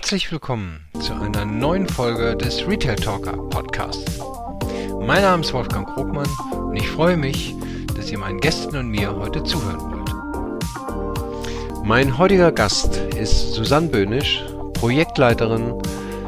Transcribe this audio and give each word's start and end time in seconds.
Herzlich 0.00 0.30
willkommen 0.30 0.78
zu 1.00 1.12
einer 1.12 1.44
neuen 1.44 1.88
Folge 1.88 2.36
des 2.36 2.64
Retail 2.68 2.94
Talker 2.94 3.32
Podcasts. 3.32 4.20
Mein 5.00 5.22
Name 5.22 5.42
ist 5.42 5.52
Wolfgang 5.52 5.88
Krogmann 5.88 6.28
und 6.52 6.76
ich 6.76 6.88
freue 6.88 7.16
mich, 7.16 7.52
dass 7.96 8.08
ihr 8.12 8.18
meinen 8.18 8.38
Gästen 8.38 8.76
und 8.76 8.90
mir 8.90 9.12
heute 9.16 9.42
zuhören 9.42 9.80
wollt. 9.90 11.84
Mein 11.84 12.16
heutiger 12.16 12.52
Gast 12.52 12.96
ist 13.18 13.54
Susanne 13.54 13.88
Böhnisch, 13.88 14.44
Projektleiterin 14.74 15.74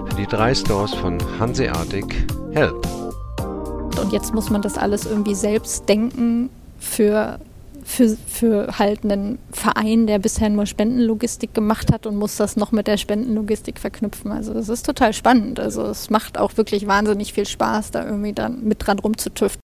für 0.09 0.17
die 0.17 0.27
drei 0.27 0.53
Stores 0.53 0.93
von 0.93 1.19
Hanseatic 1.39 2.27
Help. 2.51 2.85
Und 4.01 4.13
jetzt 4.13 4.35
muss 4.35 4.51
man 4.51 4.63
das 4.63 4.79
alles 4.79 5.07
irgendwie 5.07 5.37
selbst 5.37 5.89
denken 5.89 6.51
für 6.81 7.39
für, 7.85 8.17
für 8.27 8.79
halt 8.79 9.05
einen 9.05 9.39
Verein, 9.53 10.07
der 10.07 10.19
bisher 10.19 10.49
nur 10.49 10.67
Spendenlogistik 10.67 11.55
gemacht 11.55 11.93
hat 11.93 12.07
und 12.07 12.17
muss 12.17 12.37
das 12.37 12.57
noch 12.57 12.73
mit 12.73 12.87
der 12.87 12.97
Spendenlogistik 12.97 13.79
verknüpfen. 13.79 14.33
Also 14.33 14.55
das 14.55 14.69
ist 14.69 14.87
total 14.87 15.13
spannend. 15.13 15.61
Also 15.61 15.83
es 15.85 16.11
macht 16.11 16.39
auch 16.39 16.57
wirklich 16.57 16.87
wahnsinnig 16.87 17.33
viel 17.33 17.47
Spaß, 17.47 17.91
da 17.91 18.05
irgendwie 18.05 18.33
dann 18.33 18.65
mit 18.65 18.87
dran 18.87 18.99
rumzutüften, 18.99 19.63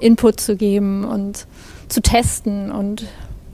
Input 0.00 0.40
zu 0.40 0.56
geben 0.56 1.04
und 1.04 1.46
zu 1.88 2.02
testen 2.02 2.70
und 2.70 3.06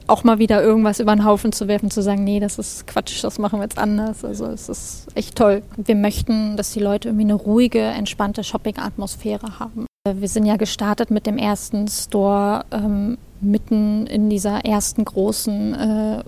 auch 0.07 0.23
mal 0.23 0.39
wieder 0.39 0.61
irgendwas 0.61 0.99
über 0.99 1.15
den 1.15 1.23
Haufen 1.23 1.53
zu 1.53 1.67
werfen, 1.67 1.89
zu 1.89 2.01
sagen, 2.01 2.23
nee, 2.23 2.39
das 2.39 2.59
ist 2.59 2.87
Quatsch, 2.87 3.23
das 3.23 3.39
machen 3.39 3.59
wir 3.59 3.63
jetzt 3.63 3.77
anders. 3.77 4.25
Also 4.25 4.47
es 4.47 4.67
ist 4.67 5.07
echt 5.15 5.35
toll. 5.35 5.63
Wir 5.77 5.95
möchten, 5.95 6.57
dass 6.57 6.71
die 6.71 6.81
Leute 6.81 7.09
irgendwie 7.09 7.25
eine 7.25 7.35
ruhige, 7.35 7.79
entspannte 7.79 8.43
Shopping-Atmosphäre 8.43 9.59
haben. 9.59 9.85
Wir 10.05 10.27
sind 10.27 10.45
ja 10.45 10.57
gestartet 10.57 11.11
mit 11.11 11.25
dem 11.27 11.37
ersten 11.37 11.87
Store 11.87 12.65
ähm, 12.71 13.17
mitten 13.39 14.05
in 14.05 14.29
dieser 14.29 14.65
ersten 14.65 15.05
großen 15.05 15.73
äh, 15.73 16.23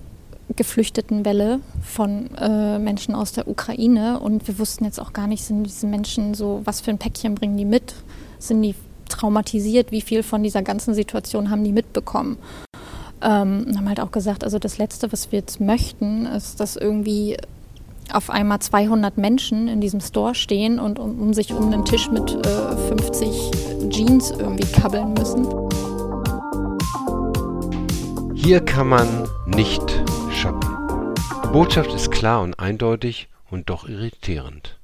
geflüchteten 0.56 1.26
Welle 1.26 1.60
von 1.82 2.34
äh, 2.38 2.78
Menschen 2.78 3.14
aus 3.14 3.32
der 3.32 3.46
Ukraine 3.48 4.18
und 4.18 4.48
wir 4.48 4.58
wussten 4.58 4.86
jetzt 4.86 4.98
auch 4.98 5.12
gar 5.12 5.26
nicht, 5.26 5.44
sind 5.44 5.64
diese 5.64 5.86
Menschen 5.86 6.32
so, 6.32 6.62
was 6.64 6.80
für 6.80 6.90
ein 6.90 6.96
Päckchen 6.96 7.34
bringen 7.34 7.58
die 7.58 7.66
mit? 7.66 7.96
Sind 8.38 8.62
die 8.62 8.74
traumatisiert? 9.10 9.92
Wie 9.92 10.00
viel 10.00 10.22
von 10.22 10.42
dieser 10.42 10.62
ganzen 10.62 10.94
Situation 10.94 11.50
haben 11.50 11.62
die 11.62 11.72
mitbekommen? 11.72 12.38
Ähm, 13.20 13.66
haben 13.76 13.88
halt 13.90 14.00
auch 14.00 14.10
gesagt, 14.10 14.42
also 14.42 14.58
das 14.58 14.78
Letzte, 14.78 15.12
was 15.12 15.32
wir 15.32 15.40
jetzt 15.40 15.60
möchten, 15.60 16.24
ist, 16.24 16.60
dass 16.60 16.76
irgendwie 16.76 17.36
auf 18.14 18.30
einmal 18.30 18.60
200 18.60 19.18
Menschen 19.18 19.68
in 19.68 19.80
diesem 19.80 20.00
Store 20.00 20.34
stehen 20.34 20.78
und 20.78 20.98
um, 20.98 21.20
um 21.20 21.34
sich 21.34 21.52
um 21.52 21.72
einen 21.72 21.84
Tisch 21.84 22.10
mit 22.10 22.34
äh, 22.46 22.76
50 22.88 23.90
Jeans 23.90 24.30
irgendwie 24.30 24.70
kabbeln 24.72 25.14
müssen. 25.14 25.46
Hier 28.34 28.60
kann 28.60 28.88
man 28.88 29.28
nicht 29.46 30.02
shoppen. 30.32 31.14
Die 31.44 31.48
Botschaft 31.48 31.92
ist 31.92 32.10
klar 32.10 32.42
und 32.42 32.58
eindeutig 32.60 33.28
und 33.50 33.70
doch 33.70 33.88
irritierend. 33.88 34.78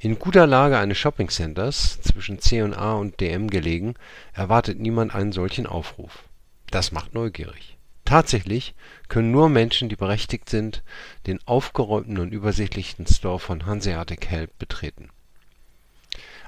In 0.00 0.18
guter 0.18 0.46
Lage 0.46 0.78
eines 0.78 0.98
Shoppingcenters, 0.98 2.00
zwischen 2.02 2.38
C&A 2.38 2.94
und 2.94 3.20
DM 3.20 3.48
gelegen, 3.48 3.94
erwartet 4.32 4.80
niemand 4.80 5.14
einen 5.14 5.32
solchen 5.32 5.66
Aufruf. 5.66 6.24
Das 6.70 6.92
macht 6.92 7.14
neugierig. 7.14 7.73
Tatsächlich 8.04 8.74
können 9.08 9.30
nur 9.30 9.48
Menschen, 9.48 9.88
die 9.88 9.96
berechtigt 9.96 10.48
sind, 10.48 10.82
den 11.26 11.40
aufgeräumten 11.46 12.18
und 12.18 12.32
übersichtlichen 12.32 13.06
Store 13.06 13.38
von 13.38 13.66
Hanseatic 13.66 14.26
Help 14.26 14.58
betreten. 14.58 15.08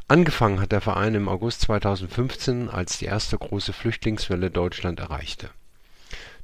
Angefangen 0.09 0.61
hat 0.61 0.73
der 0.73 0.81
Verein 0.81 1.15
im 1.15 1.29
August 1.29 1.63
2015, 1.63 2.69
als 2.69 2.99
die 2.99 3.07
erste 3.07 3.39
große 3.39 3.73
Flüchtlingswelle 3.73 4.51
Deutschland 4.51 5.01
erreichte 5.01 5.51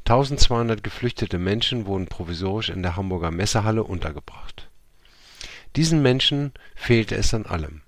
1200 0.04 0.82
geflüchtete 0.82 1.38
Menschen 1.38 1.86
wurden 1.86 2.06
provisorisch 2.06 2.70
in 2.70 2.82
der 2.82 2.96
Hamburger 2.96 3.30
Messehalle 3.30 3.84
untergebracht. 3.84 4.68
Diesen 5.76 6.02
Menschen 6.02 6.52
fehlte 6.74 7.14
es 7.14 7.32
an 7.34 7.46
allem. 7.46 7.81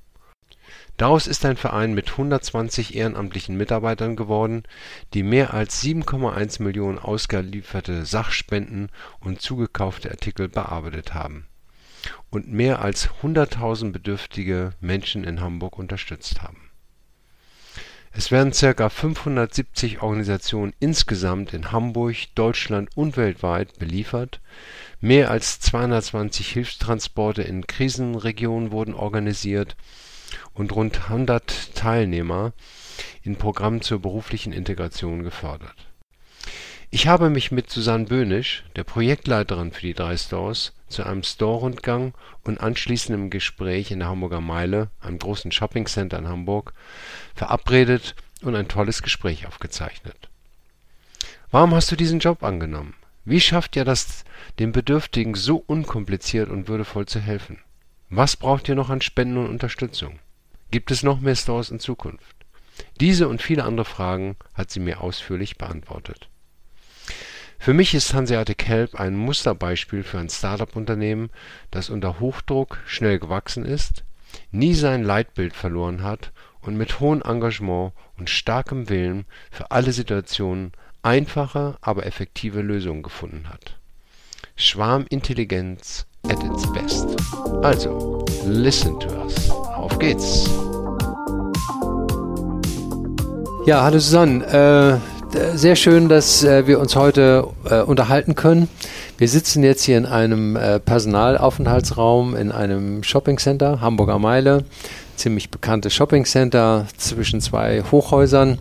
Daraus 0.97 1.27
ist 1.27 1.45
ein 1.45 1.57
Verein 1.57 1.95
mit 1.95 2.13
120 2.13 2.95
ehrenamtlichen 2.95 3.57
Mitarbeitern 3.57 4.15
geworden, 4.15 4.63
die 5.13 5.23
mehr 5.23 5.53
als 5.53 5.83
7,1 5.83 6.63
Millionen 6.63 6.99
ausgelieferte 6.99 8.07
Sachspenden 8.07 8.91
und 9.21 9.41
zugekaufte 9.41 10.11
Artikel 10.11 10.49
bearbeitet 10.49 11.15
haben 11.15 11.47
und 12.31 12.53
mehr 12.53 12.83
als 12.83 13.09
100.000 13.23 13.93
bedürftige 13.93 14.73
Menschen 14.81 15.25
in 15.25 15.41
Hamburg 15.41 15.79
unterstützt 15.79 16.43
haben 16.43 16.71
es 18.17 18.31
werden 18.31 18.53
ca. 18.53 18.89
570 18.89 20.01
Organisationen 20.01 20.73
insgesamt 20.79 21.53
in 21.53 21.73
Hamburg, 21.73 22.15
Deutschland 22.37 22.89
und 22.95 23.17
weltweit 23.17 23.77
beliefert, 23.81 24.41
mehr 25.01 25.33
als 25.33 25.59
220 25.59 26.49
Hilfstransporte 26.49 27.43
in 27.43 27.67
Krisenregionen 27.67 28.71
wurden 28.71 28.95
organisiert 28.95 29.75
und 30.53 30.75
rund 30.75 31.05
100 31.05 31.75
Teilnehmer 31.75 32.53
in 33.23 33.37
Programmen 33.37 33.83
zur 33.83 34.01
beruflichen 34.01 34.53
Integration 34.53 35.23
gefördert. 35.23 35.77
Ich 36.91 37.09
habe 37.09 37.29
mich 37.29 37.51
mit 37.51 37.71
Susanne 37.71 38.05
Böhnisch, 38.05 38.63
der 38.77 38.85
Projektleiterin 38.85 39.73
für 39.73 39.81
die 39.81 39.95
drei 39.95 40.17
Stores 40.17 40.73
zu 40.87 41.03
einem 41.03 41.25
Store-Rundgang 41.25 42.15
und 42.45 42.61
anschließendem 42.61 43.31
Gespräch 43.31 43.91
in 43.91 43.99
der 43.99 44.09
Hamburger 44.09 44.41
Meile, 44.41 44.91
einem 45.01 45.19
großen 45.19 45.51
Shoppingcenter 45.51 46.19
in 46.19 46.29
Hamburg, 46.29 46.73
verabredet 47.35 48.15
und 48.43 48.55
ein 48.55 48.69
tolles 48.69 49.03
Gespräch 49.03 49.49
aufgezeichnet. 49.49 50.29
Warum 51.51 51.75
hast 51.75 51.91
du 51.91 51.97
diesen 51.97 52.21
Job 52.21 52.45
angenommen? 52.45 52.95
Wie 53.25 53.41
schafft 53.41 53.75
ihr 53.75 53.85
das, 53.85 54.25
den 54.59 54.73
Bedürftigen 54.73 55.35
so 55.35 55.65
unkompliziert 55.67 56.49
und 56.49 56.69
würdevoll 56.69 57.07
zu 57.07 57.19
helfen? 57.19 57.59
Was 58.11 58.37
braucht 58.37 58.69
ihr 58.69 58.75
noch 58.77 58.91
an 58.91 59.01
Spenden 59.01 59.39
und 59.39 59.49
Unterstützung? 59.49 60.21
Gibt 60.75 60.91
es 60.91 61.05
noch 61.05 61.21
mehr 61.21 61.37
Stores 61.37 61.71
in 61.71 61.79
Zukunft? 61.79 62.35
Diese 62.99 63.29
und 63.29 63.41
viele 63.41 63.63
andere 63.63 63.85
Fragen 63.85 64.35
hat 64.55 64.73
sie 64.73 64.81
mir 64.81 65.03
ausführlich 65.03 65.57
beantwortet. 65.57 66.29
Für 67.61 67.73
mich 67.73 67.95
ist 67.95 68.13
Hanseatic 68.13 68.67
Help 68.67 68.97
ein 68.97 69.15
Musterbeispiel 69.15 70.03
für 70.03 70.19
ein 70.19 70.29
Start-up-Unternehmen, 70.29 71.31
das 71.71 71.91
unter 71.91 72.19
Hochdruck 72.19 72.81
schnell 72.87 73.21
gewachsen 73.21 73.65
ist, 73.65 74.03
nie 74.51 74.75
sein 74.75 75.05
Leitbild 75.05 75.55
verloren 75.55 76.03
hat 76.03 76.33
und 76.61 76.77
mit 76.77 76.99
hohem 76.99 77.23
Engagement 77.23 77.93
und 78.19 78.29
starkem 78.29 78.89
Willen 78.89 79.27
für 79.53 79.71
alle 79.71 79.93
Situationen 79.93 80.73
einfache, 81.03 81.79
aber 81.83 82.05
effektive 82.05 82.63
Lösungen 82.63 83.05
gefunden 83.05 83.49
hat. 83.49 83.79
Schwarmintelligenz 84.57 86.09
at 86.29 86.43
its 86.45 86.71
best. 86.73 87.09
Also, 87.63 88.25
listen 88.47 88.99
to 89.01 89.09
us. 89.23 89.51
Auf 89.51 89.99
geht's! 89.99 90.49
Ja, 93.67 93.83
hallo 93.83 93.99
Susanne. 93.99 95.01
Äh 95.01 95.15
sehr 95.55 95.75
schön, 95.75 96.09
dass 96.09 96.45
äh, 96.45 96.67
wir 96.67 96.79
uns 96.79 96.95
heute 96.95 97.49
äh, 97.69 97.81
unterhalten 97.81 98.35
können. 98.35 98.69
Wir 99.19 99.29
sitzen 99.29 99.65
jetzt 99.65 99.83
hier 99.83 99.99
in 99.99 100.07
einem 100.07 100.55
äh, 100.55 100.79
Personalaufenthaltsraum 100.79 102.37
in 102.37 102.53
einem 102.53 103.03
Shoppingcenter, 103.03 103.81
Hamburger 103.81 104.19
Meile, 104.19 104.65
ziemlich 105.17 105.51
bekanntes 105.51 105.93
Shoppingcenter 105.93 106.87
zwischen 106.97 107.41
zwei 107.41 107.83
Hochhäusern 107.91 108.59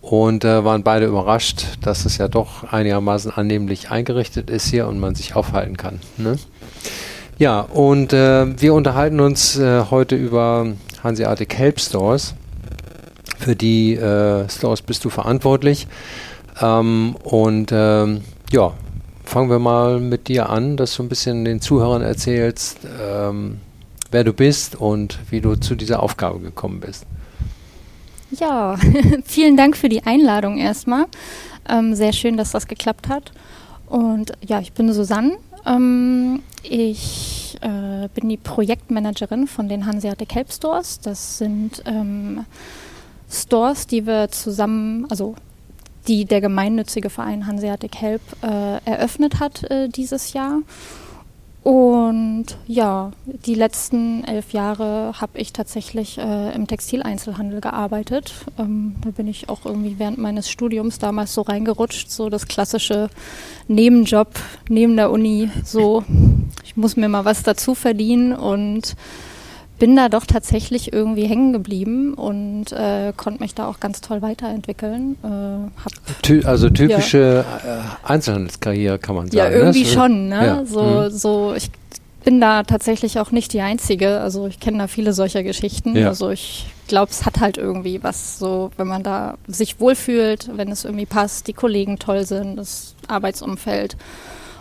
und 0.00 0.44
äh, 0.44 0.64
waren 0.64 0.84
beide 0.84 1.06
überrascht, 1.06 1.64
dass 1.80 2.04
es 2.04 2.16
ja 2.18 2.28
doch 2.28 2.64
einigermaßen 2.64 3.32
annehmlich 3.32 3.90
eingerichtet 3.90 4.50
ist 4.50 4.68
hier 4.68 4.86
und 4.86 5.00
man 5.00 5.16
sich 5.16 5.34
aufhalten 5.34 5.76
kann. 5.76 6.00
Ne? 6.16 6.36
Ja, 7.38 7.60
und 7.60 8.12
äh, 8.12 8.60
wir 8.60 8.74
unterhalten 8.74 9.20
uns 9.20 9.58
heute 9.58 10.16
über 10.16 10.66
Hanseatic 11.02 11.54
Help 11.56 11.80
Stores. 11.80 12.34
Für 13.38 13.54
die 13.54 13.94
äh, 13.94 14.48
Stores 14.48 14.82
bist 14.82 15.04
du 15.04 15.10
verantwortlich. 15.10 15.86
Ähm, 16.60 17.16
und 17.22 17.70
ähm, 17.72 18.22
ja, 18.50 18.72
fangen 19.24 19.50
wir 19.50 19.58
mal 19.58 20.00
mit 20.00 20.28
dir 20.28 20.48
an, 20.48 20.76
dass 20.76 20.96
du 20.96 21.02
ein 21.02 21.08
bisschen 21.08 21.44
den 21.44 21.60
Zuhörern 21.60 22.02
erzählst, 22.02 22.78
ähm, 23.00 23.60
wer 24.10 24.24
du 24.24 24.32
bist 24.32 24.74
und 24.76 25.18
wie 25.30 25.40
du 25.40 25.54
zu 25.56 25.74
dieser 25.74 26.02
Aufgabe 26.02 26.40
gekommen 26.40 26.80
bist. 26.80 27.06
Ja, 28.30 28.76
vielen 29.24 29.56
Dank 29.56 29.76
für 29.76 29.88
die 29.88 30.02
Einladung 30.04 30.58
erstmal. 30.58 31.06
Ähm, 31.68 31.94
sehr 31.94 32.12
schön, 32.12 32.36
dass 32.36 32.50
das 32.50 32.66
geklappt 32.66 33.08
hat. 33.08 33.32
Und 33.86 34.32
ja, 34.44 34.60
ich 34.60 34.72
bin 34.72 34.92
Susanne. 34.92 35.38
Ähm, 35.66 36.42
ich 36.62 37.56
äh, 37.60 38.08
bin 38.14 38.28
die 38.28 38.36
Projektmanagerin 38.36 39.46
von 39.46 39.68
den 39.68 39.86
Hanseatic 39.86 40.34
Help 40.34 40.52
Stores. 40.52 41.00
Das 41.00 41.38
sind 41.38 41.82
ähm, 41.86 42.44
Stores, 43.30 43.86
die 43.86 44.06
wir 44.06 44.30
zusammen, 44.30 45.06
also 45.10 45.34
die 46.06 46.24
der 46.24 46.40
gemeinnützige 46.40 47.10
Verein 47.10 47.46
Hanseatic 47.46 47.96
Help 47.96 48.22
äh, 48.42 48.78
eröffnet 48.84 49.40
hat 49.40 49.64
äh, 49.70 49.88
dieses 49.88 50.32
Jahr. 50.32 50.60
Und 51.68 52.46
ja, 52.66 53.10
die 53.26 53.54
letzten 53.54 54.24
elf 54.24 54.54
Jahre 54.54 55.12
habe 55.20 55.38
ich 55.38 55.52
tatsächlich 55.52 56.16
äh, 56.16 56.54
im 56.54 56.66
Textileinzelhandel 56.66 57.60
gearbeitet. 57.60 58.32
Ähm, 58.58 58.96
da 59.04 59.10
bin 59.10 59.28
ich 59.28 59.50
auch 59.50 59.66
irgendwie 59.66 59.98
während 59.98 60.16
meines 60.16 60.48
Studiums 60.48 60.98
damals 60.98 61.34
so 61.34 61.42
reingerutscht, 61.42 62.10
so 62.10 62.30
das 62.30 62.48
klassische 62.48 63.10
Nebenjob 63.66 64.30
neben 64.70 64.96
der 64.96 65.10
Uni, 65.10 65.50
so 65.62 66.04
ich 66.64 66.74
muss 66.78 66.96
mir 66.96 67.10
mal 67.10 67.26
was 67.26 67.42
dazu 67.42 67.74
verdienen 67.74 68.32
und 68.32 68.96
bin 69.78 69.94
da 69.94 70.08
doch 70.08 70.26
tatsächlich 70.26 70.92
irgendwie 70.92 71.26
hängen 71.26 71.52
geblieben 71.52 72.14
und 72.14 72.72
äh, 72.72 73.12
konnte 73.16 73.42
mich 73.42 73.54
da 73.54 73.68
auch 73.68 73.80
ganz 73.80 74.00
toll 74.00 74.22
weiterentwickeln. 74.22 75.16
Äh, 75.22 76.22
Ty 76.22 76.44
also 76.44 76.68
typische 76.68 77.44
ja. 77.64 77.78
Äh, 77.78 77.80
Einzelhandelskarriere 78.02 78.98
kann 78.98 79.14
man 79.14 79.26
sagen. 79.26 79.36
Ja, 79.36 79.48
ne? 79.48 79.56
irgendwie 79.56 79.84
ne? 79.84 79.88
schon. 79.88 80.28
Ne? 80.28 80.46
Ja. 80.46 80.64
So, 80.64 80.82
mhm. 80.82 81.10
so, 81.10 81.54
ich 81.54 81.70
bin 82.24 82.40
da 82.40 82.64
tatsächlich 82.64 83.18
auch 83.20 83.30
nicht 83.30 83.52
die 83.52 83.60
Einzige. 83.60 84.20
Also 84.20 84.48
ich 84.48 84.60
kenne 84.60 84.78
da 84.78 84.86
viele 84.88 85.12
solcher 85.12 85.42
Geschichten. 85.42 85.96
Ja. 85.96 86.08
Also 86.08 86.30
ich 86.30 86.66
glaube, 86.88 87.10
es 87.10 87.24
hat 87.24 87.40
halt 87.40 87.56
irgendwie 87.56 88.02
was, 88.02 88.38
so 88.38 88.70
wenn 88.76 88.88
man 88.88 89.02
da 89.02 89.36
sich 89.46 89.78
wohlfühlt, 89.78 90.50
wenn 90.56 90.70
es 90.70 90.84
irgendwie 90.84 91.06
passt, 91.06 91.46
die 91.46 91.52
Kollegen 91.52 91.98
toll 91.98 92.26
sind, 92.26 92.56
das 92.56 92.96
Arbeitsumfeld 93.06 93.96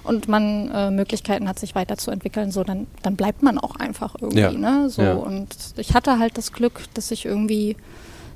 und 0.08 0.28
man 0.28 0.72
äh, 0.74 0.92
Möglichkeiten 0.92 1.48
hat, 1.48 1.60
sich 1.60 1.76
weiterzuentwickeln, 1.76 2.52
so 2.52 2.64
dann, 2.64 2.88
dann 3.04 3.16
bleibt 3.16 3.44
man 3.44 3.58
auch 3.58 3.76
einfach 3.76 4.16
irgendwie. 4.20 4.40
Ja. 4.40 4.52
Ne? 4.52 4.90
So, 4.90 5.02
ja. 5.02 5.14
Und 5.14 5.50
ich 5.78 5.94
hatte 5.94 6.20
halt 6.20 6.38
das 6.38 6.54
Glück, 6.54 6.86
dass 6.94 7.12
ich 7.12 7.26
irgendwie 7.26 7.76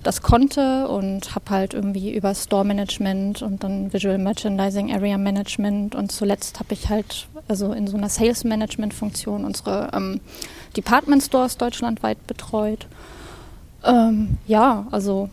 das 0.04 0.22
konnte 0.22 0.88
und 0.88 1.36
habe 1.36 1.46
halt 1.50 1.74
irgendwie 1.74 2.14
über 2.14 2.34
Store 2.34 2.66
Management 2.66 3.42
und 3.42 3.64
dann 3.64 3.94
Visual 3.94 4.18
Merchandising, 4.18 4.92
Area 4.92 5.18
Management 5.18 5.94
und 5.96 6.12
zuletzt 6.12 6.60
habe 6.60 6.74
ich 6.74 6.90
halt 6.90 7.28
also 7.48 7.72
in 7.74 7.88
so 7.88 7.98
einer 7.98 8.10
Sales 8.10 8.44
Management 8.44 8.94
Funktion 8.94 9.46
unsere 9.46 9.92
ähm, 9.94 10.20
Department 10.76 11.22
Stores 11.22 11.58
deutschlandweit 11.58 12.26
betreut. 12.26 12.88
Ähm, 13.84 14.38
ja, 14.48 14.88
also 14.92 15.30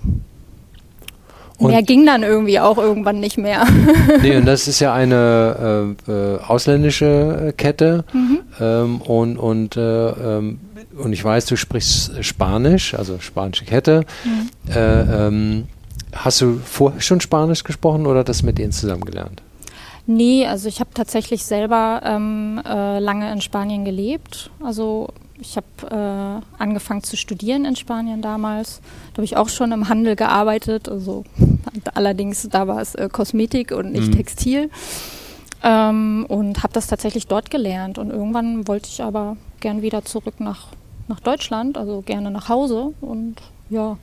und 1.58 1.70
mehr 1.70 1.82
ging 1.82 2.06
dann 2.06 2.22
irgendwie 2.22 2.60
auch 2.60 2.78
irgendwann 2.78 3.20
nicht 3.20 3.36
mehr. 3.36 3.66
nee, 4.22 4.36
und 4.36 4.46
das 4.46 4.68
ist 4.68 4.80
ja 4.80 4.94
eine 4.94 5.94
äh, 6.06 6.10
äh, 6.10 6.38
ausländische 6.40 7.52
Kette 7.56 8.04
mhm. 8.12 8.40
ähm, 8.60 9.00
und, 9.02 9.36
und, 9.36 9.76
äh, 9.76 9.80
ähm, 9.80 10.60
und 10.96 11.12
ich 11.12 11.24
weiß, 11.24 11.46
du 11.46 11.56
sprichst 11.56 12.24
Spanisch, 12.24 12.94
also 12.94 13.18
spanische 13.18 13.64
Kette. 13.64 14.04
Mhm. 14.24 14.72
Äh, 14.72 15.26
ähm, 15.26 15.64
hast 16.12 16.40
du 16.40 16.60
vorher 16.64 17.00
schon 17.00 17.20
Spanisch 17.20 17.64
gesprochen 17.64 18.06
oder 18.06 18.24
das 18.24 18.42
mit 18.42 18.58
denen 18.58 18.72
zusammen 18.72 19.04
gelernt? 19.04 19.42
Nee, 20.06 20.46
also 20.46 20.68
ich 20.68 20.80
habe 20.80 20.90
tatsächlich 20.94 21.44
selber 21.44 22.00
ähm, 22.04 22.62
äh, 22.66 22.98
lange 22.98 23.30
in 23.30 23.42
Spanien 23.42 23.84
gelebt. 23.84 24.50
Also 24.64 25.08
ich 25.40 25.56
habe 25.56 26.42
äh, 26.58 26.62
angefangen 26.62 27.02
zu 27.02 27.16
studieren 27.16 27.64
in 27.64 27.76
Spanien 27.76 28.22
damals. 28.22 28.80
Da 29.12 29.18
habe 29.18 29.24
ich 29.24 29.36
auch 29.36 29.48
schon 29.48 29.70
im 29.70 29.88
Handel 29.88 30.16
gearbeitet. 30.16 30.88
Also 30.88 31.24
allerdings 31.94 32.48
da 32.50 32.66
war 32.66 32.80
es 32.80 32.94
äh, 32.94 33.08
Kosmetik 33.10 33.72
und 33.72 33.92
nicht 33.92 34.08
mhm. 34.08 34.16
Textil. 34.16 34.70
Ähm, 35.62 36.24
und 36.28 36.62
habe 36.62 36.72
das 36.72 36.86
tatsächlich 36.86 37.26
dort 37.26 37.50
gelernt. 37.50 37.98
Und 37.98 38.10
irgendwann 38.10 38.68
wollte 38.68 38.88
ich 38.88 39.02
aber 39.02 39.36
gern 39.60 39.82
wieder 39.82 40.04
zurück 40.04 40.34
nach, 40.38 40.68
nach 41.08 41.20
Deutschland, 41.20 41.76
also 41.76 42.02
gerne 42.02 42.30
nach 42.30 42.48
Hause. 42.48 42.92
Und 43.00 43.36
ja, 43.68 43.96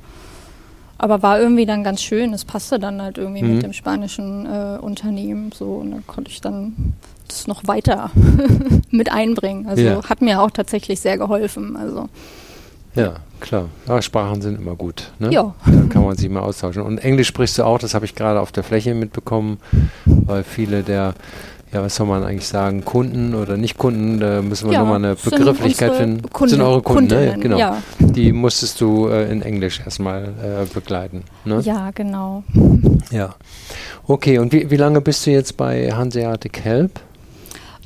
aber 0.98 1.22
war 1.24 1.40
irgendwie 1.40 1.66
dann 1.66 1.84
ganz 1.84 2.02
schön. 2.02 2.34
Es 2.34 2.46
passte 2.46 2.80
dann 2.80 3.02
halt 3.02 3.18
irgendwie 3.18 3.44
mhm. 3.44 3.54
mit 3.56 3.64
dem 3.64 3.74
spanischen 3.74 4.46
äh, 4.46 4.78
Unternehmen 4.80 5.52
so. 5.54 5.76
Und 5.76 5.92
dann 5.92 6.08
konnte 6.08 6.32
ich 6.32 6.42
dann 6.42 6.94
das 7.28 7.48
noch 7.48 7.68
weiter 7.68 8.12
mit 8.92 9.12
einbringen. 9.12 9.68
Also 9.68 9.84
ja. 9.84 10.10
hat 10.10 10.22
mir 10.22 10.42
auch 10.42 10.52
tatsächlich 10.52 11.00
sehr 11.00 11.18
geholfen. 11.18 11.78
Also. 11.78 12.10
Ja, 12.96 13.16
klar. 13.40 13.66
Ja, 13.88 14.02
Sprachen 14.02 14.42
sind 14.42 14.60
immer 14.60 14.76
gut. 14.76 15.12
Ne? 15.20 15.32
Ja. 15.32 15.54
Da 15.66 15.84
kann 15.90 16.04
man 16.04 16.16
sich 16.16 16.30
mal 16.30 16.42
austauschen. 16.42 16.82
Und 16.82 16.98
Englisch 17.00 17.28
sprichst 17.28 17.58
du 17.58 17.64
auch, 17.64 17.78
das 17.78 17.94
habe 17.94 18.06
ich 18.06 18.16
gerade 18.16 18.40
auf 18.40 18.52
der 18.52 18.64
Fläche 18.64 18.94
mitbekommen, 18.94 19.60
weil 20.06 20.44
viele 20.44 20.82
der, 20.82 21.14
ja, 21.74 21.84
was 21.84 21.96
soll 21.96 22.08
man 22.08 22.24
eigentlich 22.24 22.48
sagen, 22.48 22.86
Kunden 22.86 23.36
oder 23.36 23.58
nicht 23.58 23.78
Kunden, 23.78 24.20
da 24.20 24.42
müssen 24.42 24.68
wir 24.68 24.74
ja, 24.74 24.80
nochmal 24.80 24.98
eine 24.98 25.16
Begrifflichkeit 25.16 25.96
finden. 25.96 26.30
Kunden, 26.32 26.56
sind 26.56 26.62
eure 26.62 26.82
Kunden, 26.82 27.14
ne? 27.14 27.38
Genau. 27.40 27.58
Ja. 27.58 27.82
Die 28.00 28.32
musstest 28.32 28.80
du 28.80 29.08
äh, 29.08 29.30
in 29.30 29.42
Englisch 29.42 29.82
erstmal 29.82 30.24
äh, 30.24 30.66
begleiten. 30.74 31.24
Ne? 31.44 31.60
Ja, 31.62 31.92
genau. 31.92 32.44
Ja. 33.12 33.36
Okay, 34.08 34.40
und 34.40 34.54
wie, 34.54 34.70
wie 34.72 34.78
lange 34.78 35.02
bist 35.02 35.26
du 35.26 35.32
jetzt 35.32 35.58
bei 35.58 35.92
Hanseatic 35.92 36.64
Help? 36.64 37.00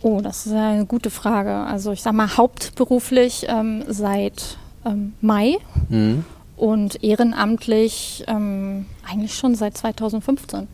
Oh, 0.01 0.21
das 0.21 0.45
ist 0.45 0.53
eine 0.53 0.85
gute 0.85 1.09
Frage. 1.09 1.51
Also 1.51 1.91
ich 1.91 2.01
sage 2.01 2.15
mal 2.15 2.37
hauptberuflich 2.37 3.47
ähm, 3.49 3.83
seit 3.87 4.57
ähm, 4.85 5.13
Mai 5.21 5.57
mhm. 5.89 6.25
und 6.57 7.03
ehrenamtlich 7.03 8.23
ähm, 8.27 8.85
eigentlich 9.09 9.35
schon 9.35 9.55
seit 9.55 9.77
2015. 9.77 10.67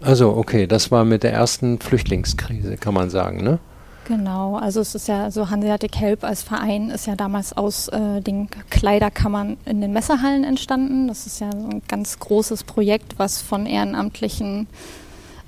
Also 0.00 0.36
okay, 0.36 0.66
das 0.66 0.90
war 0.90 1.04
mit 1.04 1.22
der 1.22 1.32
ersten 1.32 1.78
Flüchtlingskrise, 1.78 2.76
kann 2.76 2.94
man 2.94 3.10
sagen, 3.10 3.42
ne? 3.42 3.58
Genau, 4.06 4.56
also 4.56 4.80
es 4.80 4.94
ist 4.94 5.08
ja 5.08 5.30
so 5.30 5.48
Hanseatic 5.48 5.96
Help 5.96 6.24
als 6.24 6.42
Verein 6.42 6.90
ist 6.90 7.06
ja 7.06 7.16
damals 7.16 7.54
aus 7.56 7.88
äh, 7.88 8.20
den 8.20 8.48
Kleiderkammern 8.68 9.56
in 9.64 9.80
den 9.80 9.94
Messehallen 9.94 10.44
entstanden. 10.44 11.08
Das 11.08 11.26
ist 11.26 11.40
ja 11.40 11.50
so 11.52 11.68
ein 11.68 11.82
ganz 11.88 12.18
großes 12.18 12.64
Projekt, 12.64 13.18
was 13.18 13.40
von 13.40 13.64
Ehrenamtlichen 13.64 14.66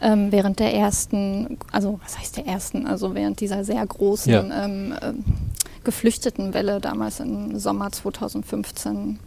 ähm, 0.01 0.33
während 0.33 0.59
der 0.59 0.75
ersten, 0.75 1.59
also 1.71 2.01
was 2.03 2.19
heißt 2.19 2.39
der 2.39 2.47
ersten, 2.47 2.87
also 2.87 3.15
während 3.15 3.41
dieser 3.41 3.65
sehr 3.65 3.85
großen 3.85 4.33
ja. 4.33 4.65
ähm, 4.65 4.93
äh, 4.93 5.13
Geflüchtetenwelle 5.87 6.81
damals 6.81 7.21
im 7.21 7.59
Sommer 7.59 7.93
2015 7.93 9.21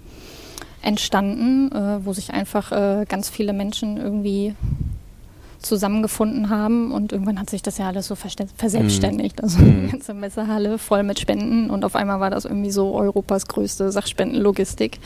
entstanden, 0.82 1.72
äh, 1.72 2.06
wo 2.06 2.14
sich 2.14 2.32
einfach 2.32 2.72
äh, 2.72 3.06
ganz 3.08 3.30
viele 3.30 3.54
Menschen 3.54 3.98
irgendwie 3.98 4.56
zusammengefunden 5.62 6.50
haben 6.50 6.92
und 6.92 7.12
irgendwann 7.12 7.40
hat 7.40 7.50
sich 7.50 7.62
das 7.62 7.78
ja 7.78 7.88
alles 7.88 8.08
so 8.08 8.16
verselbstständigt. 8.16 9.38
Mhm. 9.38 9.44
Also 9.44 9.58
die 9.60 9.72
mhm. 9.72 9.92
ganze 9.92 10.14
Messehalle 10.14 10.78
voll 10.78 11.04
mit 11.04 11.20
Spenden 11.20 11.70
und 11.70 11.84
auf 11.86 11.96
einmal 11.96 12.20
war 12.20 12.30
das 12.30 12.46
irgendwie 12.46 12.72
so 12.72 12.94
Europas 12.94 13.48
größte 13.48 13.92
Sachspendenlogistik. 13.92 15.00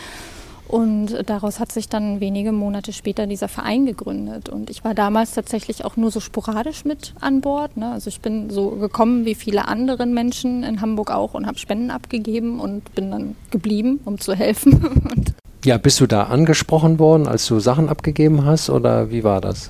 Und 0.67 1.29
daraus 1.29 1.59
hat 1.59 1.71
sich 1.71 1.89
dann 1.89 2.19
wenige 2.19 2.51
Monate 2.51 2.93
später 2.93 3.27
dieser 3.27 3.47
Verein 3.47 3.85
gegründet. 3.85 4.49
Und 4.49 4.69
ich 4.69 4.83
war 4.83 4.93
damals 4.93 5.33
tatsächlich 5.33 5.85
auch 5.85 5.97
nur 5.97 6.09
so 6.09 6.19
sporadisch 6.19 6.85
mit 6.85 7.13
an 7.19 7.41
Bord. 7.41 7.77
Ne? 7.77 7.91
Also 7.91 8.07
ich 8.07 8.21
bin 8.21 8.49
so 8.49 8.69
gekommen 8.71 9.25
wie 9.25 9.35
viele 9.35 9.67
andere 9.67 10.05
Menschen 10.05 10.63
in 10.63 10.81
Hamburg 10.81 11.11
auch 11.11 11.33
und 11.33 11.45
habe 11.45 11.59
Spenden 11.59 11.91
abgegeben 11.91 12.59
und 12.59 12.95
bin 12.95 13.11
dann 13.11 13.35
geblieben, 13.51 13.99
um 14.05 14.19
zu 14.19 14.33
helfen. 14.33 15.25
ja, 15.65 15.77
bist 15.77 15.99
du 15.99 16.07
da 16.07 16.23
angesprochen 16.23 16.97
worden, 16.97 17.27
als 17.27 17.45
du 17.45 17.59
Sachen 17.59 17.89
abgegeben 17.89 18.45
hast 18.45 18.69
oder 18.69 19.11
wie 19.11 19.23
war 19.23 19.41
das? 19.41 19.69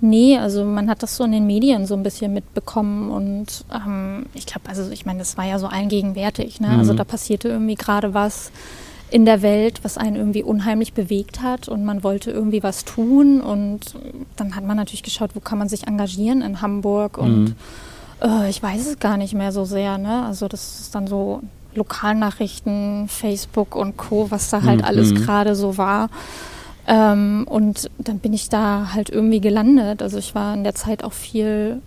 Nee, 0.00 0.38
also 0.38 0.64
man 0.64 0.90
hat 0.90 1.02
das 1.02 1.16
so 1.16 1.24
in 1.24 1.32
den 1.32 1.46
Medien 1.46 1.86
so 1.86 1.94
ein 1.94 2.02
bisschen 2.02 2.32
mitbekommen 2.34 3.10
und 3.10 3.64
ähm, 3.74 4.26
ich 4.34 4.44
glaube, 4.44 4.68
also 4.68 4.90
ich 4.90 5.06
meine, 5.06 5.20
das 5.20 5.38
war 5.38 5.46
ja 5.46 5.58
so 5.58 5.68
allgegenwärtig. 5.68 6.60
Ne? 6.60 6.68
Also 6.68 6.74
mhm. 6.74 6.80
Also 6.80 6.94
da 6.94 7.04
passierte 7.04 7.48
irgendwie 7.48 7.76
gerade 7.76 8.12
was 8.12 8.52
in 9.10 9.24
der 9.24 9.42
Welt, 9.42 9.80
was 9.82 9.98
einen 9.98 10.16
irgendwie 10.16 10.42
unheimlich 10.42 10.92
bewegt 10.92 11.40
hat 11.40 11.68
und 11.68 11.84
man 11.84 12.02
wollte 12.02 12.30
irgendwie 12.30 12.62
was 12.62 12.84
tun 12.84 13.40
und 13.40 13.94
dann 14.36 14.56
hat 14.56 14.64
man 14.64 14.76
natürlich 14.76 15.02
geschaut, 15.02 15.30
wo 15.34 15.40
kann 15.40 15.58
man 15.58 15.68
sich 15.68 15.86
engagieren 15.86 16.42
in 16.42 16.60
Hamburg 16.60 17.18
und 17.18 17.44
mhm. 17.44 17.54
äh, 18.20 18.50
ich 18.50 18.62
weiß 18.62 18.86
es 18.86 18.98
gar 18.98 19.16
nicht 19.16 19.34
mehr 19.34 19.52
so 19.52 19.64
sehr, 19.64 19.98
ne? 19.98 20.24
Also 20.24 20.48
das 20.48 20.80
ist 20.80 20.94
dann 20.94 21.06
so 21.06 21.42
Lokalnachrichten, 21.74 23.06
Facebook 23.08 23.76
und 23.76 23.96
Co., 23.96 24.30
was 24.30 24.50
da 24.50 24.62
halt 24.62 24.80
mhm. 24.80 24.86
alles 24.86 25.14
gerade 25.14 25.54
so 25.54 25.78
war. 25.78 26.08
Ähm, 26.88 27.46
und 27.48 27.90
dann 27.98 28.18
bin 28.18 28.32
ich 28.32 28.48
da 28.48 28.92
halt 28.92 29.10
irgendwie 29.10 29.40
gelandet. 29.40 30.02
Also 30.02 30.18
ich 30.18 30.34
war 30.34 30.54
in 30.54 30.64
der 30.64 30.74
Zeit 30.74 31.04
auch 31.04 31.12
viel 31.12 31.82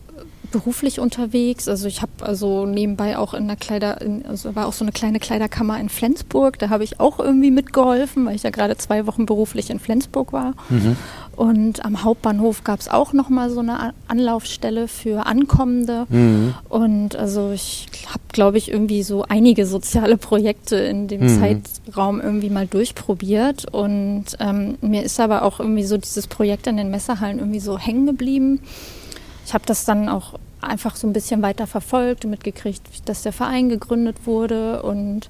beruflich 0.51 0.99
unterwegs. 0.99 1.67
Also 1.67 1.87
ich 1.87 2.01
habe 2.01 2.11
also 2.21 2.65
nebenbei 2.65 3.17
auch 3.17 3.33
in 3.33 3.47
der 3.47 3.55
Kleider, 3.55 4.01
in, 4.01 4.25
also 4.25 4.55
war 4.55 4.67
auch 4.67 4.73
so 4.73 4.83
eine 4.83 4.91
kleine 4.91 5.19
Kleiderkammer 5.19 5.79
in 5.79 5.89
Flensburg. 5.89 6.59
Da 6.59 6.69
habe 6.69 6.83
ich 6.83 6.99
auch 6.99 7.19
irgendwie 7.19 7.51
mitgeholfen, 7.51 8.25
weil 8.25 8.35
ich 8.35 8.43
ja 8.43 8.49
gerade 8.49 8.77
zwei 8.77 9.07
Wochen 9.07 9.25
beruflich 9.25 9.69
in 9.69 9.79
Flensburg 9.79 10.33
war. 10.33 10.53
Mhm. 10.69 10.95
Und 11.35 11.85
am 11.85 12.03
Hauptbahnhof 12.03 12.65
gab 12.65 12.81
es 12.81 12.89
auch 12.89 13.13
noch 13.13 13.29
mal 13.29 13.49
so 13.49 13.61
eine 13.61 13.93
Anlaufstelle 14.09 14.89
für 14.89 15.25
Ankommende. 15.25 16.05
Mhm. 16.09 16.53
Und 16.67 17.15
also 17.15 17.51
ich 17.51 17.87
habe, 18.07 18.23
glaube 18.33 18.57
ich, 18.57 18.69
irgendwie 18.69 19.03
so 19.03 19.23
einige 19.23 19.65
soziale 19.65 20.17
Projekte 20.17 20.75
in 20.75 21.07
dem 21.07 21.21
mhm. 21.21 21.63
Zeitraum 21.85 22.19
irgendwie 22.19 22.49
mal 22.49 22.67
durchprobiert. 22.67 23.73
Und 23.73 24.25
ähm, 24.41 24.77
mir 24.81 25.03
ist 25.03 25.17
aber 25.19 25.43
auch 25.43 25.61
irgendwie 25.61 25.85
so 25.85 25.97
dieses 25.97 26.27
Projekt 26.27 26.67
in 26.67 26.75
den 26.75 26.91
Messerhallen 26.91 27.39
irgendwie 27.39 27.61
so 27.61 27.79
hängen 27.79 28.05
geblieben 28.05 28.59
ich 29.49 29.53
habe 29.55 29.65
das 29.65 29.83
dann 29.83 30.09
auch 30.09 30.35
einfach 30.61 30.95
so 30.95 31.07
ein 31.07 31.13
bisschen 31.13 31.41
weiter 31.41 31.65
verfolgt 31.65 32.23
und 32.23 32.29
mitgekriegt, 32.29 32.83
dass 33.05 33.23
der 33.23 33.33
Verein 33.33 33.67
gegründet 33.67 34.27
wurde 34.27 34.83
und 34.83 35.27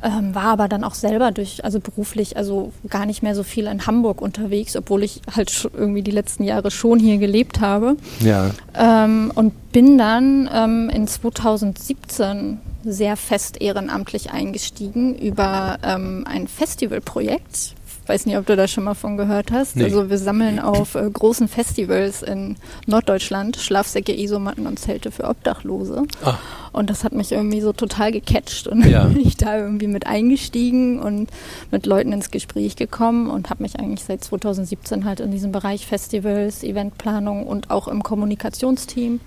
ähm, 0.00 0.32
war 0.32 0.44
aber 0.44 0.68
dann 0.68 0.84
auch 0.84 0.94
selber 0.94 1.32
durch, 1.32 1.64
also 1.64 1.80
beruflich, 1.80 2.36
also 2.36 2.72
gar 2.88 3.04
nicht 3.04 3.24
mehr 3.24 3.34
so 3.34 3.42
viel 3.42 3.66
in 3.66 3.84
Hamburg 3.84 4.22
unterwegs, 4.22 4.76
obwohl 4.76 5.02
ich 5.02 5.22
halt 5.34 5.68
irgendwie 5.72 6.02
die 6.02 6.12
letzten 6.12 6.44
Jahre 6.44 6.70
schon 6.70 7.00
hier 7.00 7.18
gelebt 7.18 7.60
habe. 7.60 7.96
Ja. 8.20 8.52
Ähm, 8.76 9.32
und 9.34 9.72
bin 9.72 9.98
dann 9.98 10.48
ähm, 10.54 10.88
in 10.88 11.08
2017 11.08 12.58
sehr 12.84 13.16
fest 13.16 13.60
ehrenamtlich 13.60 14.30
eingestiegen 14.30 15.18
über 15.18 15.80
ähm, 15.82 16.24
ein 16.28 16.46
Festivalprojekt 16.46 17.74
weiß 18.08 18.26
nicht, 18.26 18.36
ob 18.36 18.46
du 18.46 18.56
da 18.56 18.66
schon 18.68 18.84
mal 18.84 18.94
von 18.94 19.16
gehört 19.16 19.50
hast. 19.52 19.76
Nee. 19.76 19.84
Also 19.84 20.10
wir 20.10 20.18
sammeln 20.18 20.58
auf 20.58 20.94
äh, 20.94 21.08
großen 21.10 21.48
Festivals 21.48 22.22
in 22.22 22.56
Norddeutschland 22.86 23.56
Schlafsäcke, 23.56 24.18
Isomatten 24.18 24.66
und 24.66 24.78
Zelte 24.78 25.10
für 25.10 25.24
Obdachlose. 25.24 26.04
Ah. 26.24 26.38
Und 26.72 26.90
das 26.90 27.04
hat 27.04 27.12
mich 27.12 27.32
irgendwie 27.32 27.60
so 27.60 27.72
total 27.72 28.12
gecatcht 28.12 28.66
und 28.66 28.84
ja. 28.86 29.04
bin 29.08 29.20
ich 29.20 29.36
da 29.36 29.58
irgendwie 29.58 29.86
mit 29.86 30.06
eingestiegen 30.06 31.00
und 31.00 31.30
mit 31.70 31.86
Leuten 31.86 32.12
ins 32.12 32.30
Gespräch 32.30 32.76
gekommen 32.76 33.28
und 33.28 33.50
habe 33.50 33.62
mich 33.62 33.78
eigentlich 33.78 34.04
seit 34.04 34.22
2017 34.22 35.04
halt 35.04 35.20
in 35.20 35.30
diesem 35.30 35.52
Bereich 35.52 35.86
Festivals, 35.86 36.62
Eventplanung 36.62 37.46
und 37.46 37.70
auch 37.70 37.88
im 37.88 38.02
Kommunikationsteam 38.02 39.20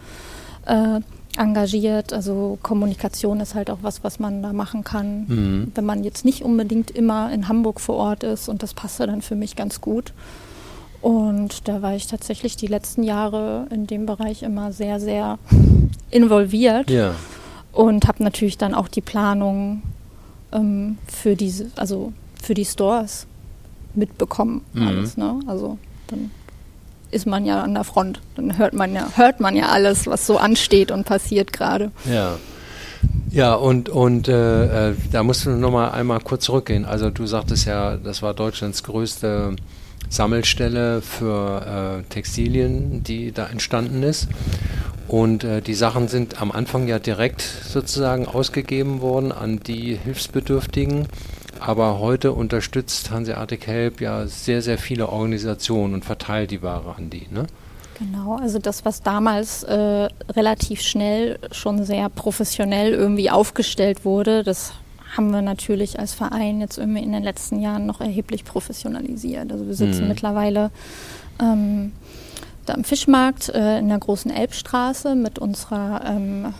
äh, 0.65 1.01
engagiert. 1.37 2.13
Also 2.13 2.57
Kommunikation 2.61 3.39
ist 3.39 3.55
halt 3.55 3.69
auch 3.69 3.79
was, 3.81 4.03
was 4.03 4.19
man 4.19 4.41
da 4.41 4.53
machen 4.53 4.83
kann, 4.83 5.25
mhm. 5.27 5.71
wenn 5.75 5.85
man 5.85 6.03
jetzt 6.03 6.25
nicht 6.25 6.43
unbedingt 6.43 6.91
immer 6.91 7.31
in 7.31 7.47
Hamburg 7.47 7.79
vor 7.79 7.95
Ort 7.95 8.23
ist. 8.23 8.49
Und 8.49 8.63
das 8.63 8.73
passte 8.73 9.07
dann 9.07 9.21
für 9.21 9.35
mich 9.35 9.55
ganz 9.55 9.81
gut. 9.81 10.13
Und 11.01 11.67
da 11.67 11.81
war 11.81 11.95
ich 11.95 12.07
tatsächlich 12.07 12.55
die 12.55 12.67
letzten 12.67 13.03
Jahre 13.03 13.65
in 13.71 13.87
dem 13.87 14.05
Bereich 14.05 14.43
immer 14.43 14.71
sehr, 14.71 14.99
sehr 14.99 15.39
involviert. 16.11 16.89
Ja. 16.89 17.15
Und 17.73 18.07
habe 18.07 18.23
natürlich 18.23 18.57
dann 18.57 18.75
auch 18.75 18.87
die 18.87 19.01
Planung 19.01 19.81
ähm, 20.51 20.97
für 21.07 21.35
diese, 21.35 21.71
also 21.75 22.11
für 22.41 22.53
die 22.53 22.65
Stores 22.65 23.25
mitbekommen. 23.95 24.61
Mhm. 24.73 24.87
Alles, 24.87 25.17
ne? 25.17 25.39
Also 25.47 25.77
dann 26.07 26.31
ist 27.11 27.27
man 27.27 27.45
ja 27.45 27.61
an 27.61 27.73
der 27.73 27.83
Front. 27.83 28.21
Dann 28.35 28.57
hört 28.57 28.73
man 28.73 28.93
ja, 28.93 29.07
hört 29.15 29.39
man 29.39 29.55
ja 29.55 29.67
alles, 29.69 30.07
was 30.07 30.25
so 30.25 30.37
ansteht 30.37 30.91
und 30.91 31.05
passiert 31.05 31.53
gerade. 31.53 31.91
Ja. 32.05 32.37
Ja, 33.31 33.53
und, 33.53 33.87
und 33.87 34.27
äh, 34.27 34.89
äh, 34.89 34.95
da 35.11 35.23
musst 35.23 35.45
du 35.45 35.51
noch 35.51 35.71
mal 35.71 35.91
einmal 35.91 36.19
kurz 36.19 36.45
zurückgehen. 36.45 36.83
Also 36.85 37.09
du 37.09 37.25
sagtest 37.25 37.65
ja, 37.65 37.95
das 37.95 38.21
war 38.21 38.33
Deutschlands 38.33 38.83
größte 38.83 39.55
Sammelstelle 40.09 41.01
für 41.01 42.01
äh, 42.01 42.03
Textilien, 42.09 43.03
die 43.03 43.31
da 43.31 43.47
entstanden 43.47 44.03
ist. 44.03 44.27
Und 45.07 45.43
äh, 45.43 45.61
die 45.61 45.73
Sachen 45.73 46.09
sind 46.09 46.41
am 46.41 46.51
Anfang 46.51 46.87
ja 46.87 46.99
direkt 46.99 47.41
sozusagen 47.41 48.27
ausgegeben 48.27 49.01
worden 49.01 49.31
an 49.31 49.59
die 49.59 49.95
Hilfsbedürftigen. 49.95 51.07
Aber 51.61 51.99
heute 51.99 52.31
unterstützt 52.31 53.11
Hanseatic 53.11 53.67
Help 53.67 54.01
ja 54.01 54.25
sehr, 54.25 54.63
sehr 54.63 54.79
viele 54.79 55.09
Organisationen 55.09 55.93
und 55.93 56.03
verteilt 56.03 56.49
die 56.49 56.63
Ware 56.63 56.95
an 56.97 57.11
die. 57.11 57.27
Ne? 57.29 57.45
Genau, 57.99 58.37
also 58.37 58.57
das, 58.57 58.83
was 58.83 59.03
damals 59.03 59.61
äh, 59.61 60.07
relativ 60.31 60.81
schnell 60.81 61.37
schon 61.51 61.85
sehr 61.85 62.09
professionell 62.09 62.93
irgendwie 62.93 63.29
aufgestellt 63.29 64.05
wurde, 64.05 64.43
das 64.43 64.73
haben 65.15 65.29
wir 65.29 65.43
natürlich 65.43 65.99
als 65.99 66.15
Verein 66.15 66.61
jetzt 66.61 66.79
irgendwie 66.79 67.03
in 67.03 67.11
den 67.11 67.21
letzten 67.21 67.61
Jahren 67.61 67.85
noch 67.85 68.01
erheblich 68.01 68.43
professionalisiert. 68.43 69.51
Also 69.51 69.67
wir 69.67 69.75
sitzen 69.75 70.03
mhm. 70.03 70.07
mittlerweile 70.07 70.71
ähm, 71.39 71.91
da 72.65 72.73
am 72.73 72.83
Fischmarkt 72.83 73.49
äh, 73.49 73.77
in 73.77 73.89
der 73.89 73.99
großen 73.99 74.31
Elbstraße 74.31 75.13
mit 75.13 75.37
unserer 75.37 76.01
ähm, 76.05 76.55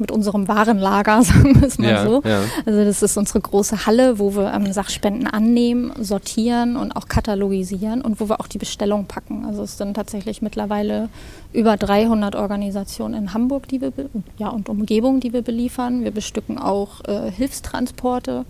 mit 0.00 0.10
unserem 0.10 0.48
Warenlager, 0.48 1.22
sagen 1.24 1.60
wir 1.60 1.66
es 1.66 1.78
mal 1.78 1.90
ja, 1.90 2.04
so. 2.04 2.22
Ja. 2.24 2.42
Also 2.64 2.84
das 2.84 3.02
ist 3.02 3.16
unsere 3.16 3.40
große 3.40 3.86
Halle, 3.86 4.18
wo 4.18 4.34
wir 4.34 4.52
ähm, 4.52 4.72
Sachspenden 4.72 5.26
annehmen, 5.26 5.92
sortieren 6.00 6.76
und 6.76 6.96
auch 6.96 7.08
katalogisieren 7.08 8.02
und 8.02 8.20
wo 8.20 8.28
wir 8.28 8.40
auch 8.40 8.46
die 8.46 8.58
Bestellung 8.58 9.06
packen. 9.06 9.44
Also 9.44 9.62
es 9.62 9.78
sind 9.78 9.94
tatsächlich 9.94 10.42
mittlerweile 10.42 11.08
über 11.52 11.76
300 11.76 12.36
Organisationen 12.36 13.14
in 13.14 13.34
Hamburg, 13.34 13.68
die 13.68 13.80
wir 13.80 13.92
ja 14.38 14.48
und 14.48 14.68
Umgebung, 14.68 15.20
die 15.20 15.32
wir 15.32 15.42
beliefern. 15.42 16.04
Wir 16.04 16.10
bestücken 16.10 16.58
auch 16.58 17.00
äh, 17.06 17.30
Hilfstransporte. 17.30 18.44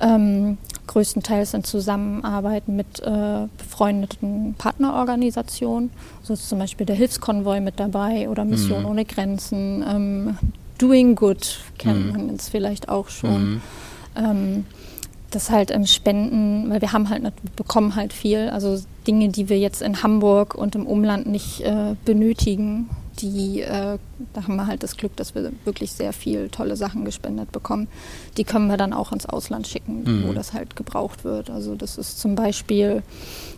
Ähm, 0.00 0.58
größtenteils 0.88 1.54
in 1.54 1.62
Zusammenarbeit 1.62 2.66
mit 2.66 3.00
äh, 3.00 3.46
befreundeten 3.56 4.54
Partnerorganisationen. 4.58 5.90
So 6.22 6.32
ist 6.34 6.48
zum 6.48 6.58
Beispiel 6.58 6.86
der 6.86 6.96
Hilfskonvoi 6.96 7.60
mit 7.60 7.78
dabei 7.78 8.28
oder 8.28 8.44
Mission 8.44 8.80
mhm. 8.80 8.88
ohne 8.88 9.04
Grenzen. 9.04 9.84
Ähm, 9.88 10.38
Doing 10.78 11.14
Good 11.14 11.60
kennt 11.78 12.06
mhm. 12.06 12.12
man 12.12 12.30
jetzt 12.30 12.48
vielleicht 12.48 12.88
auch 12.88 13.08
schon. 13.08 13.50
Mhm. 13.50 13.60
Ähm, 14.16 14.64
das 15.30 15.50
halt 15.50 15.70
im 15.70 15.86
Spenden, 15.86 16.70
weil 16.70 16.80
wir 16.80 16.92
haben 16.92 17.10
halt, 17.10 17.22
bekommen 17.54 17.96
halt 17.96 18.12
viel, 18.12 18.48
also 18.48 18.80
Dinge, 19.06 19.28
die 19.28 19.48
wir 19.48 19.58
jetzt 19.58 19.82
in 19.82 20.02
Hamburg 20.02 20.54
und 20.54 20.74
im 20.74 20.86
Umland 20.86 21.26
nicht 21.26 21.60
äh, 21.60 21.94
benötigen, 22.04 22.88
die, 23.20 23.62
äh, 23.62 23.98
da 24.32 24.42
haben 24.42 24.56
wir 24.56 24.66
halt 24.66 24.82
das 24.82 24.96
Glück, 24.96 25.16
dass 25.16 25.34
wir 25.34 25.52
wirklich 25.64 25.92
sehr 25.92 26.12
viel 26.12 26.48
tolle 26.48 26.76
Sachen 26.76 27.04
gespendet 27.04 27.52
bekommen. 27.52 27.88
Die 28.36 28.44
können 28.44 28.68
wir 28.68 28.76
dann 28.76 28.92
auch 28.92 29.12
ins 29.12 29.26
Ausland 29.26 29.66
schicken, 29.66 30.04
mhm. 30.04 30.28
wo 30.28 30.32
das 30.32 30.52
halt 30.52 30.76
gebraucht 30.76 31.24
wird. 31.24 31.50
Also 31.50 31.74
das 31.74 31.98
ist 31.98 32.18
zum 32.18 32.34
Beispiel, 32.34 33.02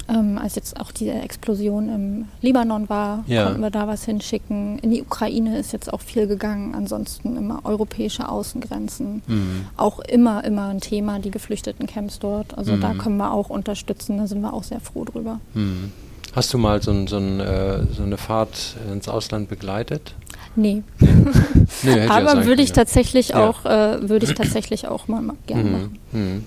ähm, 0.08 0.38
als 0.38 0.54
jetzt 0.54 0.80
auch 0.80 0.92
die 0.92 1.08
Explosion 1.08 1.88
im 1.88 2.28
Libanon 2.40 2.88
war, 2.88 3.24
ja. 3.26 3.44
konnten 3.44 3.60
wir 3.60 3.70
da 3.70 3.86
was 3.86 4.04
hinschicken. 4.04 4.78
In 4.78 4.90
die 4.90 5.02
Ukraine 5.02 5.58
ist 5.58 5.72
jetzt 5.72 5.92
auch 5.92 6.00
viel 6.00 6.26
gegangen. 6.26 6.74
Ansonsten 6.74 7.36
immer 7.36 7.60
europäische 7.64 8.28
Außengrenzen. 8.28 9.22
Mhm. 9.26 9.66
Auch 9.76 10.00
immer, 10.00 10.44
immer 10.44 10.68
ein 10.68 10.80
Thema, 10.80 11.18
die 11.18 11.30
geflüchteten 11.30 11.86
Camps 11.86 12.18
dort. 12.18 12.56
Also 12.56 12.72
mhm. 12.72 12.80
da 12.80 12.94
können 12.94 13.16
wir 13.16 13.32
auch 13.32 13.50
unterstützen. 13.50 14.18
Da 14.18 14.26
sind 14.26 14.40
wir 14.40 14.52
auch 14.52 14.64
sehr 14.64 14.80
froh 14.80 15.04
drüber. 15.04 15.40
Hast 16.34 16.54
du 16.54 16.58
mal 16.58 16.80
so, 16.82 17.06
so, 17.06 17.16
ein, 17.16 17.40
äh, 17.40 17.84
so, 17.92 18.02
eine 18.02 18.16
Fahrt 18.16 18.76
ins 18.92 19.08
Ausland 19.08 19.48
begleitet? 19.48 20.14
Nee. 20.56 20.82
nee 21.82 22.06
Aber 22.06 22.44
würde 22.46 22.62
ich, 22.62 22.72
tatsächlich 22.72 23.30
ja. 23.30 23.48
auch, 23.48 23.64
äh, 23.64 24.08
würde 24.08 24.26
ich 24.26 24.34
tatsächlich 24.34 24.86
auch 24.86 25.08
mal 25.08 25.22
gerne 25.46 25.62
mhm. 25.62 25.72
machen. 25.72 25.98
Mhm. 26.12 26.44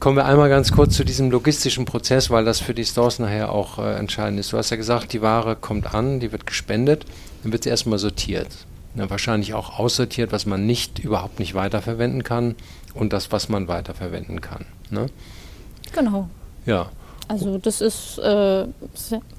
Kommen 0.00 0.16
wir 0.16 0.26
einmal 0.26 0.48
ganz 0.48 0.72
kurz 0.72 0.96
zu 0.96 1.04
diesem 1.04 1.30
logistischen 1.30 1.86
Prozess, 1.86 2.30
weil 2.30 2.44
das 2.44 2.60
für 2.60 2.74
die 2.74 2.84
Stores 2.84 3.18
nachher 3.18 3.50
auch 3.52 3.78
äh, 3.78 3.94
entscheidend 3.94 4.38
ist. 4.38 4.52
Du 4.52 4.58
hast 4.58 4.70
ja 4.70 4.76
gesagt, 4.76 5.12
die 5.12 5.22
Ware 5.22 5.56
kommt 5.56 5.94
an, 5.94 6.20
die 6.20 6.30
wird 6.30 6.46
gespendet, 6.46 7.06
dann 7.42 7.52
wird 7.52 7.64
sie 7.64 7.70
erstmal 7.70 7.98
sortiert. 7.98 8.48
Ja, 8.96 9.08
wahrscheinlich 9.08 9.54
auch 9.54 9.78
aussortiert, 9.78 10.30
was 10.30 10.46
man 10.46 10.66
nicht 10.66 10.98
überhaupt 10.98 11.38
nicht 11.38 11.54
weiterverwenden 11.54 12.22
kann 12.22 12.54
und 12.92 13.12
das, 13.12 13.32
was 13.32 13.48
man 13.48 13.66
weiterverwenden 13.66 14.40
kann. 14.40 14.66
Ne? 14.90 15.06
Genau. 15.94 16.28
Ja. 16.66 16.90
Also 17.28 17.58
das 17.58 17.80
ist, 17.80 18.18
äh, 18.18 18.66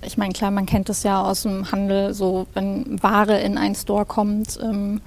ich 0.01 0.18
meine, 0.18 0.34
klar, 0.34 0.51
man 0.51 0.65
kennt 0.65 0.89
das 0.89 1.04
ja 1.04 1.24
aus 1.24 1.44
dem 1.44 1.72
Handel, 1.72 2.13
so 2.13 2.48
wenn 2.54 3.01
Ware 3.01 3.39
in 3.39 3.58
einen 3.58 3.75
Store 3.75 4.06
kommt, 4.06 4.60
ähm, 4.62 5.01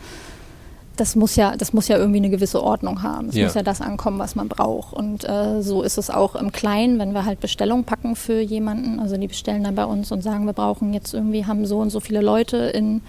das 0.99 1.15
muss 1.15 1.37
ja, 1.37 1.57
das 1.57 1.73
muss 1.73 1.89
ja 1.89 1.97
irgendwie 1.97 2.19
eine 2.19 2.31
gewisse 2.31 2.63
Ordnung 2.63 3.03
haben. 3.03 3.29
Es 3.29 3.37
ja. 3.37 3.45
muss 3.45 3.55
ja 3.55 3.63
das 3.63 3.81
ankommen, 3.81 4.19
was 4.19 4.35
man 4.35 4.49
braucht. 4.49 4.93
Und 4.93 5.29
äh, 5.29 5.63
so 5.63 5.83
ist 5.83 5.97
es 5.97 6.11
auch 6.11 6.35
im 6.35 6.51
Kleinen, 6.51 6.99
wenn 6.99 7.13
wir 7.13 7.25
halt 7.25 7.41
Bestellung 7.41 7.85
packen 7.85 8.17
für 8.17 8.41
jemanden. 8.41 8.99
Also 8.99 9.17
die 9.17 9.29
bestellen 9.29 9.65
dann 9.65 9.77
bei 9.77 9.85
uns 9.85 10.11
und 10.11 10.23
sagen, 10.23 10.47
wir 10.47 10.53
brauchen 10.53 10.93
jetzt 10.93 11.15
irgendwie, 11.15 11.47
haben 11.47 11.67
so 11.67 11.79
und 11.79 11.91
so 11.91 12.01
viele 12.01 12.21
Leute 12.21 12.57
in 12.57 13.03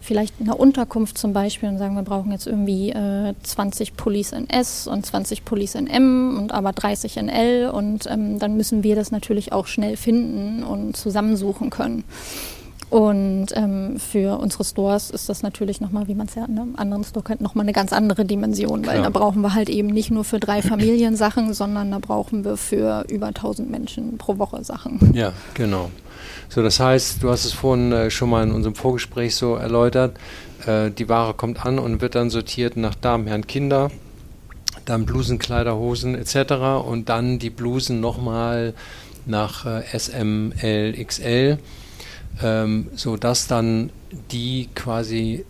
vielleicht 0.00 0.40
in 0.40 0.48
einer 0.48 0.58
Unterkunft 0.58 1.18
zum 1.18 1.32
Beispiel 1.32 1.68
und 1.68 1.78
sagen, 1.78 1.94
wir 1.94 2.02
brauchen 2.02 2.32
jetzt 2.32 2.46
irgendwie 2.46 2.90
äh, 2.90 3.34
20 3.42 3.96
Pullis 3.96 4.32
in 4.32 4.48
S 4.48 4.86
und 4.86 5.04
20 5.04 5.44
Pullis 5.44 5.74
in 5.74 5.86
M 5.86 6.38
und 6.38 6.52
aber 6.52 6.72
30 6.72 7.18
in 7.18 7.28
L 7.28 7.70
und 7.70 8.06
ähm, 8.10 8.38
dann 8.38 8.56
müssen 8.56 8.82
wir 8.82 8.96
das 8.96 9.10
natürlich 9.10 9.52
auch 9.52 9.66
schnell 9.66 9.96
finden 9.96 10.62
und 10.64 10.96
zusammensuchen 10.96 11.70
können. 11.70 12.04
Und 12.90 13.46
ähm, 13.54 14.00
für 14.00 14.40
unsere 14.40 14.64
Stores 14.64 15.10
ist 15.10 15.28
das 15.28 15.44
natürlich 15.44 15.80
nochmal, 15.80 16.08
wie 16.08 16.16
man 16.16 16.26
es 16.26 16.34
ja 16.34 16.44
in 16.44 16.58
einem 16.58 16.74
anderen 16.74 17.04
Store 17.04 17.24
kennt, 17.24 17.40
nochmal 17.40 17.64
eine 17.64 17.72
ganz 17.72 17.92
andere 17.92 18.24
Dimension, 18.24 18.84
weil 18.84 18.98
Klar. 18.98 19.04
da 19.04 19.10
brauchen 19.10 19.42
wir 19.42 19.54
halt 19.54 19.68
eben 19.68 19.88
nicht 19.88 20.10
nur 20.10 20.24
für 20.24 20.40
drei 20.40 20.60
Familien 20.62 21.14
Sachen, 21.14 21.54
sondern 21.54 21.92
da 21.92 22.00
brauchen 22.00 22.44
wir 22.44 22.56
für 22.56 23.04
über 23.08 23.28
1000 23.28 23.70
Menschen 23.70 24.18
pro 24.18 24.38
Woche 24.38 24.64
Sachen. 24.64 25.12
Ja, 25.14 25.32
genau. 25.54 25.90
So, 26.52 26.64
das 26.64 26.80
heißt, 26.80 27.22
du 27.22 27.30
hast 27.30 27.44
es 27.44 27.52
vorhin 27.52 27.92
äh, 27.92 28.10
schon 28.10 28.28
mal 28.28 28.42
in 28.42 28.50
unserem 28.50 28.74
Vorgespräch 28.74 29.36
so 29.36 29.54
erläutert, 29.54 30.18
äh, 30.66 30.90
die 30.90 31.08
Ware 31.08 31.32
kommt 31.32 31.64
an 31.64 31.78
und 31.78 32.00
wird 32.00 32.16
dann 32.16 32.28
sortiert 32.28 32.76
nach 32.76 32.96
Damen, 32.96 33.28
Herren, 33.28 33.46
Kinder, 33.46 33.88
dann 34.84 35.06
Blusen, 35.06 35.38
Kleider, 35.38 35.76
Hosen 35.76 36.16
etc. 36.16 36.84
und 36.84 37.08
dann 37.08 37.38
die 37.38 37.50
Blusen 37.50 38.00
nochmal 38.00 38.74
nach 39.26 39.64
äh, 39.64 39.96
SM, 39.96 40.50
XL, 41.00 41.58
ähm, 42.42 42.88
sodass 42.96 43.46
dann 43.46 43.90
die 44.32 44.70
quasi 44.74 45.44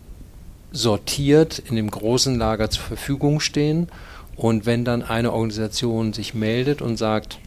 sortiert 0.71 1.57
in 1.57 1.77
dem 1.77 1.89
großen 1.89 2.37
Lager 2.37 2.69
zur 2.69 2.83
Verfügung 2.83 3.39
stehen. 3.39 3.87
Und 4.35 4.67
wenn 4.67 4.85
dann 4.85 5.01
eine 5.01 5.33
Organisation 5.33 6.13
sich 6.13 6.35
meldet 6.35 6.79
und 6.83 6.97
sagt, 6.97 7.39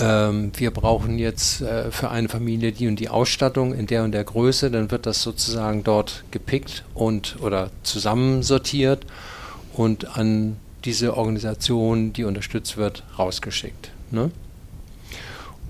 ähm, 0.00 0.52
wir 0.56 0.70
brauchen 0.70 1.18
jetzt 1.18 1.60
äh, 1.60 1.90
für 1.90 2.10
eine 2.10 2.28
Familie 2.28 2.72
die 2.72 2.88
und 2.88 2.98
die 2.98 3.08
Ausstattung 3.08 3.74
in 3.74 3.86
der 3.86 4.04
und 4.04 4.12
der 4.12 4.24
Größe, 4.24 4.70
dann 4.70 4.90
wird 4.90 5.06
das 5.06 5.22
sozusagen 5.22 5.84
dort 5.84 6.24
gepickt 6.30 6.84
und 6.94 7.36
oder 7.40 7.70
zusammensortiert 7.82 9.06
und 9.74 10.16
an 10.16 10.56
diese 10.84 11.16
Organisation, 11.16 12.12
die 12.12 12.24
unterstützt 12.24 12.76
wird, 12.76 13.04
rausgeschickt. 13.18 13.90
Ne? 14.10 14.30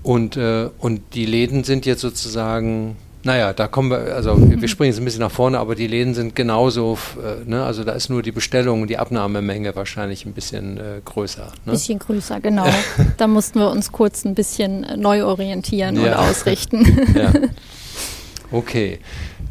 Und, 0.03 0.37
äh, 0.37 0.69
und 0.79 1.01
die 1.13 1.25
Läden 1.25 1.63
sind 1.63 1.85
jetzt 1.85 2.01
sozusagen 2.01 2.95
naja, 3.23 3.53
da 3.53 3.67
kommen 3.67 3.91
wir, 3.91 4.15
also 4.15 4.35
wir 4.37 4.67
springen 4.69 4.91
jetzt 4.91 4.99
ein 4.99 5.05
bisschen 5.05 5.21
nach 5.21 5.31
vorne, 5.31 5.59
aber 5.59 5.75
die 5.75 5.87
Läden 5.87 6.13
sind 6.13 6.35
genauso, 6.35 6.97
äh, 7.17 7.47
ne, 7.49 7.63
also 7.63 7.83
da 7.83 7.93
ist 7.93 8.09
nur 8.09 8.21
die 8.21 8.31
Bestellung 8.31 8.81
und 8.81 8.89
die 8.89 8.97
Abnahmemenge 8.97 9.75
wahrscheinlich 9.75 10.25
ein 10.25 10.33
bisschen 10.33 10.77
äh, 10.77 11.01
größer. 11.05 11.43
Ein 11.43 11.59
ne? 11.65 11.71
bisschen 11.73 11.99
größer, 11.99 12.39
genau. 12.39 12.65
da 13.17 13.27
mussten 13.27 13.59
wir 13.59 13.69
uns 13.69 13.91
kurz 13.91 14.25
ein 14.25 14.35
bisschen 14.35 14.83
äh, 14.83 14.97
neu 14.97 15.23
orientieren 15.23 15.95
ja. 15.95 16.01
und 16.03 16.13
ausrichten. 16.29 17.07
ja. 17.15 17.31
Okay. 18.51 18.99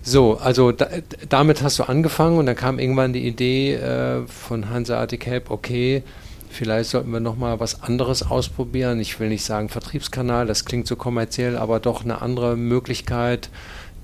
So, 0.03 0.39
also 0.39 0.73
da, 0.73 0.89
damit 1.29 1.63
hast 1.63 1.79
du 1.79 1.85
angefangen 1.85 2.39
und 2.39 2.47
dann 2.47 2.57
kam 2.57 2.79
irgendwann 2.79 3.13
die 3.13 3.27
Idee 3.27 3.75
äh, 3.75 4.27
von 4.27 4.71
Hanseatic 4.71 5.27
Help, 5.27 5.51
okay, 5.51 6.03
vielleicht 6.51 6.91
sollten 6.91 7.11
wir 7.11 7.21
nochmal 7.21 7.61
was 7.61 7.83
anderes 7.83 8.23
ausprobieren. 8.23 9.01
Ich 9.01 9.19
will 9.21 9.29
nicht 9.29 9.45
sagen 9.45 9.69
Vertriebskanal, 9.69 10.47
das 10.47 10.65
klingt 10.65 10.87
so 10.87 10.97
kommerziell, 10.97 11.57
aber 11.57 11.81
doch 11.81 12.05
eine 12.05 12.21
andere 12.21 12.57
Möglichkeit, 12.57 13.49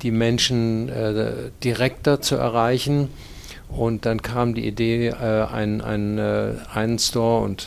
die 0.03 0.11
Menschen 0.11 0.89
äh, 0.89 1.51
direkter 1.63 2.21
zu 2.21 2.37
erreichen. 2.37 3.09
Und 3.69 4.07
dann 4.07 4.23
kam 4.23 4.55
die 4.55 4.67
Idee, 4.67 5.09
äh, 5.09 5.45
ein, 5.45 5.81
ein, 5.81 6.19
äh, 6.19 6.53
einen 6.73 6.99
Store 6.99 7.45
und 7.45 7.67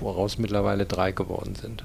woraus 0.00 0.38
mittlerweile 0.38 0.86
drei 0.86 1.12
geworden 1.12 1.54
sind. 1.54 1.84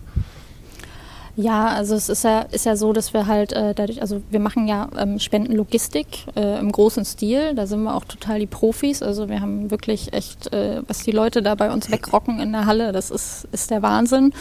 Ja, 1.40 1.68
also 1.68 1.94
es 1.94 2.10
ist 2.10 2.24
ja, 2.24 2.42
ist 2.42 2.66
ja 2.66 2.76
so, 2.76 2.94
dass 2.94 3.14
wir 3.14 3.28
halt 3.28 3.54
äh, 3.54 3.76
dadurch, 3.76 4.02
also 4.02 4.24
wir 4.32 4.40
machen 4.40 4.68
ja 4.68 4.90
ähm, 4.98 5.20
Spendenlogistik 5.20 6.08
äh, 6.36 6.60
im 6.60 6.72
großen 6.72 7.06
Stil. 7.06 7.54
Da 7.54 7.68
sind 7.68 7.84
wir 7.84 7.96
auch 7.96 8.06
total 8.06 8.40
die 8.40 8.48
Profis. 8.48 9.04
Also 9.04 9.30
wir 9.30 9.40
haben 9.40 9.70
wirklich 9.70 10.14
echt, 10.14 10.52
äh, 10.52 10.82
was 10.88 11.04
die 11.04 11.12
Leute 11.12 11.44
da 11.44 11.54
bei 11.54 11.72
uns 11.72 11.92
wegrocken 11.92 12.40
in 12.40 12.54
der 12.54 12.66
Halle, 12.66 12.92
das 12.92 13.12
ist, 13.12 13.48
ist 13.52 13.70
der 13.70 13.84
Wahnsinn. 13.84 14.34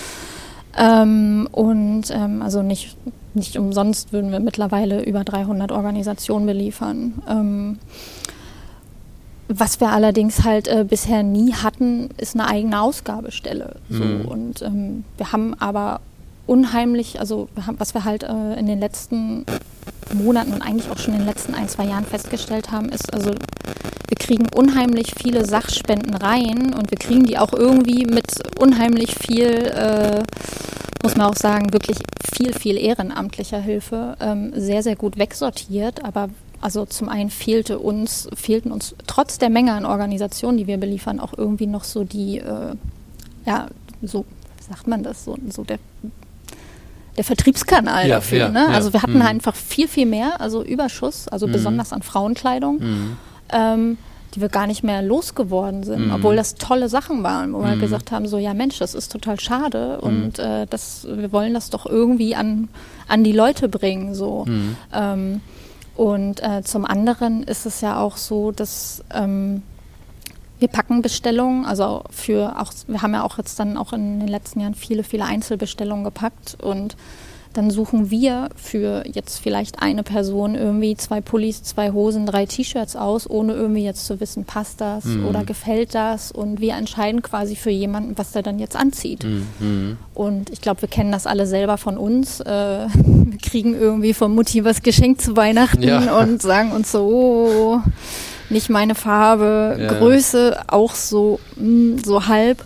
Ähm, 0.74 1.46
und 1.52 2.04
ähm, 2.10 2.40
also 2.40 2.62
nicht, 2.62 2.96
nicht 3.34 3.58
umsonst 3.58 4.14
würden 4.14 4.32
wir 4.32 4.40
mittlerweile 4.40 5.04
über 5.04 5.22
300 5.22 5.72
Organisationen 5.72 6.46
beliefern. 6.46 7.22
Ähm, 7.28 7.78
was 9.48 9.80
wir 9.80 9.90
allerdings 9.90 10.44
halt 10.44 10.66
äh, 10.66 10.86
bisher 10.88 11.22
nie 11.22 11.52
hatten, 11.52 12.08
ist 12.16 12.34
eine 12.34 12.48
eigene 12.48 12.80
Ausgabestelle. 12.80 13.76
So. 13.90 14.02
Mhm. 14.02 14.24
Und 14.24 14.62
ähm, 14.62 15.04
wir 15.18 15.32
haben 15.32 15.52
aber 15.60 16.00
unheimlich, 16.46 17.20
also 17.20 17.48
was 17.54 17.94
wir 17.94 18.04
halt 18.04 18.22
äh, 18.22 18.54
in 18.58 18.66
den 18.66 18.78
letzten 18.78 19.44
Monaten 20.14 20.52
und 20.52 20.62
eigentlich 20.62 20.90
auch 20.90 20.98
schon 20.98 21.14
in 21.14 21.20
den 21.20 21.28
letzten 21.28 21.54
ein, 21.54 21.68
zwei 21.68 21.86
Jahren 21.86 22.04
festgestellt 22.04 22.70
haben, 22.70 22.88
ist, 22.88 23.12
also 23.12 23.30
wir 23.30 24.16
kriegen 24.18 24.46
unheimlich 24.54 25.14
viele 25.20 25.44
Sachspenden 25.44 26.14
rein 26.14 26.74
und 26.74 26.90
wir 26.90 26.98
kriegen 26.98 27.24
die 27.24 27.38
auch 27.38 27.52
irgendwie 27.52 28.06
mit 28.06 28.34
unheimlich 28.60 29.14
viel, 29.16 29.48
äh, 29.48 30.22
muss 31.02 31.16
man 31.16 31.26
auch 31.26 31.36
sagen, 31.36 31.72
wirklich 31.72 31.98
viel, 32.32 32.52
viel 32.52 32.76
ehrenamtlicher 32.76 33.60
Hilfe 33.60 34.16
ähm, 34.20 34.52
sehr, 34.54 34.82
sehr 34.82 34.96
gut 34.96 35.18
wegsortiert. 35.18 36.04
Aber 36.04 36.28
also 36.60 36.86
zum 36.86 37.08
einen 37.08 37.30
fehlte 37.30 37.78
uns, 37.78 38.28
fehlten 38.34 38.70
uns 38.70 38.94
trotz 39.06 39.38
der 39.38 39.50
Menge 39.50 39.72
an 39.72 39.84
Organisationen, 39.84 40.58
die 40.58 40.66
wir 40.66 40.78
beliefern, 40.78 41.20
auch 41.20 41.34
irgendwie 41.36 41.66
noch 41.66 41.84
so 41.84 42.04
die, 42.04 42.38
äh, 42.38 42.74
ja, 43.44 43.68
so 44.02 44.24
sagt 44.68 44.86
man 44.86 45.02
das, 45.02 45.24
so, 45.24 45.36
so 45.50 45.64
der 45.64 45.78
der 47.16 47.24
Vertriebskanal 47.24 48.08
ja, 48.08 48.16
dafür. 48.16 48.38
Ja, 48.38 48.48
ne? 48.48 48.68
Also 48.68 48.92
wir 48.92 49.02
hatten 49.02 49.16
mhm. 49.16 49.22
einfach 49.22 49.54
viel, 49.54 49.88
viel 49.88 50.06
mehr, 50.06 50.40
also 50.40 50.62
Überschuss, 50.62 51.28
also 51.28 51.46
mhm. 51.46 51.52
besonders 51.52 51.92
an 51.92 52.02
Frauenkleidung. 52.02 52.78
Mhm. 52.78 53.16
Ähm, 53.50 53.98
die 54.34 54.42
wir 54.42 54.48
gar 54.50 54.66
nicht 54.66 54.82
mehr 54.82 55.00
losgeworden 55.00 55.82
sind, 55.82 56.08
mhm. 56.08 56.12
obwohl 56.12 56.36
das 56.36 56.56
tolle 56.56 56.90
Sachen 56.90 57.22
waren, 57.22 57.54
wo 57.54 57.60
wir 57.60 57.76
mhm. 57.76 57.80
gesagt 57.80 58.12
haben, 58.12 58.28
so 58.28 58.36
ja 58.36 58.52
Mensch, 58.52 58.78
das 58.78 58.94
ist 58.94 59.10
total 59.10 59.40
schade 59.40 59.98
und 60.02 60.38
äh, 60.38 60.66
das, 60.68 61.06
wir 61.08 61.32
wollen 61.32 61.54
das 61.54 61.70
doch 61.70 61.86
irgendwie 61.86 62.34
an, 62.34 62.68
an 63.08 63.24
die 63.24 63.32
Leute 63.32 63.70
bringen. 63.70 64.14
So. 64.14 64.44
Ähm, 64.92 65.40
und 65.96 66.42
äh, 66.42 66.62
zum 66.62 66.84
anderen 66.84 67.44
ist 67.44 67.64
es 67.64 67.80
ja 67.80 67.98
auch 67.98 68.18
so, 68.18 68.52
dass 68.52 69.02
ähm, 69.14 69.62
wir 70.58 70.68
packen 70.68 71.02
Bestellungen, 71.02 71.64
also 71.64 72.02
für 72.10 72.60
auch, 72.60 72.72
wir 72.86 73.02
haben 73.02 73.14
ja 73.14 73.24
auch 73.24 73.38
jetzt 73.38 73.58
dann 73.58 73.76
auch 73.76 73.92
in 73.92 74.20
den 74.20 74.28
letzten 74.28 74.60
Jahren 74.60 74.74
viele, 74.74 75.04
viele 75.04 75.24
Einzelbestellungen 75.24 76.04
gepackt 76.04 76.56
und 76.62 76.96
dann 77.56 77.70
suchen 77.70 78.10
wir 78.10 78.50
für 78.54 79.02
jetzt 79.06 79.38
vielleicht 79.38 79.80
eine 79.80 80.02
Person 80.02 80.54
irgendwie 80.54 80.94
zwei 80.96 81.22
Pullis, 81.22 81.62
zwei 81.62 81.90
Hosen, 81.90 82.26
drei 82.26 82.44
T-Shirts 82.44 82.96
aus, 82.96 83.28
ohne 83.28 83.54
irgendwie 83.54 83.82
jetzt 83.82 84.04
zu 84.04 84.20
wissen, 84.20 84.44
passt 84.44 84.80
das 84.80 85.06
mhm. 85.06 85.26
oder 85.26 85.42
gefällt 85.44 85.94
das 85.94 86.30
und 86.32 86.60
wir 86.60 86.74
entscheiden 86.74 87.22
quasi 87.22 87.56
für 87.56 87.70
jemanden, 87.70 88.18
was 88.18 88.32
der 88.32 88.42
dann 88.42 88.58
jetzt 88.58 88.76
anzieht. 88.76 89.24
Mhm. 89.24 89.96
Und 90.12 90.50
ich 90.50 90.60
glaube, 90.60 90.82
wir 90.82 90.88
kennen 90.88 91.12
das 91.12 91.26
alle 91.26 91.46
selber 91.46 91.78
von 91.78 91.96
uns. 91.96 92.40
Äh, 92.40 92.46
wir 92.94 93.38
kriegen 93.38 93.74
irgendwie 93.74 94.12
von 94.12 94.34
Mutti 94.34 94.64
was 94.64 94.82
geschenkt 94.82 95.22
zu 95.22 95.36
Weihnachten 95.36 95.82
ja. 95.82 96.18
und 96.18 96.42
sagen 96.42 96.72
uns 96.72 96.92
so, 96.92 97.00
oh, 97.06 97.80
nicht 98.50 98.70
meine 98.70 98.94
Farbe, 98.94 99.76
ja. 99.78 99.92
Größe 99.92 100.58
auch 100.68 100.94
so, 100.94 101.40
mh, 101.56 101.62
hm, 101.62 101.98
so 102.04 102.26
halb. 102.26 102.64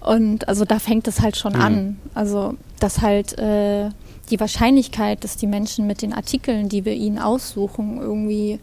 Und 0.00 0.48
also 0.48 0.64
da 0.64 0.78
fängt 0.78 1.08
es 1.08 1.20
halt 1.20 1.36
schon 1.36 1.54
mhm. 1.54 1.60
an. 1.60 1.96
Also, 2.14 2.54
dass 2.78 3.02
halt 3.02 3.38
äh, 3.38 3.90
die 4.30 4.40
Wahrscheinlichkeit, 4.40 5.24
dass 5.24 5.36
die 5.36 5.46
Menschen 5.46 5.86
mit 5.86 6.02
den 6.02 6.12
Artikeln, 6.12 6.68
die 6.68 6.84
wir 6.84 6.94
ihnen 6.94 7.18
aussuchen, 7.18 7.98
irgendwie 8.00 8.60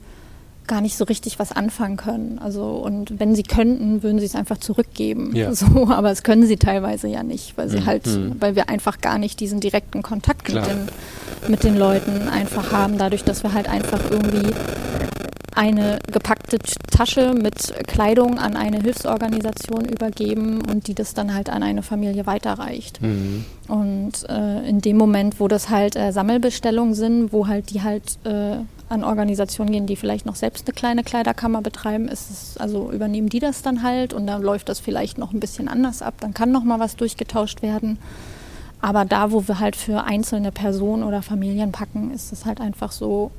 gar 0.67 0.81
nicht 0.81 0.97
so 0.97 1.03
richtig 1.03 1.39
was 1.39 1.51
anfangen 1.51 1.97
können. 1.97 2.39
Also 2.39 2.63
und 2.63 3.19
wenn 3.19 3.35
sie 3.35 3.43
könnten, 3.43 4.01
würden 4.01 4.19
sie 4.19 4.25
es 4.25 4.35
einfach 4.35 4.57
zurückgeben. 4.57 5.35
Ja. 5.35 5.51
So, 5.63 5.87
aber 5.89 6.09
es 6.09 6.23
können 6.23 6.47
sie 6.47 6.57
teilweise 6.57 7.07
ja 7.07 7.21
nicht, 7.21 7.57
weil 7.57 7.69
sie 7.69 7.81
mhm. 7.81 7.85
halt, 7.85 8.07
mhm. 8.07 8.35
weil 8.39 8.55
wir 8.55 8.69
einfach 8.69 8.99
gar 8.99 9.17
nicht 9.17 9.39
diesen 9.39 9.59
direkten 9.59 10.01
Kontakt 10.01 10.51
mit 10.51 10.65
den, 10.65 10.87
mit 11.47 11.63
den 11.63 11.77
Leuten 11.77 12.27
einfach 12.27 12.71
haben, 12.71 12.97
dadurch, 12.97 13.23
dass 13.23 13.43
wir 13.43 13.53
halt 13.53 13.69
einfach 13.69 13.99
irgendwie 14.09 14.51
eine 15.55 15.99
gepackte 16.11 16.59
Tasche 16.91 17.33
mit 17.33 17.73
Kleidung 17.87 18.39
an 18.39 18.55
eine 18.55 18.81
Hilfsorganisation 18.81 19.85
übergeben 19.85 20.61
und 20.61 20.87
die 20.87 20.95
das 20.95 21.13
dann 21.13 21.33
halt 21.33 21.49
an 21.49 21.63
eine 21.63 21.83
Familie 21.83 22.25
weiterreicht. 22.25 23.01
Mhm. 23.01 23.45
Und 23.67 24.29
äh, 24.29 24.67
in 24.67 24.81
dem 24.81 24.97
Moment, 24.97 25.39
wo 25.39 25.47
das 25.47 25.69
halt 25.69 25.95
äh, 25.95 26.11
Sammelbestellungen 26.11 26.93
sind, 26.93 27.33
wo 27.33 27.47
halt 27.47 27.69
die 27.69 27.81
halt 27.81 28.17
äh, 28.25 28.57
an 28.89 29.03
Organisationen 29.03 29.71
gehen, 29.71 29.87
die 29.87 29.95
vielleicht 29.95 30.25
noch 30.25 30.35
selbst 30.35 30.67
eine 30.67 30.73
kleine 30.73 31.03
Kleiderkammer 31.03 31.61
betreiben, 31.61 32.07
ist 32.07 32.29
es, 32.29 32.57
also 32.57 32.91
übernehmen 32.91 33.29
die 33.29 33.39
das 33.39 33.61
dann 33.61 33.83
halt 33.83 34.13
und 34.13 34.27
dann 34.27 34.41
läuft 34.41 34.69
das 34.69 34.79
vielleicht 34.79 35.17
noch 35.17 35.33
ein 35.33 35.39
bisschen 35.39 35.67
anders 35.67 36.01
ab, 36.01 36.15
dann 36.19 36.33
kann 36.33 36.51
noch 36.51 36.63
mal 36.63 36.79
was 36.79 36.95
durchgetauscht 36.95 37.61
werden. 37.61 37.97
Aber 38.81 39.05
da, 39.05 39.31
wo 39.31 39.47
wir 39.47 39.59
halt 39.59 39.75
für 39.77 40.03
einzelne 40.03 40.51
Personen 40.51 41.03
oder 41.03 41.21
Familien 41.21 41.71
packen, 41.71 42.11
ist 42.11 42.33
es 42.33 42.45
halt 42.45 42.59
einfach 42.59 42.91
so, 42.91 43.31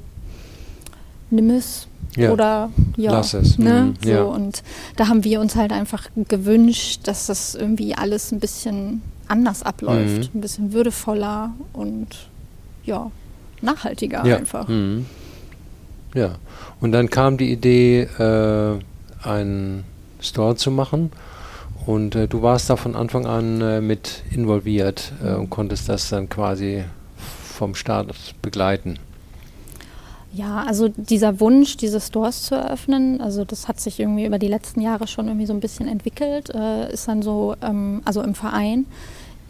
nimm 1.31 1.51
es, 1.51 1.87
ja. 2.17 2.33
oder 2.33 2.71
ja, 2.97 3.13
Lass 3.13 3.35
es. 3.35 3.59
Ne? 3.59 3.83
Mhm. 3.83 3.95
So, 4.03 4.11
ja. 4.11 4.23
Und 4.23 4.63
da 4.97 5.09
haben 5.09 5.25
wir 5.25 5.41
uns 5.41 5.57
halt 5.57 5.73
einfach 5.73 6.09
gewünscht, 6.17 7.01
dass 7.05 7.27
das 7.27 7.55
irgendwie 7.55 7.95
alles 7.95 8.33
ein 8.33 8.41
bisschen 8.41 9.03
anders 9.29 9.63
abläuft, 9.63 10.35
mhm. 10.35 10.39
ein 10.39 10.41
bisschen 10.41 10.73
würdevoller 10.73 11.53
und 11.73 12.09
ja, 12.85 13.11
nachhaltiger 13.63 14.25
ja. 14.27 14.37
einfach. 14.37 14.69
Mhm. 14.69 15.07
Ja, 16.15 16.37
und 16.81 16.93
dann 16.93 17.11
kam 17.11 17.39
die 17.39 17.51
Idee, 17.51 18.03
äh, 18.03 18.79
einen 19.23 19.85
Store 20.21 20.57
zu 20.57 20.71
machen. 20.71 21.11
Und 21.87 22.15
äh, 22.15 22.29
du 22.29 22.41
warst 22.41 22.71
da 22.71 22.77
von 22.77 22.97
Anfang 22.97 23.27
an 23.27 23.61
äh, 23.61 23.81
mit 23.81 24.23
involviert 24.31 25.13
äh, 25.23 25.35
und 25.35 25.51
konntest 25.51 25.89
das 25.89 26.09
dann 26.09 26.29
quasi 26.29 26.85
vom 27.17 27.75
Start 27.75 28.15
begleiten. 28.41 28.99
Ja, 30.35 30.65
also 30.67 30.89
dieser 30.89 31.39
Wunsch, 31.39 31.77
diese 31.77 32.01
Stores 32.01 32.43
zu 32.43 32.57
eröffnen, 32.57 33.21
also 33.21 33.45
das 33.45 33.69
hat 33.69 33.81
sich 33.81 34.01
irgendwie 34.01 34.27
über 34.27 34.41
die 34.41 34.49
letzten 34.49 34.81
Jahre 34.81 35.07
schon 35.07 35.29
irgendwie 35.29 35.47
so 35.47 35.53
ein 35.53 35.61
bisschen 35.61 35.87
entwickelt, 35.87 36.51
äh, 36.53 36.93
ist 36.93 37.07
dann 37.07 37.23
so, 37.23 37.55
ähm, 37.63 38.03
also 38.05 38.21
im 38.21 38.35
Verein, 38.35 38.87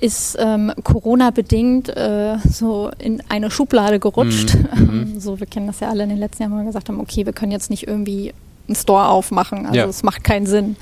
ist 0.00 0.36
ähm, 0.38 0.72
Corona-bedingt 0.82 1.88
äh, 1.88 2.36
so 2.46 2.90
in 2.98 3.22
eine 3.30 3.50
Schublade 3.50 3.98
gerutscht. 3.98 4.56
Mhm. 4.74 5.14
mhm. 5.14 5.20
so, 5.20 5.40
wir 5.40 5.46
kennen 5.46 5.66
das 5.66 5.80
ja 5.80 5.88
alle 5.88 6.02
in 6.02 6.10
den 6.10 6.18
letzten 6.18 6.42
Jahren, 6.42 6.52
wo 6.52 6.58
wir 6.58 6.64
gesagt 6.64 6.90
haben, 6.90 7.00
okay, 7.00 7.24
wir 7.24 7.32
können 7.32 7.52
jetzt 7.52 7.70
nicht 7.70 7.88
irgendwie 7.88 8.34
einen 8.68 8.76
Store 8.76 9.08
aufmachen, 9.08 9.64
also 9.64 9.88
es 9.88 10.02
ja. 10.02 10.04
macht 10.04 10.22
keinen 10.22 10.46
Sinn. 10.46 10.76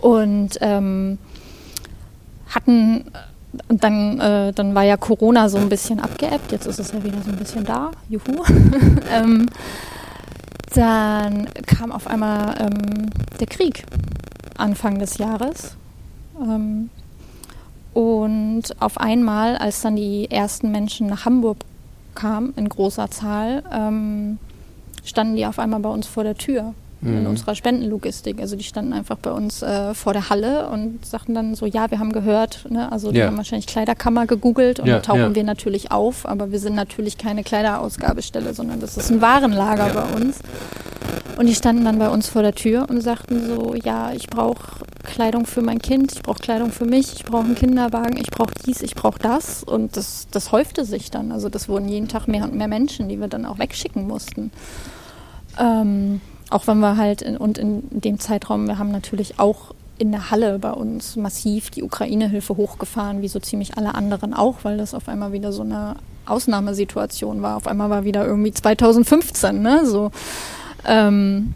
Und 0.00 0.58
ähm, 0.60 1.18
hatten 2.48 3.04
und 3.68 3.84
dann, 3.84 4.18
äh, 4.20 4.52
dann 4.52 4.74
war 4.74 4.82
ja 4.82 4.96
Corona 4.96 5.48
so 5.48 5.58
ein 5.58 5.68
bisschen 5.68 6.00
abgeebbt, 6.00 6.52
jetzt 6.52 6.66
ist 6.66 6.78
es 6.78 6.92
ja 6.92 7.02
wieder 7.04 7.20
so 7.22 7.30
ein 7.30 7.36
bisschen 7.36 7.64
da, 7.64 7.90
juhu. 8.08 8.42
ähm, 9.12 9.48
dann 10.74 11.48
kam 11.66 11.92
auf 11.92 12.06
einmal 12.06 12.54
ähm, 12.58 13.10
der 13.38 13.46
Krieg 13.46 13.84
Anfang 14.56 14.98
des 14.98 15.18
Jahres. 15.18 15.76
Ähm, 16.40 16.88
und 17.92 18.62
auf 18.80 18.98
einmal, 18.98 19.56
als 19.56 19.82
dann 19.82 19.96
die 19.96 20.30
ersten 20.30 20.70
Menschen 20.70 21.08
nach 21.08 21.26
Hamburg 21.26 21.58
kamen 22.14 22.54
in 22.56 22.68
großer 22.68 23.10
Zahl, 23.10 23.62
ähm, 23.70 24.38
standen 25.04 25.36
die 25.36 25.44
auf 25.44 25.58
einmal 25.58 25.80
bei 25.80 25.90
uns 25.90 26.06
vor 26.06 26.24
der 26.24 26.36
Tür 26.36 26.74
mhm. 27.02 27.18
in 27.18 27.26
unserer 27.26 27.54
Spendenlogistik. 27.54 28.40
Also 28.40 28.56
die 28.56 28.64
standen 28.64 28.92
einfach 28.92 29.18
bei 29.18 29.30
uns 29.30 29.62
äh, 29.62 29.94
vor 29.94 30.12
der 30.12 30.30
Halle 30.30 30.68
und 30.68 31.04
sagten 31.04 31.34
dann 31.34 31.54
so, 31.54 31.66
ja, 31.66 31.90
wir 31.90 31.98
haben 31.98 32.12
gehört, 32.12 32.66
ne? 32.70 32.90
also 32.90 33.12
die 33.12 33.18
ja. 33.18 33.26
haben 33.26 33.36
wahrscheinlich 33.36 33.66
Kleiderkammer 33.66 34.26
gegoogelt 34.26 34.80
und 34.80 34.86
ja, 34.86 34.96
da 34.96 35.00
tauchen 35.00 35.20
ja. 35.20 35.34
wir 35.34 35.44
natürlich 35.44 35.90
auf, 35.90 36.26
aber 36.26 36.52
wir 36.52 36.58
sind 36.58 36.74
natürlich 36.74 37.18
keine 37.18 37.42
Kleiderausgabestelle, 37.42 38.54
sondern 38.54 38.80
das 38.80 38.96
ist 38.96 39.10
ein 39.10 39.20
Warenlager 39.20 39.90
bei 39.90 40.16
uns. 40.16 40.38
Und 41.38 41.46
die 41.46 41.54
standen 41.54 41.84
dann 41.84 41.98
bei 41.98 42.08
uns 42.08 42.28
vor 42.28 42.42
der 42.42 42.54
Tür 42.54 42.86
und 42.88 43.00
sagten 43.00 43.46
so, 43.46 43.74
ja, 43.74 44.12
ich 44.12 44.28
brauche 44.28 44.84
Kleidung 45.02 45.46
für 45.46 45.62
mein 45.62 45.80
Kind, 45.80 46.12
ich 46.12 46.22
brauche 46.22 46.38
Kleidung 46.38 46.70
für 46.70 46.84
mich, 46.84 47.14
ich 47.14 47.24
brauche 47.24 47.44
einen 47.44 47.54
Kinderwagen, 47.54 48.16
ich 48.16 48.30
brauche 48.30 48.52
dies, 48.66 48.82
ich 48.82 48.94
brauche 48.94 49.18
das. 49.18 49.64
Und 49.64 49.96
das, 49.96 50.28
das 50.30 50.52
häufte 50.52 50.84
sich 50.84 51.10
dann. 51.10 51.32
Also 51.32 51.48
das 51.48 51.68
wurden 51.68 51.88
jeden 51.88 52.08
Tag 52.08 52.28
mehr 52.28 52.44
und 52.44 52.54
mehr 52.54 52.68
Menschen, 52.68 53.08
die 53.08 53.18
wir 53.18 53.28
dann 53.28 53.46
auch 53.46 53.58
wegschicken 53.58 54.06
mussten. 54.06 54.52
Ähm, 55.58 56.20
auch 56.52 56.66
wenn 56.66 56.78
wir 56.80 56.96
halt, 56.96 57.22
in, 57.22 57.36
und 57.36 57.58
in 57.58 57.82
dem 57.90 58.18
Zeitraum, 58.18 58.66
wir 58.66 58.78
haben 58.78 58.90
natürlich 58.90 59.38
auch 59.38 59.74
in 59.98 60.10
der 60.10 60.30
Halle 60.30 60.58
bei 60.58 60.72
uns 60.72 61.16
massiv 61.16 61.70
die 61.70 61.82
Ukraine-Hilfe 61.82 62.56
hochgefahren, 62.56 63.22
wie 63.22 63.28
so 63.28 63.38
ziemlich 63.38 63.76
alle 63.76 63.94
anderen 63.94 64.34
auch, 64.34 64.56
weil 64.62 64.76
das 64.76 64.94
auf 64.94 65.08
einmal 65.08 65.32
wieder 65.32 65.52
so 65.52 65.62
eine 65.62 65.96
Ausnahmesituation 66.26 67.42
war. 67.42 67.56
Auf 67.56 67.66
einmal 67.66 67.90
war 67.90 68.04
wieder 68.04 68.26
irgendwie 68.26 68.52
2015, 68.52 69.60
ne? 69.60 69.86
So. 69.86 70.10
Ähm, 70.86 71.54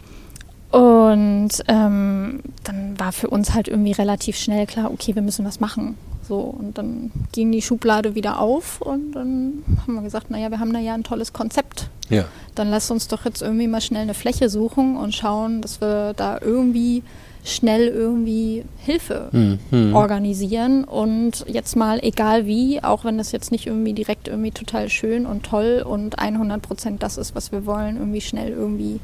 und 0.71 1.49
ähm, 1.67 2.41
dann 2.63 2.99
war 2.99 3.11
für 3.11 3.29
uns 3.29 3.53
halt 3.53 3.67
irgendwie 3.67 3.93
relativ 3.93 4.37
schnell 4.37 4.65
klar, 4.65 4.91
okay, 4.91 5.15
wir 5.15 5.21
müssen 5.21 5.45
was 5.45 5.59
machen. 5.59 5.97
So, 6.27 6.39
und 6.39 6.77
dann 6.77 7.11
ging 7.31 7.51
die 7.53 7.61
Schublade 7.61 8.13
wieder 8.13 8.39
auf 8.39 8.81
und 8.81 9.13
dann 9.13 9.63
haben 9.81 9.93
wir 9.93 10.01
gesagt, 10.01 10.29
naja, 10.29 10.51
wir 10.51 10.59
haben 10.59 10.73
da 10.73 10.79
ja 10.79 10.93
ein 10.93 11.03
tolles 11.03 11.31
Konzept. 11.31 11.89
Ja. 12.09 12.25
Dann 12.53 12.69
lass 12.69 12.91
uns 12.91 13.07
doch 13.07 13.23
jetzt 13.23 13.41
irgendwie 13.41 13.67
mal 13.67 13.79
schnell 13.79 14.01
eine 14.01 14.13
Fläche 14.13 14.49
suchen 14.49 14.97
und 14.97 15.15
schauen, 15.15 15.61
dass 15.61 15.79
wir 15.79 16.13
da 16.15 16.39
irgendwie 16.41 17.03
schnell 17.45 17.87
irgendwie 17.87 18.65
Hilfe 18.77 19.29
mhm. 19.31 19.95
organisieren 19.95 20.83
und 20.83 21.45
jetzt 21.47 21.77
mal 21.77 21.99
egal 22.03 22.45
wie, 22.45 22.83
auch 22.83 23.05
wenn 23.05 23.17
das 23.17 23.31
jetzt 23.31 23.53
nicht 23.53 23.65
irgendwie 23.65 23.93
direkt 23.93 24.27
irgendwie 24.27 24.51
total 24.51 24.89
schön 24.89 25.25
und 25.25 25.43
toll 25.43 25.85
und 25.87 26.19
100 26.19 26.61
Prozent 26.61 27.03
das 27.03 27.17
ist, 27.17 27.35
was 27.35 27.53
wir 27.53 27.65
wollen, 27.65 27.95
irgendwie 27.95 28.19
schnell 28.19 28.49
irgendwie 28.49 28.99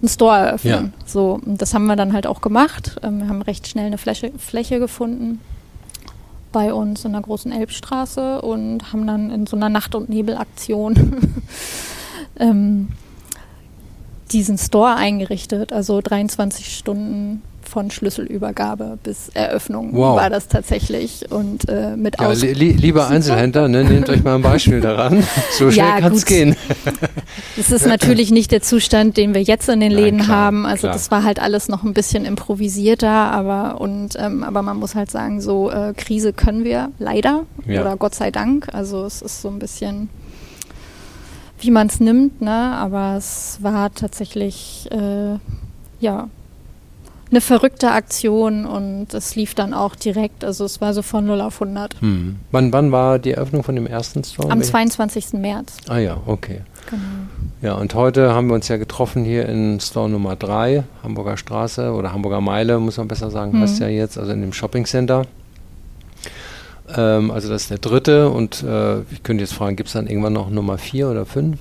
einen 0.00 0.08
Store 0.08 0.36
eröffnen. 0.36 0.92
Ja. 0.96 1.06
So, 1.06 1.40
und 1.44 1.60
das 1.60 1.74
haben 1.74 1.86
wir 1.86 1.96
dann 1.96 2.12
halt 2.12 2.28
auch 2.28 2.40
gemacht. 2.40 3.00
Ähm, 3.02 3.18
wir 3.18 3.28
haben 3.28 3.42
recht 3.42 3.66
schnell 3.66 3.86
eine 3.86 3.98
Fläche, 3.98 4.30
Fläche 4.38 4.78
gefunden 4.78 5.40
bei 6.52 6.72
uns 6.72 7.04
in 7.04 7.12
der 7.12 7.20
großen 7.22 7.52
Elbstraße 7.52 8.40
und 8.42 8.92
haben 8.92 9.06
dann 9.06 9.30
in 9.30 9.46
so 9.46 9.56
einer 9.56 9.68
Nacht- 9.68 9.94
und 9.94 10.08
Nebelaktion 10.08 11.34
ähm, 12.38 12.88
diesen 14.30 14.58
Store 14.58 14.94
eingerichtet, 14.94 15.72
also 15.72 16.00
23 16.00 16.76
Stunden 16.76 17.42
von 17.68 17.90
Schlüsselübergabe 17.90 18.98
bis 19.02 19.28
Eröffnung 19.28 19.90
wow. 19.92 20.16
war 20.16 20.30
das 20.30 20.48
tatsächlich 20.48 21.30
und 21.30 21.68
äh, 21.68 21.96
mit 21.96 22.20
ja, 22.20 22.30
li 22.32 22.72
Lieber 22.72 23.08
Einzelhändler, 23.08 23.68
ne, 23.68 23.84
nehmt 23.84 24.08
euch 24.08 24.24
mal 24.24 24.34
ein 24.34 24.42
Beispiel 24.42 24.80
daran. 24.80 25.24
So 25.50 25.70
schnell 25.70 25.86
ja, 25.86 26.00
kann 26.00 26.12
es 26.12 26.24
gehen. 26.24 26.56
Das 27.56 27.70
ist 27.70 27.86
natürlich 27.86 28.30
nicht 28.30 28.52
der 28.52 28.62
Zustand, 28.62 29.16
den 29.16 29.34
wir 29.34 29.42
jetzt 29.42 29.68
in 29.68 29.80
den 29.80 29.92
Nein, 29.92 30.02
Läden 30.02 30.20
klar, 30.20 30.36
haben. 30.36 30.66
Also 30.66 30.82
klar. 30.82 30.92
das 30.92 31.10
war 31.10 31.24
halt 31.24 31.40
alles 31.40 31.68
noch 31.68 31.84
ein 31.84 31.94
bisschen 31.94 32.24
improvisierter, 32.24 33.08
aber 33.08 33.80
und 33.80 34.10
ähm, 34.18 34.42
aber 34.44 34.62
man 34.62 34.76
muss 34.76 34.94
halt 34.94 35.10
sagen, 35.10 35.40
so 35.40 35.70
äh, 35.70 35.94
Krise 35.96 36.32
können 36.32 36.64
wir 36.64 36.90
leider 36.98 37.44
ja. 37.66 37.80
oder 37.80 37.96
Gott 37.96 38.14
sei 38.14 38.30
Dank. 38.30 38.68
Also 38.72 39.04
es 39.04 39.22
ist 39.22 39.42
so 39.42 39.48
ein 39.48 39.58
bisschen 39.58 40.08
wie 41.60 41.70
man 41.70 41.88
es 41.88 42.00
nimmt, 42.00 42.40
ne? 42.40 42.52
Aber 42.52 43.16
es 43.16 43.58
war 43.60 43.92
tatsächlich 43.92 44.88
äh, 44.90 45.38
ja 46.00 46.28
eine 47.30 47.40
verrückte 47.40 47.90
Aktion 47.90 48.64
und 48.64 49.12
es 49.12 49.36
lief 49.36 49.54
dann 49.54 49.74
auch 49.74 49.94
direkt, 49.94 50.44
also 50.44 50.64
es 50.64 50.80
war 50.80 50.94
so 50.94 51.02
von 51.02 51.26
0 51.26 51.40
auf 51.40 51.60
100. 51.60 52.00
Hm. 52.00 52.36
Wann, 52.50 52.72
wann 52.72 52.92
war 52.92 53.18
die 53.18 53.32
Eröffnung 53.32 53.62
von 53.62 53.74
dem 53.74 53.86
ersten 53.86 54.24
Store? 54.24 54.50
Am 54.50 54.62
22. 54.62 55.34
März. 55.34 55.76
Ah 55.88 55.98
ja, 55.98 56.18
okay. 56.26 56.62
Genau. 56.88 57.02
Ja, 57.60 57.74
und 57.74 57.94
heute 57.94 58.32
haben 58.32 58.48
wir 58.48 58.54
uns 58.54 58.68
ja 58.68 58.76
getroffen 58.76 59.24
hier 59.24 59.46
in 59.46 59.78
Store 59.80 60.08
Nummer 60.08 60.36
3, 60.36 60.84
Hamburger 61.02 61.36
Straße 61.36 61.92
oder 61.92 62.12
Hamburger 62.12 62.40
Meile, 62.40 62.78
muss 62.78 62.96
man 62.96 63.08
besser 63.08 63.30
sagen, 63.30 63.52
mhm. 63.52 63.62
heißt 63.62 63.80
ja 63.80 63.88
jetzt, 63.88 64.16
also 64.16 64.32
in 64.32 64.40
dem 64.40 64.52
Shopping 64.52 64.86
Center. 64.86 65.26
Ähm, 66.96 67.30
also 67.30 67.48
das 67.48 67.62
ist 67.62 67.70
der 67.70 67.78
dritte 67.78 68.30
und 68.30 68.62
äh, 68.62 69.00
ich 69.10 69.22
könnte 69.22 69.44
jetzt 69.44 69.52
fragen, 69.52 69.76
gibt 69.76 69.88
es 69.88 69.92
dann 69.92 70.06
irgendwann 70.06 70.32
noch 70.32 70.48
Nummer 70.50 70.78
4 70.78 71.08
oder 71.08 71.26
5? 71.26 71.58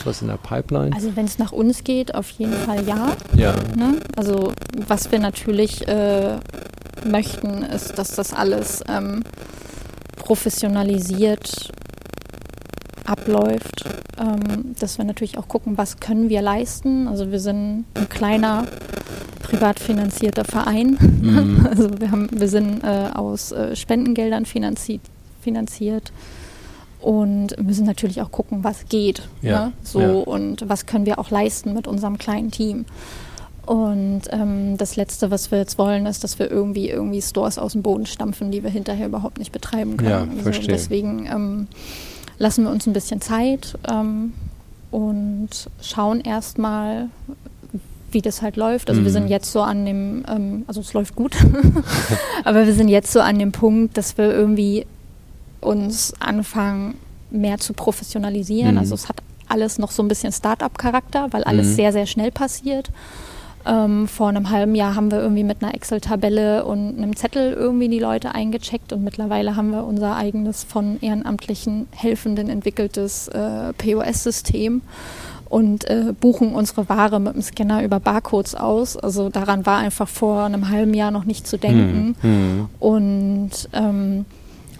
Es 0.00 0.06
was 0.06 0.22
in 0.22 0.28
der 0.28 0.36
Pipeline? 0.36 0.94
Also 0.94 1.16
wenn 1.16 1.24
es 1.24 1.38
nach 1.38 1.52
uns 1.52 1.84
geht, 1.84 2.14
auf 2.14 2.28
jeden 2.30 2.52
Fall 2.52 2.86
ja. 2.86 3.16
Ja. 3.34 3.54
Ne? 3.74 3.96
Also 4.16 4.52
was 4.86 5.10
wir 5.10 5.18
natürlich 5.18 5.86
äh, 5.88 6.38
möchten, 7.04 7.62
ist, 7.62 7.98
dass 7.98 8.14
das 8.14 8.32
alles 8.32 8.82
ähm, 8.88 9.22
professionalisiert 10.16 11.72
abläuft, 13.04 13.84
ähm, 14.18 14.74
dass 14.78 14.98
wir 14.98 15.04
natürlich 15.04 15.38
auch 15.38 15.48
gucken, 15.48 15.78
was 15.78 15.98
können 16.00 16.28
wir 16.28 16.42
leisten. 16.42 17.08
Also 17.08 17.30
wir 17.30 17.40
sind 17.40 17.84
ein 17.94 18.08
kleiner 18.08 18.66
privat 19.42 19.80
finanzierter 19.80 20.44
Verein. 20.44 20.98
Mhm. 21.00 21.66
Also 21.76 21.90
wir, 22.00 22.10
haben, 22.10 22.28
wir 22.32 22.48
sind 22.48 22.84
äh, 22.84 23.10
aus 23.14 23.52
äh, 23.52 23.76
Spendengeldern 23.76 24.46
finanzi 24.46 25.00
finanziert 25.42 26.12
und 27.06 27.56
müssen 27.64 27.86
natürlich 27.86 28.20
auch 28.20 28.32
gucken, 28.32 28.64
was 28.64 28.86
geht. 28.88 29.22
Ja, 29.40 29.66
ne? 29.66 29.72
So 29.84 30.00
ja. 30.00 30.10
und 30.10 30.68
was 30.68 30.86
können 30.86 31.06
wir 31.06 31.20
auch 31.20 31.30
leisten 31.30 31.72
mit 31.72 31.86
unserem 31.86 32.18
kleinen 32.18 32.50
Team. 32.50 32.84
Und 33.64 34.22
ähm, 34.30 34.76
das 34.76 34.96
Letzte, 34.96 35.30
was 35.30 35.52
wir 35.52 35.58
jetzt 35.58 35.78
wollen, 35.78 36.06
ist, 36.06 36.24
dass 36.24 36.40
wir 36.40 36.50
irgendwie 36.50 36.90
irgendwie 36.90 37.22
Stores 37.22 37.58
aus 37.58 37.74
dem 37.74 37.82
Boden 37.82 38.06
stampfen, 38.06 38.50
die 38.50 38.64
wir 38.64 38.70
hinterher 38.70 39.06
überhaupt 39.06 39.38
nicht 39.38 39.52
betreiben 39.52 39.96
können. 39.96 40.10
Ja, 40.10 40.20
also 40.22 40.42
verstehe. 40.42 40.66
Deswegen 40.66 41.26
ähm, 41.26 41.68
lassen 42.38 42.64
wir 42.64 42.72
uns 42.72 42.88
ein 42.88 42.92
bisschen 42.92 43.20
Zeit 43.20 43.78
ähm, 43.88 44.32
und 44.90 45.50
schauen 45.80 46.20
erstmal, 46.22 47.08
wie 48.10 48.20
das 48.20 48.42
halt 48.42 48.56
läuft. 48.56 48.88
Also 48.88 49.00
mhm. 49.00 49.04
wir 49.04 49.12
sind 49.12 49.28
jetzt 49.28 49.52
so 49.52 49.62
an 49.62 49.86
dem, 49.86 50.24
ähm, 50.28 50.64
also 50.66 50.80
es 50.80 50.92
läuft 50.92 51.14
gut, 51.14 51.36
aber 52.44 52.66
wir 52.66 52.74
sind 52.74 52.88
jetzt 52.88 53.12
so 53.12 53.20
an 53.20 53.38
dem 53.38 53.52
Punkt, 53.52 53.96
dass 53.96 54.18
wir 54.18 54.32
irgendwie 54.32 54.86
uns 55.60 56.14
anfangen, 56.20 56.94
mehr 57.30 57.58
zu 57.58 57.72
professionalisieren. 57.72 58.72
Mhm. 58.72 58.78
Also 58.78 58.94
es 58.94 59.08
hat 59.08 59.16
alles 59.48 59.78
noch 59.78 59.90
so 59.90 60.02
ein 60.02 60.08
bisschen 60.08 60.32
Start-up-Charakter, 60.32 61.28
weil 61.32 61.44
alles 61.44 61.68
mhm. 61.68 61.74
sehr, 61.74 61.92
sehr 61.92 62.06
schnell 62.06 62.30
passiert. 62.30 62.90
Ähm, 63.66 64.06
vor 64.06 64.28
einem 64.28 64.50
halben 64.50 64.76
Jahr 64.76 64.94
haben 64.94 65.10
wir 65.10 65.20
irgendwie 65.20 65.42
mit 65.42 65.62
einer 65.62 65.74
Excel-Tabelle 65.74 66.64
und 66.64 66.96
einem 66.96 67.16
Zettel 67.16 67.52
irgendwie 67.52 67.88
die 67.88 67.98
Leute 67.98 68.32
eingecheckt 68.32 68.92
und 68.92 69.02
mittlerweile 69.02 69.56
haben 69.56 69.70
wir 69.70 69.84
unser 69.84 70.14
eigenes 70.14 70.62
von 70.62 70.98
ehrenamtlichen 71.00 71.88
Helfenden 71.90 72.48
entwickeltes 72.48 73.26
äh, 73.28 73.72
POS-System 73.72 74.82
und 75.48 75.84
äh, 75.90 76.12
buchen 76.18 76.54
unsere 76.54 76.88
Ware 76.88 77.18
mit 77.18 77.34
dem 77.34 77.42
Scanner 77.42 77.82
über 77.82 77.98
Barcodes 77.98 78.54
aus. 78.54 78.96
Also 78.96 79.30
daran 79.30 79.66
war 79.66 79.78
einfach 79.78 80.08
vor 80.08 80.44
einem 80.44 80.68
halben 80.68 80.94
Jahr 80.94 81.10
noch 81.10 81.24
nicht 81.24 81.46
zu 81.46 81.56
denken. 81.56 82.16
Mhm. 82.22 82.68
Und 82.78 83.50
ähm, 83.72 84.26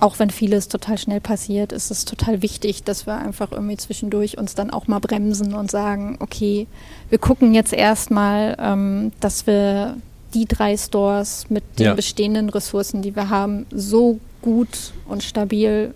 auch 0.00 0.18
wenn 0.18 0.30
vieles 0.30 0.68
total 0.68 0.98
schnell 0.98 1.20
passiert, 1.20 1.72
ist 1.72 1.90
es 1.90 2.04
total 2.04 2.42
wichtig, 2.42 2.84
dass 2.84 3.06
wir 3.06 3.16
einfach 3.16 3.52
irgendwie 3.52 3.76
zwischendurch 3.76 4.38
uns 4.38 4.54
dann 4.54 4.70
auch 4.70 4.86
mal 4.88 4.98
bremsen 4.98 5.54
und 5.54 5.70
sagen, 5.70 6.16
okay, 6.20 6.66
wir 7.08 7.18
gucken 7.18 7.54
jetzt 7.54 7.72
erstmal, 7.72 8.56
ähm, 8.58 9.12
dass 9.20 9.46
wir 9.46 9.96
die 10.34 10.44
drei 10.44 10.76
Stores 10.76 11.48
mit 11.48 11.64
den 11.78 11.86
ja. 11.86 11.94
bestehenden 11.94 12.50
Ressourcen, 12.50 13.00
die 13.00 13.16
wir 13.16 13.30
haben, 13.30 13.66
so 13.70 14.18
gut 14.42 14.92
und 15.08 15.22
stabil 15.22 15.94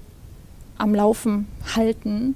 am 0.78 0.94
Laufen 0.94 1.46
halten, 1.76 2.34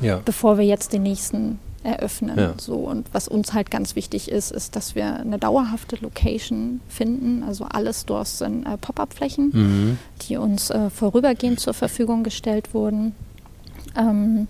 ja. 0.00 0.20
bevor 0.24 0.56
wir 0.56 0.64
jetzt 0.64 0.92
den 0.92 1.02
nächsten 1.02 1.58
eröffnen. 1.86 2.38
Ja. 2.38 2.54
So. 2.58 2.74
Und 2.74 3.08
was 3.12 3.28
uns 3.28 3.52
halt 3.52 3.70
ganz 3.70 3.96
wichtig 3.96 4.30
ist, 4.30 4.52
ist, 4.52 4.76
dass 4.76 4.94
wir 4.94 5.16
eine 5.16 5.38
dauerhafte 5.38 5.96
Location 5.96 6.80
finden. 6.88 7.42
Also 7.42 7.64
alle 7.64 7.94
Stores 7.94 8.38
sind 8.38 8.66
äh, 8.66 8.76
Pop-up-Flächen, 8.76 9.50
mhm. 9.52 9.98
die 10.22 10.36
uns 10.36 10.70
äh, 10.70 10.90
vorübergehend 10.90 11.60
zur 11.60 11.74
Verfügung 11.74 12.24
gestellt 12.24 12.74
wurden. 12.74 13.14
Ähm, 13.96 14.48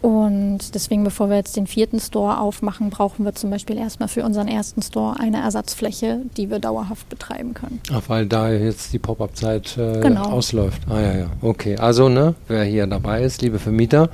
und 0.00 0.74
deswegen, 0.74 1.02
bevor 1.02 1.28
wir 1.28 1.36
jetzt 1.36 1.56
den 1.56 1.66
vierten 1.66 1.98
Store 1.98 2.38
aufmachen, 2.38 2.88
brauchen 2.88 3.24
wir 3.24 3.34
zum 3.34 3.50
Beispiel 3.50 3.76
erstmal 3.76 4.08
für 4.08 4.24
unseren 4.24 4.46
ersten 4.46 4.80
Store 4.80 5.18
eine 5.18 5.38
Ersatzfläche, 5.38 6.20
die 6.36 6.50
wir 6.50 6.60
dauerhaft 6.60 7.08
betreiben 7.08 7.52
können. 7.52 7.80
Ach, 7.92 8.02
weil 8.06 8.26
da 8.26 8.52
jetzt 8.52 8.92
die 8.92 9.00
Pop-up-Zeit 9.00 9.76
äh, 9.76 10.00
genau. 10.00 10.30
ausläuft. 10.30 10.82
Ah 10.88 11.00
ja, 11.00 11.16
ja. 11.16 11.26
Okay. 11.42 11.76
Also, 11.78 12.08
ne, 12.08 12.36
wer 12.46 12.62
hier 12.62 12.86
dabei 12.86 13.22
ist, 13.22 13.42
liebe 13.42 13.58
Vermieter, 13.58 14.08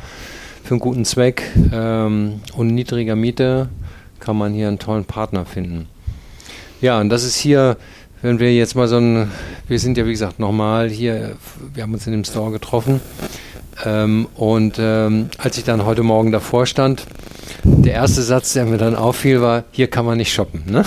für 0.64 0.70
einen 0.70 0.80
guten 0.80 1.04
Zweck 1.04 1.42
ähm, 1.72 2.40
und 2.56 2.68
niedriger 2.68 3.16
Miete 3.16 3.68
kann 4.18 4.36
man 4.36 4.54
hier 4.54 4.66
einen 4.68 4.78
tollen 4.78 5.04
Partner 5.04 5.44
finden. 5.44 5.86
Ja, 6.80 7.00
und 7.00 7.10
das 7.10 7.22
ist 7.22 7.36
hier, 7.36 7.76
wenn 8.22 8.38
wir 8.38 8.52
jetzt 8.52 8.74
mal 8.74 8.88
so 8.88 8.96
ein, 8.96 9.30
wir 9.68 9.78
sind 9.78 9.98
ja 9.98 10.06
wie 10.06 10.12
gesagt 10.12 10.40
nochmal 10.40 10.88
hier, 10.88 11.36
wir 11.74 11.82
haben 11.82 11.92
uns 11.92 12.06
in 12.06 12.12
dem 12.12 12.24
Store 12.24 12.50
getroffen 12.50 13.02
ähm, 13.84 14.26
und 14.36 14.76
ähm, 14.78 15.28
als 15.36 15.58
ich 15.58 15.64
dann 15.64 15.84
heute 15.84 16.02
Morgen 16.02 16.32
davor 16.32 16.64
stand, 16.64 17.06
Der 17.62 17.92
erste 17.92 18.22
Satz, 18.22 18.54
der 18.54 18.64
mir 18.64 18.78
dann 18.78 18.94
auffiel, 18.94 19.42
war, 19.42 19.64
hier 19.70 19.88
kann 19.88 20.06
man 20.06 20.16
nicht 20.16 20.32
shoppen. 20.32 20.62
Ne? 20.66 20.84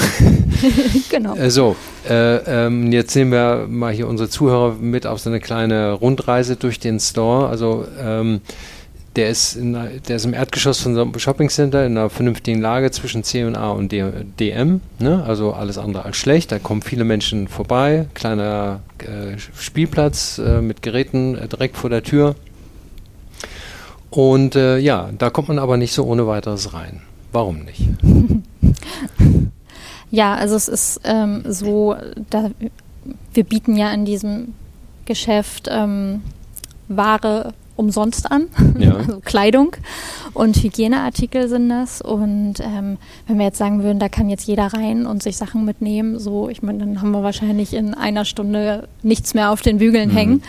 genau. 1.09 1.35
Äh, 1.35 1.51
so, 1.51 1.75
äh, 2.09 2.37
ähm, 2.65 2.91
jetzt 2.91 3.15
nehmen 3.15 3.31
wir 3.31 3.67
mal 3.69 3.93
hier 3.93 4.07
unsere 4.07 4.27
Zuhörer 4.27 4.73
mit 4.73 5.05
auf 5.05 5.19
so 5.19 5.29
eine 5.29 5.39
kleine 5.39 5.91
Rundreise 5.91 6.55
durch 6.55 6.79
den 6.79 6.99
Store. 6.99 7.49
Also 7.49 7.85
ähm, 7.99 8.41
der 9.17 9.29
ist, 9.29 9.55
in, 9.55 9.73
der 9.73 10.15
ist 10.15 10.25
im 10.25 10.33
Erdgeschoss 10.33 10.79
von 10.79 10.93
so 10.93 11.01
einem 11.01 11.17
Shoppingcenter 11.17 11.85
in 11.85 11.97
einer 11.97 12.09
vernünftigen 12.09 12.61
Lage 12.61 12.91
zwischen 12.91 13.23
C&A 13.23 13.71
und 13.71 13.91
D 13.91 14.03
DM. 14.39 14.79
Ne? 14.99 15.23
Also 15.25 15.53
alles 15.53 15.79
andere 15.79 16.05
als 16.05 16.17
schlecht. 16.17 16.51
Da 16.51 16.59
kommen 16.59 16.83
viele 16.83 17.03
Menschen 17.03 17.47
vorbei. 17.47 18.07
Kleiner 18.13 18.81
äh, 18.99 19.37
Spielplatz 19.37 20.37
äh, 20.37 20.61
mit 20.61 20.83
Geräten 20.83 21.35
äh, 21.35 21.47
direkt 21.47 21.77
vor 21.77 21.89
der 21.89 22.03
Tür. 22.03 22.35
Und 24.11 24.55
äh, 24.55 24.77
ja, 24.77 25.09
da 25.17 25.31
kommt 25.31 25.47
man 25.47 25.59
aber 25.59 25.77
nicht 25.77 25.93
so 25.93 26.05
ohne 26.05 26.27
weiteres 26.27 26.73
rein. 26.73 27.01
Warum 27.31 27.65
nicht? 27.65 27.81
ja, 30.11 30.35
also 30.35 30.55
es 30.55 30.67
ist 30.67 31.01
ähm, 31.03 31.43
so, 31.47 31.95
da, 32.29 32.51
wir 33.33 33.43
bieten 33.43 33.75
ja 33.75 33.91
in 33.91 34.05
diesem 34.05 34.53
Geschäft 35.05 35.67
ähm, 35.71 36.21
Ware 36.87 37.53
umsonst 37.77 38.29
an, 38.29 38.47
ja. 38.77 38.95
also 38.97 39.21
Kleidung 39.23 39.75
und 40.33 40.57
Hygieneartikel 40.57 41.47
sind 41.47 41.69
das. 41.69 42.01
Und 42.01 42.55
ähm, 42.59 42.97
wenn 43.27 43.37
wir 43.37 43.45
jetzt 43.45 43.57
sagen 43.57 43.83
würden, 43.83 43.99
da 43.99 44.09
kann 44.09 44.29
jetzt 44.29 44.47
jeder 44.47 44.67
rein 44.67 45.05
und 45.05 45.23
sich 45.23 45.37
Sachen 45.37 45.63
mitnehmen, 45.63 46.19
so, 46.19 46.49
ich 46.49 46.61
meine, 46.61 46.79
dann 46.79 47.01
haben 47.01 47.11
wir 47.11 47.23
wahrscheinlich 47.23 47.73
in 47.73 47.93
einer 47.93 48.25
Stunde 48.25 48.87
nichts 49.03 49.33
mehr 49.33 49.51
auf 49.51 49.61
den 49.61 49.77
Bügeln 49.77 50.09
mhm. 50.09 50.15
hängen. 50.15 50.43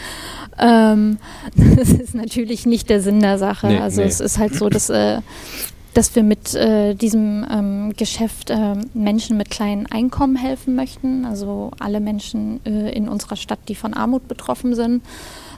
Ähm, 0.59 1.19
das 1.77 1.91
ist 1.91 2.15
natürlich 2.15 2.67
nicht 2.67 2.91
der 2.91 3.01
Sinn 3.01 3.21
der 3.21 3.39
Sache. 3.39 3.69
Nee, 3.69 3.79
also 3.79 4.01
nee. 4.01 4.09
es 4.09 4.21
ist 4.21 4.39
halt 4.39 4.55
so, 4.55 4.69
dass 4.69 4.91
äh, 4.91 5.21
dass 5.95 6.15
wir 6.15 6.23
mit 6.23 6.55
äh, 6.55 6.95
diesem 6.95 7.45
ähm, 7.51 7.93
Geschäft 7.97 8.51
äh, 8.51 8.75
Menschen 8.95 9.37
mit 9.37 9.51
kleinen 9.51 9.87
Einkommen 9.87 10.37
helfen 10.37 10.77
möchten, 10.77 11.25
also 11.25 11.73
alle 11.81 11.99
Menschen 11.99 12.61
äh, 12.65 12.93
in 12.93 13.09
unserer 13.09 13.35
Stadt, 13.35 13.59
die 13.67 13.75
von 13.75 13.95
Armut 13.95 14.29
betroffen 14.29 14.77
sind, 14.77 15.03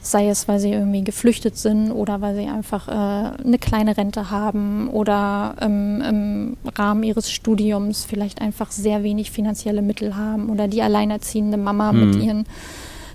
sei 0.01 0.29
es, 0.29 0.47
weil 0.47 0.59
sie 0.59 0.71
irgendwie 0.71 1.03
geflüchtet 1.03 1.57
sind 1.57 1.91
oder 1.91 2.21
weil 2.21 2.35
sie 2.35 2.47
einfach 2.47 2.87
äh, 2.87 3.43
eine 3.43 3.59
kleine 3.59 3.97
Rente 3.97 4.31
haben 4.31 4.89
oder 4.89 5.55
ähm, 5.61 6.01
im 6.01 6.57
Rahmen 6.75 7.03
ihres 7.03 7.31
Studiums 7.31 8.03
vielleicht 8.03 8.41
einfach 8.41 8.71
sehr 8.71 9.03
wenig 9.03 9.31
finanzielle 9.31 9.81
Mittel 9.81 10.15
haben 10.15 10.49
oder 10.49 10.67
die 10.67 10.81
alleinerziehende 10.81 11.57
Mama 11.57 11.91
mhm. 11.91 11.99
mit 11.99 12.23
ihren 12.23 12.45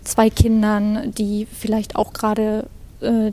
zwei 0.05 0.31
Kindern, 0.31 1.13
die 1.13 1.47
vielleicht 1.51 1.97
auch 1.97 2.13
gerade 2.13 2.67
äh, 3.01 3.33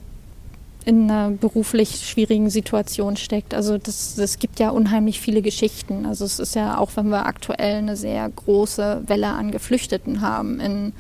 in 0.86 1.10
einer 1.10 1.30
beruflich 1.30 2.06
schwierigen 2.06 2.50
Situation 2.50 3.16
steckt. 3.16 3.54
Also 3.54 3.78
das, 3.78 4.16
das 4.16 4.40
gibt 4.40 4.60
ja 4.60 4.70
unheimlich 4.72 5.22
viele 5.22 5.42
Geschichten. 5.42 6.06
Also 6.06 6.26
es 6.26 6.40
ist 6.40 6.56
ja 6.56 6.78
auch, 6.78 6.92
wenn 6.96 7.10
wir 7.10 7.26
aktuell 7.26 7.78
eine 7.78 7.96
sehr 7.96 8.28
große 8.30 9.04
Welle 9.08 9.28
an 9.28 9.52
Geflüchteten 9.52 10.22
haben 10.22 10.60
in, 10.60 10.94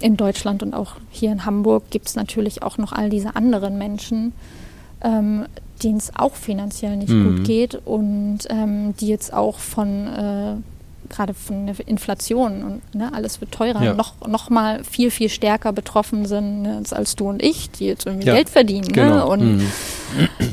in 0.00 0.16
Deutschland 0.16 0.62
und 0.62 0.74
auch 0.74 0.96
hier 1.10 1.32
in 1.32 1.44
Hamburg, 1.44 1.90
gibt 1.90 2.08
es 2.08 2.16
natürlich 2.16 2.62
auch 2.62 2.78
noch 2.78 2.92
all 2.92 3.10
diese 3.10 3.36
anderen 3.36 3.78
Menschen, 3.78 4.32
ähm, 5.02 5.46
denen 5.82 5.98
es 5.98 6.12
auch 6.16 6.34
finanziell 6.34 6.96
nicht 6.96 7.10
mhm. 7.10 7.36
gut 7.36 7.46
geht 7.46 7.74
und 7.84 8.40
ähm, 8.48 8.94
die 8.96 9.08
jetzt 9.08 9.32
auch 9.32 9.58
von 9.58 10.06
äh, 10.06 10.54
gerade 11.08 11.34
von 11.34 11.66
der 11.66 11.88
Inflation 11.88 12.62
und 12.62 12.94
ne, 12.94 13.10
alles 13.12 13.40
wird 13.40 13.52
teurer, 13.52 13.82
ja. 13.82 13.94
noch, 13.94 14.26
noch 14.26 14.50
mal 14.50 14.84
viel, 14.84 15.10
viel 15.10 15.28
stärker 15.28 15.72
betroffen 15.72 16.26
sind 16.26 16.62
ne, 16.62 16.82
als 16.90 17.16
du 17.16 17.28
und 17.28 17.42
ich, 17.42 17.70
die 17.70 17.86
jetzt 17.86 18.06
irgendwie 18.06 18.26
ja, 18.26 18.34
Geld 18.34 18.48
verdienen. 18.48 18.86
Ne? 18.88 18.92
Genau. 18.92 19.14
Ne? 19.14 19.26
Und 19.26 19.56
mhm. 19.58 19.68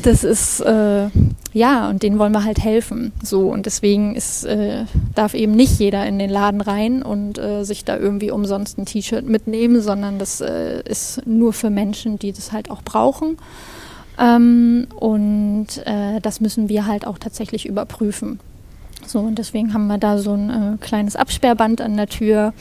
das 0.03 0.23
ist, 0.23 0.61
äh, 0.61 1.07
ja, 1.55 1.89
und 1.89 2.03
denen 2.03 2.19
wollen 2.19 2.33
wir 2.33 2.43
halt 2.43 2.61
helfen. 2.61 3.13
So, 3.23 3.49
und 3.49 3.65
deswegen 3.65 4.13
ist, 4.13 4.43
äh, 4.43 4.83
darf 5.15 5.33
eben 5.33 5.53
nicht 5.53 5.79
jeder 5.79 6.05
in 6.05 6.19
den 6.19 6.29
Laden 6.29 6.59
rein 6.59 7.01
und 7.01 7.37
äh, 7.37 7.63
sich 7.63 7.85
da 7.85 7.95
irgendwie 7.95 8.29
umsonst 8.29 8.77
ein 8.77 8.85
T-Shirt 8.85 9.25
mitnehmen, 9.25 9.81
sondern 9.81 10.19
das 10.19 10.41
äh, 10.41 10.81
ist 10.83 11.25
nur 11.25 11.53
für 11.53 11.69
Menschen, 11.69 12.19
die 12.19 12.33
das 12.33 12.51
halt 12.51 12.69
auch 12.69 12.81
brauchen. 12.81 13.37
Ähm, 14.19 14.87
und 14.99 15.67
äh, 15.85 16.19
das 16.19 16.41
müssen 16.41 16.67
wir 16.67 16.87
halt 16.87 17.07
auch 17.07 17.17
tatsächlich 17.17 17.65
überprüfen. 17.65 18.41
So, 19.07 19.19
und 19.19 19.39
deswegen 19.39 19.73
haben 19.73 19.87
wir 19.87 19.97
da 19.97 20.17
so 20.17 20.33
ein 20.33 20.49
äh, 20.49 20.77
kleines 20.81 21.15
Absperrband 21.15 21.79
an 21.79 21.95
der 21.95 22.07
Tür 22.07 22.53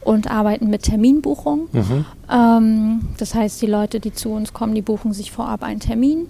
und 0.00 0.28
arbeiten 0.28 0.68
mit 0.70 0.82
Terminbuchung. 0.82 1.68
Mhm. 1.70 2.04
Ähm, 2.28 3.00
das 3.16 3.36
heißt, 3.36 3.62
die 3.62 3.66
Leute, 3.66 4.00
die 4.00 4.12
zu 4.12 4.30
uns 4.30 4.52
kommen, 4.52 4.74
die 4.74 4.82
buchen 4.82 5.12
sich 5.12 5.30
vorab 5.30 5.62
einen 5.62 5.78
Termin. 5.78 6.26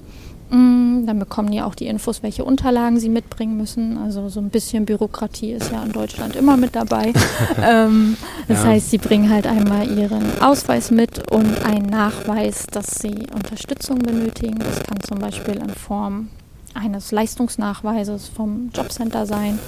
Mm, 0.50 1.06
dann 1.06 1.18
bekommen 1.18 1.50
die 1.50 1.62
auch 1.62 1.74
die 1.74 1.86
Infos, 1.86 2.22
welche 2.22 2.44
Unterlagen 2.44 2.98
sie 2.98 3.08
mitbringen 3.08 3.56
müssen. 3.56 3.98
Also 3.98 4.28
so 4.28 4.40
ein 4.40 4.50
bisschen 4.50 4.84
Bürokratie 4.84 5.52
ist 5.52 5.70
ja 5.72 5.82
in 5.82 5.92
Deutschland 5.92 6.36
immer 6.36 6.56
mit 6.56 6.74
dabei. 6.74 7.12
ähm, 7.62 8.16
das 8.48 8.64
ja. 8.64 8.70
heißt, 8.70 8.90
sie 8.90 8.98
bringen 8.98 9.30
halt 9.30 9.46
einmal 9.46 9.88
ihren 9.90 10.40
Ausweis 10.40 10.90
mit 10.90 11.30
und 11.30 11.64
einen 11.64 11.86
Nachweis, 11.86 12.66
dass 12.66 12.96
sie 12.96 13.26
Unterstützung 13.34 14.00
benötigen. 14.00 14.58
Das 14.58 14.82
kann 14.82 14.98
zum 15.00 15.18
Beispiel 15.18 15.54
in 15.56 15.70
Form 15.70 16.28
eines 16.74 17.12
Leistungsnachweises 17.12 18.28
vom 18.28 18.70
Jobcenter 18.74 19.26
sein 19.26 19.58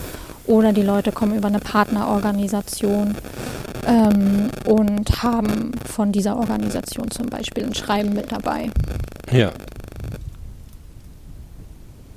oder 0.47 0.73
die 0.73 0.83
Leute 0.83 1.13
kommen 1.13 1.37
über 1.37 1.49
eine 1.49 1.61
Partnerorganisation 1.61 3.17
ähm, 3.87 4.51
und 4.67 5.23
haben 5.23 5.73
von 5.85 6.13
dieser 6.13 6.37
Organisation 6.37 7.11
zum 7.11 7.27
Beispiel 7.27 7.65
ein 7.65 7.75
Schreiben 7.75 8.15
mit 8.15 8.33
dabei. 8.33 8.71
Ja. 9.31 9.53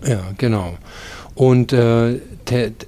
Ja, 0.06 0.22
genau. 0.38 0.76
Und 1.36 1.74
äh, 1.74 2.20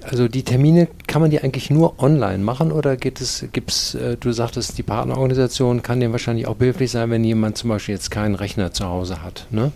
also 0.08 0.28
die 0.28 0.42
Termine 0.42 0.88
kann 1.06 1.20
man 1.20 1.30
die 1.30 1.40
eigentlich 1.40 1.70
nur 1.70 2.02
online 2.02 2.38
machen 2.38 2.72
oder 2.72 2.96
gibt 2.96 3.20
es, 3.20 3.44
gibt's, 3.52 3.94
äh, 3.94 4.16
du 4.16 4.32
sagtest, 4.32 4.78
die 4.78 4.82
Partnerorganisation 4.82 5.82
kann 5.82 6.00
dem 6.00 6.12
wahrscheinlich 6.12 6.46
auch 6.46 6.54
behilflich 6.54 6.90
sein, 6.90 7.10
wenn 7.10 7.24
jemand 7.24 7.58
zum 7.58 7.68
Beispiel 7.70 7.94
jetzt 7.94 8.10
keinen 8.10 8.34
Rechner 8.34 8.72
zu 8.72 8.86
Hause 8.86 9.22
hat, 9.22 9.46
ne? 9.50 9.72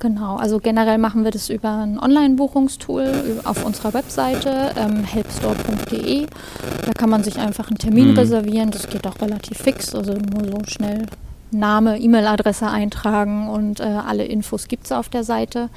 Genau, 0.00 0.36
also 0.36 0.60
generell 0.60 0.98
machen 0.98 1.24
wir 1.24 1.32
das 1.32 1.48
über 1.48 1.82
ein 1.82 1.98
Online-Buchungstool 1.98 3.40
auf 3.42 3.64
unserer 3.64 3.94
Webseite 3.94 4.70
ähm, 4.76 5.02
helpstore.de. 5.02 6.26
Da 6.86 6.92
kann 6.92 7.10
man 7.10 7.24
sich 7.24 7.38
einfach 7.38 7.68
einen 7.68 7.78
Termin 7.78 8.12
mhm. 8.12 8.18
reservieren. 8.18 8.70
Das 8.70 8.88
geht 8.88 9.08
auch 9.08 9.20
relativ 9.20 9.58
fix, 9.58 9.96
also 9.96 10.12
nur 10.12 10.44
so 10.44 10.58
schnell 10.68 11.06
Name, 11.50 11.98
E-Mail-Adresse 11.98 12.68
eintragen 12.68 13.48
und 13.48 13.80
äh, 13.80 13.84
alle 13.84 14.24
Infos 14.24 14.68
gibt 14.68 14.84
es 14.84 14.92
auf 14.92 15.08
der 15.08 15.24
Seite. 15.24 15.68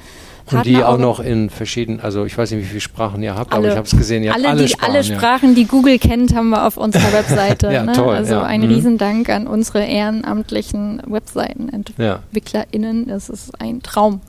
Und 0.50 0.66
die 0.66 0.82
auch 0.82 0.98
noch 0.98 1.20
in 1.20 1.50
verschiedenen, 1.50 2.00
also 2.00 2.24
ich 2.24 2.36
weiß 2.36 2.50
nicht, 2.50 2.60
wie 2.60 2.66
viele 2.66 2.80
Sprachen 2.80 3.22
ihr 3.22 3.34
habt, 3.34 3.52
alle, 3.52 3.58
aber 3.58 3.68
ich 3.68 3.76
habe 3.76 3.86
es 3.86 3.96
gesehen, 3.96 4.22
ihr 4.22 4.34
alle, 4.34 4.44
habt 4.44 4.52
alle 4.52 4.62
die, 4.62 4.68
Sprachen. 4.68 4.90
Alle 4.90 5.04
Sprachen, 5.04 5.48
ja. 5.50 5.54
die 5.54 5.64
Google 5.66 5.98
kennt, 5.98 6.34
haben 6.34 6.50
wir 6.50 6.66
auf 6.66 6.76
unserer 6.76 7.02
Webseite. 7.12 7.72
ja, 7.72 7.84
ne? 7.84 7.92
toll. 7.92 8.14
Also 8.14 8.34
ja. 8.34 8.42
ein 8.42 8.62
mhm. 8.62 8.68
Riesendank 8.68 9.28
an 9.28 9.46
unsere 9.46 9.84
ehrenamtlichen 9.84 11.02
WebseitenentwicklerInnen. 11.06 13.08
Das 13.08 13.28
ist 13.28 13.60
ein 13.60 13.82
Traum. 13.82 14.20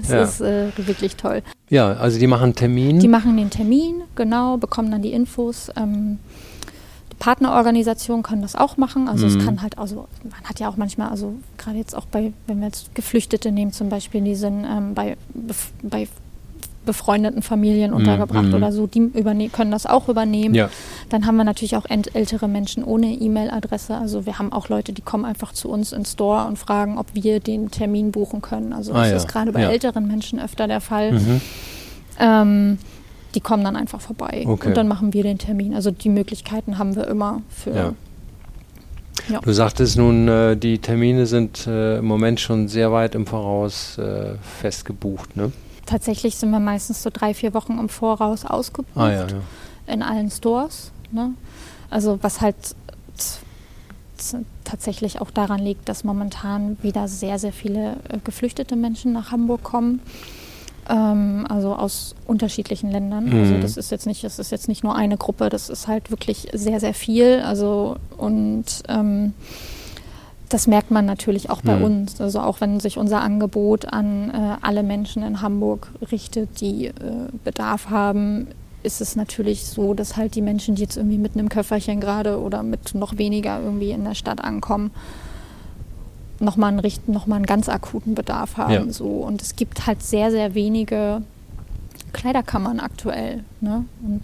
das 0.00 0.08
ja. 0.08 0.22
ist 0.22 0.40
äh, 0.40 0.66
wirklich 0.76 1.16
toll. 1.16 1.42
Ja, 1.70 1.94
also 1.94 2.18
die 2.18 2.26
machen 2.26 2.44
einen 2.44 2.54
Termin. 2.54 3.00
Die 3.00 3.08
machen 3.08 3.36
den 3.36 3.50
Termin, 3.50 4.02
genau, 4.14 4.58
bekommen 4.58 4.90
dann 4.90 5.02
die 5.02 5.12
Infos. 5.12 5.70
Ähm, 5.76 6.18
Partnerorganisationen 7.18 8.22
können 8.22 8.42
das 8.42 8.56
auch 8.56 8.76
machen. 8.76 9.08
Also 9.08 9.26
mhm. 9.26 9.36
es 9.36 9.44
kann 9.44 9.62
halt, 9.62 9.78
also 9.78 10.08
man 10.22 10.42
hat 10.44 10.60
ja 10.60 10.68
auch 10.68 10.76
manchmal, 10.76 11.08
also 11.08 11.34
gerade 11.58 11.78
jetzt 11.78 11.94
auch 11.94 12.06
bei, 12.06 12.32
wenn 12.46 12.60
wir 12.60 12.66
jetzt 12.66 12.94
Geflüchtete 12.94 13.52
nehmen 13.52 13.72
zum 13.72 13.88
Beispiel, 13.88 14.20
die 14.22 14.34
sind 14.34 14.64
ähm, 14.64 14.94
bei, 14.94 15.16
bef 15.34 15.72
bei 15.82 16.08
befreundeten 16.84 17.42
Familien 17.42 17.92
mhm. 17.92 17.96
untergebracht 17.96 18.44
mhm. 18.44 18.54
oder 18.54 18.70
so, 18.70 18.86
die 18.86 19.10
können 19.50 19.70
das 19.70 19.86
auch 19.86 20.08
übernehmen. 20.08 20.54
Ja. 20.54 20.68
Dann 21.08 21.26
haben 21.26 21.36
wir 21.36 21.44
natürlich 21.44 21.76
auch 21.76 21.86
ältere 21.88 22.46
Menschen 22.46 22.84
ohne 22.84 23.06
E-Mail-Adresse. 23.06 23.96
Also 23.96 24.26
wir 24.26 24.38
haben 24.38 24.52
auch 24.52 24.68
Leute, 24.68 24.92
die 24.92 25.02
kommen 25.02 25.24
einfach 25.24 25.52
zu 25.52 25.70
uns 25.70 25.92
ins 25.92 26.12
Store 26.12 26.46
und 26.46 26.58
fragen, 26.58 26.98
ob 26.98 27.06
wir 27.14 27.40
den 27.40 27.70
Termin 27.70 28.12
buchen 28.12 28.42
können. 28.42 28.72
Also 28.72 28.92
ah, 28.92 29.00
das 29.00 29.10
ja. 29.10 29.16
ist 29.16 29.28
gerade 29.28 29.52
bei 29.52 29.62
ja. 29.62 29.70
älteren 29.70 30.06
Menschen 30.06 30.38
öfter 30.38 30.68
der 30.68 30.80
Fall. 30.80 31.12
Mhm. 31.12 31.40
Ähm, 32.18 32.78
die 33.34 33.40
kommen 33.40 33.64
dann 33.64 33.76
einfach 33.76 34.00
vorbei 34.00 34.44
okay. 34.46 34.68
und 34.68 34.76
dann 34.76 34.88
machen 34.88 35.12
wir 35.12 35.22
den 35.22 35.38
Termin. 35.38 35.74
Also 35.74 35.90
die 35.90 36.08
Möglichkeiten 36.08 36.78
haben 36.78 36.96
wir 36.96 37.06
immer 37.08 37.42
für. 37.48 37.74
Ja. 37.74 37.94
Ja. 39.28 39.40
Du 39.40 39.52
sagtest 39.52 39.96
nun, 39.96 40.28
äh, 40.28 40.56
die 40.56 40.78
Termine 40.78 41.26
sind 41.26 41.66
äh, 41.66 41.98
im 41.98 42.04
Moment 42.04 42.40
schon 42.40 42.68
sehr 42.68 42.92
weit 42.92 43.14
im 43.14 43.26
Voraus 43.26 43.96
äh, 43.96 44.34
festgebucht, 44.60 45.36
ne? 45.36 45.52
Tatsächlich 45.86 46.36
sind 46.36 46.50
wir 46.50 46.60
meistens 46.60 47.02
so 47.02 47.10
drei, 47.12 47.34
vier 47.34 47.54
Wochen 47.54 47.78
im 47.78 47.88
Voraus 47.88 48.44
ausgebucht 48.44 48.96
ah, 48.96 49.10
ja, 49.10 49.26
in 49.86 50.02
allen 50.02 50.30
Stores. 50.30 50.92
Ne? 51.12 51.34
Also 51.90 52.18
was 52.22 52.40
halt 52.40 52.56
tatsächlich 54.64 55.20
auch 55.20 55.30
daran 55.30 55.60
liegt, 55.60 55.88
dass 55.88 56.02
momentan 56.04 56.78
wieder 56.82 57.06
sehr, 57.06 57.38
sehr 57.38 57.52
viele 57.52 57.96
äh, 58.08 58.18
geflüchtete 58.24 58.76
Menschen 58.76 59.12
nach 59.12 59.30
Hamburg 59.30 59.62
kommen 59.62 60.00
ähm, 60.88 61.46
also 61.48 61.74
aus 61.74 62.14
unterschiedlichen 62.26 62.90
Ländern. 62.90 63.24
Also 63.24 63.36
mhm. 63.36 63.42
Also 63.42 63.58
das 63.60 63.76
ist 63.76 63.90
jetzt 63.90 64.06
nicht, 64.06 64.24
das 64.24 64.38
ist 64.38 64.50
jetzt 64.50 64.68
nicht 64.68 64.84
nur 64.84 64.94
eine 64.94 65.16
Gruppe, 65.16 65.48
das 65.48 65.68
ist 65.68 65.88
halt 65.88 66.10
wirklich 66.10 66.48
sehr, 66.52 66.80
sehr 66.80 66.94
viel. 66.94 67.42
Also 67.44 67.96
und 68.16 68.64
ähm, 68.88 69.34
das 70.48 70.66
merkt 70.66 70.90
man 70.90 71.06
natürlich 71.06 71.50
auch 71.50 71.62
bei 71.62 71.76
mhm. 71.76 71.84
uns. 71.84 72.20
Also 72.20 72.40
auch 72.40 72.60
wenn 72.60 72.80
sich 72.80 72.98
unser 72.98 73.20
Angebot 73.20 73.92
an 73.92 74.30
äh, 74.30 74.56
alle 74.60 74.82
Menschen 74.82 75.22
in 75.22 75.40
Hamburg 75.40 75.90
richtet, 76.12 76.60
die 76.60 76.86
äh, 76.86 76.92
Bedarf 77.42 77.90
haben, 77.90 78.48
ist 78.82 79.00
es 79.00 79.16
natürlich 79.16 79.64
so, 79.64 79.94
dass 79.94 80.16
halt 80.16 80.34
die 80.34 80.42
Menschen, 80.42 80.74
die 80.74 80.82
jetzt 80.82 80.96
irgendwie 80.96 81.18
mit 81.18 81.34
einem 81.34 81.48
Köfferchen 81.48 82.00
gerade 82.00 82.38
oder 82.38 82.62
mit 82.62 82.94
noch 82.94 83.16
weniger 83.16 83.60
irgendwie 83.60 83.90
in 83.90 84.04
der 84.04 84.14
Stadt 84.14 84.44
ankommen, 84.44 84.90
nochmal 86.40 86.72
einen, 86.72 86.92
noch 87.06 87.28
einen 87.28 87.46
ganz 87.46 87.68
akuten 87.68 88.14
Bedarf 88.14 88.56
haben. 88.56 88.72
Ja. 88.72 88.92
So. 88.92 89.06
Und 89.06 89.42
es 89.42 89.56
gibt 89.56 89.86
halt 89.86 90.02
sehr, 90.02 90.30
sehr 90.30 90.54
wenige 90.54 91.22
Kleiderkammern 92.12 92.80
aktuell. 92.80 93.44
Ne? 93.60 93.84
Und 94.02 94.22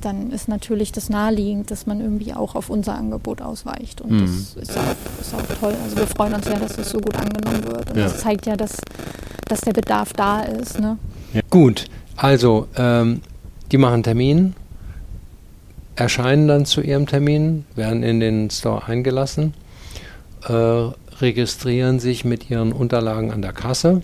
dann 0.00 0.30
ist 0.32 0.48
natürlich 0.48 0.92
das 0.92 1.08
naheliegend, 1.08 1.70
dass 1.70 1.86
man 1.86 2.00
irgendwie 2.00 2.34
auch 2.34 2.54
auf 2.54 2.70
unser 2.70 2.94
Angebot 2.94 3.40
ausweicht. 3.40 4.00
Und 4.00 4.12
mhm. 4.12 4.20
das 4.20 4.68
ist 4.68 4.76
auch, 4.76 5.20
ist 5.20 5.34
auch, 5.34 5.60
toll. 5.60 5.74
Also 5.82 5.96
wir 5.96 6.06
freuen 6.06 6.34
uns 6.34 6.46
ja, 6.46 6.58
dass 6.58 6.76
das 6.76 6.90
so 6.90 6.98
gut 6.98 7.16
angenommen 7.16 7.64
wird. 7.64 7.90
Und 7.90 7.96
ja. 7.96 8.04
das 8.04 8.18
zeigt 8.20 8.46
ja, 8.46 8.56
dass, 8.56 8.76
dass 9.48 9.60
der 9.60 9.72
Bedarf 9.72 10.12
da 10.12 10.42
ist. 10.42 10.80
Ne? 10.80 10.98
Ja. 11.32 11.40
Gut, 11.50 11.86
also 12.16 12.68
ähm, 12.76 13.22
die 13.70 13.78
machen 13.78 14.02
Termin, 14.02 14.54
erscheinen 15.96 16.48
dann 16.48 16.66
zu 16.66 16.80
ihrem 16.80 17.06
Termin, 17.06 17.64
werden 17.74 18.02
in 18.02 18.20
den 18.20 18.50
Store 18.50 18.86
eingelassen, 18.86 19.54
äh, 20.48 20.88
registrieren 21.20 22.00
sich 22.00 22.24
mit 22.24 22.50
ihren 22.50 22.72
Unterlagen 22.72 23.30
an 23.30 23.42
der 23.42 23.52
Kasse. 23.52 24.02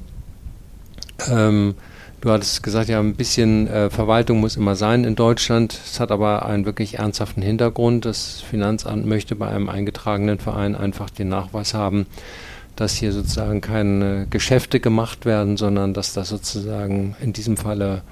Ähm, 1.30 1.74
du 2.20 2.30
hattest 2.30 2.62
gesagt, 2.62 2.88
ja, 2.88 3.00
ein 3.00 3.14
bisschen 3.14 3.66
äh, 3.68 3.90
Verwaltung 3.90 4.40
muss 4.40 4.56
immer 4.56 4.76
sein 4.76 5.04
in 5.04 5.14
Deutschland. 5.14 5.78
Es 5.84 6.00
hat 6.00 6.10
aber 6.10 6.46
einen 6.46 6.64
wirklich 6.64 6.98
ernsthaften 6.98 7.42
Hintergrund. 7.42 8.04
Das 8.04 8.40
Finanzamt 8.40 9.06
möchte 9.06 9.34
bei 9.34 9.48
einem 9.48 9.68
eingetragenen 9.68 10.38
Verein 10.38 10.74
einfach 10.74 11.10
den 11.10 11.28
Nachweis 11.28 11.74
haben, 11.74 12.06
dass 12.76 12.94
hier 12.94 13.12
sozusagen 13.12 13.60
keine 13.60 14.26
Geschäfte 14.30 14.80
gemacht 14.80 15.24
werden, 15.24 15.56
sondern 15.56 15.94
dass 15.94 16.12
das 16.12 16.28
sozusagen 16.28 17.16
in 17.20 17.32
diesem 17.32 17.56
Falle 17.56 18.02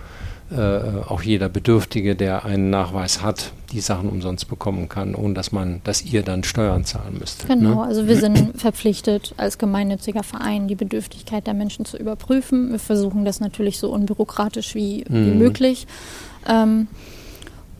äh, 0.51 1.05
auch 1.07 1.23
jeder 1.23 1.49
Bedürftige, 1.49 2.15
der 2.17 2.45
einen 2.45 2.71
Nachweis 2.71 3.23
hat, 3.23 3.53
die 3.73 3.81
Sachen 3.81 4.09
umsonst 4.09 4.49
bekommen 4.49 4.89
kann, 4.89 5.15
ohne 5.15 5.35
dass 5.35 5.53
man, 5.53 5.81
dass 5.85 6.03
ihr 6.03 6.23
dann 6.23 6.45
Steuern 6.45 6.85
zahlen 6.85 7.19
müsst. 7.19 7.47
Genau, 7.47 7.77
ne? 7.77 7.83
also 7.83 8.07
wir 8.07 8.17
sind 8.17 8.61
verpflichtet, 8.61 9.35
als 9.37 9.59
gemeinnütziger 9.59 10.23
Verein 10.23 10.69
die 10.69 10.75
Bedürftigkeit 10.75 11.47
der 11.47 11.55
Menschen 11.55 11.85
zu 11.85 11.97
überprüfen. 11.97 12.71
Wir 12.71 12.79
versuchen 12.79 13.25
das 13.25 13.41
natürlich 13.41 13.79
so 13.79 13.91
unbürokratisch 13.93 14.75
wie, 14.75 15.05
mhm. 15.09 15.27
wie 15.27 15.35
möglich. 15.35 15.87
Ähm, 16.49 16.89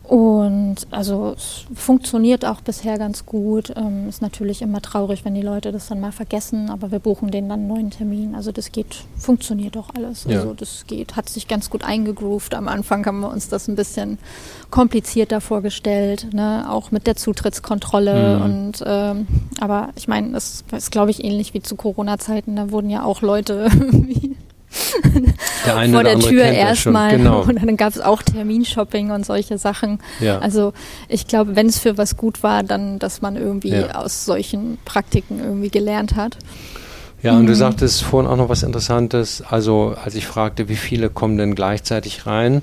und 0.07 0.87
also 0.89 1.33
es 1.35 1.65
funktioniert 1.75 2.45
auch 2.45 2.61
bisher 2.61 2.97
ganz 2.97 3.25
gut. 3.25 3.73
Ähm, 3.75 4.07
ist 4.07 4.21
natürlich 4.21 4.61
immer 4.61 4.81
traurig, 4.81 5.25
wenn 5.25 5.35
die 5.35 5.41
Leute 5.41 5.73
das 5.73 5.87
dann 5.87 5.99
mal 5.99 6.13
vergessen, 6.13 6.69
aber 6.69 6.91
wir 6.91 6.99
buchen 6.99 7.29
denen 7.29 7.49
dann 7.49 7.59
einen 7.59 7.67
neuen 7.67 7.91
Termin. 7.91 8.33
Also 8.33 8.53
das 8.53 8.71
geht, 8.71 9.03
funktioniert 9.17 9.75
auch 9.75 9.89
alles. 9.97 10.23
Ja. 10.23 10.39
Also 10.39 10.53
das 10.53 10.85
geht, 10.87 11.17
hat 11.17 11.27
sich 11.27 11.49
ganz 11.49 11.69
gut 11.69 11.83
eingegroovt. 11.83 12.55
Am 12.55 12.69
Anfang 12.69 13.05
haben 13.05 13.19
wir 13.19 13.29
uns 13.29 13.49
das 13.49 13.67
ein 13.67 13.75
bisschen 13.75 14.17
komplizierter 14.71 15.41
vorgestellt, 15.41 16.33
ne? 16.33 16.67
auch 16.69 16.91
mit 16.91 17.05
der 17.05 17.17
Zutrittskontrolle. 17.17 18.37
Mhm. 18.37 18.45
Und 18.45 18.83
ähm, 18.85 19.27
aber 19.59 19.89
ich 19.97 20.07
meine, 20.07 20.31
das 20.31 20.63
ist, 20.71 20.91
glaube 20.91 21.11
ich, 21.11 21.21
ähnlich 21.21 21.53
wie 21.53 21.61
zu 21.61 21.75
Corona-Zeiten. 21.75 22.55
Da 22.55 22.71
wurden 22.71 22.89
ja 22.89 23.03
auch 23.03 23.21
Leute 23.21 23.69
der 25.65 25.89
vor 25.89 26.03
der 26.03 26.19
Tür 26.19 26.43
erstmal. 26.43 27.17
Genau. 27.17 27.41
Und 27.47 27.63
dann 27.63 27.77
gab 27.77 27.93
es 27.93 27.99
auch 27.99 28.21
Terminshopping 28.21 29.11
und 29.11 29.25
solche 29.25 29.57
Sachen. 29.57 29.99
Ja. 30.19 30.39
Also 30.39 30.73
ich 31.07 31.27
glaube, 31.27 31.55
wenn 31.55 31.67
es 31.67 31.79
für 31.79 31.97
was 31.97 32.17
gut 32.17 32.43
war, 32.43 32.63
dann, 32.63 32.99
dass 32.99 33.21
man 33.21 33.35
irgendwie 33.35 33.69
ja. 33.69 33.95
aus 33.95 34.25
solchen 34.25 34.77
Praktiken 34.85 35.39
irgendwie 35.39 35.69
gelernt 35.69 36.15
hat. 36.15 36.37
Ja, 37.23 37.33
und 37.33 37.43
mhm. 37.43 37.47
du 37.47 37.55
sagtest 37.55 38.03
vorhin 38.03 38.29
auch 38.29 38.37
noch 38.37 38.49
was 38.49 38.63
Interessantes. 38.63 39.41
Also 39.41 39.95
als 40.03 40.15
ich 40.15 40.27
fragte, 40.27 40.69
wie 40.69 40.75
viele 40.75 41.09
kommen 41.09 41.37
denn 41.37 41.55
gleichzeitig 41.55 42.27
rein, 42.27 42.61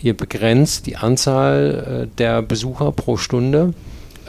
ihr 0.00 0.16
begrenzt 0.16 0.86
die 0.86 0.96
Anzahl 0.96 2.06
äh, 2.10 2.16
der 2.18 2.42
Besucher 2.42 2.92
pro 2.92 3.16
Stunde. 3.16 3.74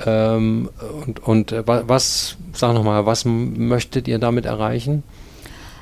Ähm, 0.05 0.69
und 1.05 1.19
und 1.19 1.51
äh, 1.51 1.63
was, 1.65 2.37
sag 2.53 2.73
nochmal, 2.73 3.05
was 3.05 3.25
möchtet 3.25 4.07
ihr 4.07 4.19
damit 4.19 4.45
erreichen? 4.45 5.03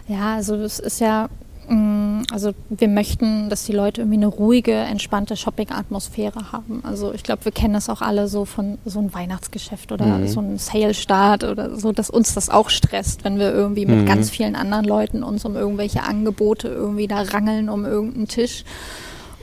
Ja, 0.08 0.36
also 0.36 0.56
es 0.56 0.80
ist 0.80 1.02
ja, 1.02 1.30
mm, 1.68 2.22
also 2.32 2.52
wir 2.70 2.88
möchten, 2.88 3.50
dass 3.50 3.66
die 3.66 3.74
Leute 3.74 4.02
irgendwie 4.02 4.18
eine 4.18 4.28
ruhige, 4.28 4.74
entspannte 4.74 5.36
Shopping-Atmosphäre 5.36 6.52
haben. 6.52 6.82
Also 6.84 7.14
ich 7.14 7.24
glaube, 7.24 7.46
wir 7.46 7.52
kennen 7.52 7.74
das 7.74 7.90
auch 7.90 8.02
alle 8.02 8.28
so 8.28 8.46
von 8.46 8.78
so 8.86 9.00
einem 9.00 9.14
Weihnachtsgeschäft 9.14 9.92
oder 9.92 10.06
mhm. 10.06 10.28
so 10.28 10.40
einem 10.40 10.58
Sale-Start 10.58 11.44
oder 11.44 11.76
so, 11.76 11.92
dass 11.92 12.10
uns 12.10 12.34
das 12.34 12.50
auch 12.50 12.70
stresst, 12.70 13.24
wenn 13.26 13.38
wir 13.38 13.52
irgendwie 13.52 13.86
mit 13.86 14.00
mhm. 14.00 14.06
ganz 14.06 14.30
vielen 14.30 14.56
anderen 14.56 14.86
Leuten 14.86 15.24
uns 15.24 15.44
um 15.44 15.56
irgendwelche 15.56 16.04
Angebote 16.04 16.70
irgendwie 16.70 17.08
da 17.08 17.22
rangeln 17.22 17.70
um 17.70 17.86
irgendeinen 17.86 18.28
Tisch. 18.28 18.64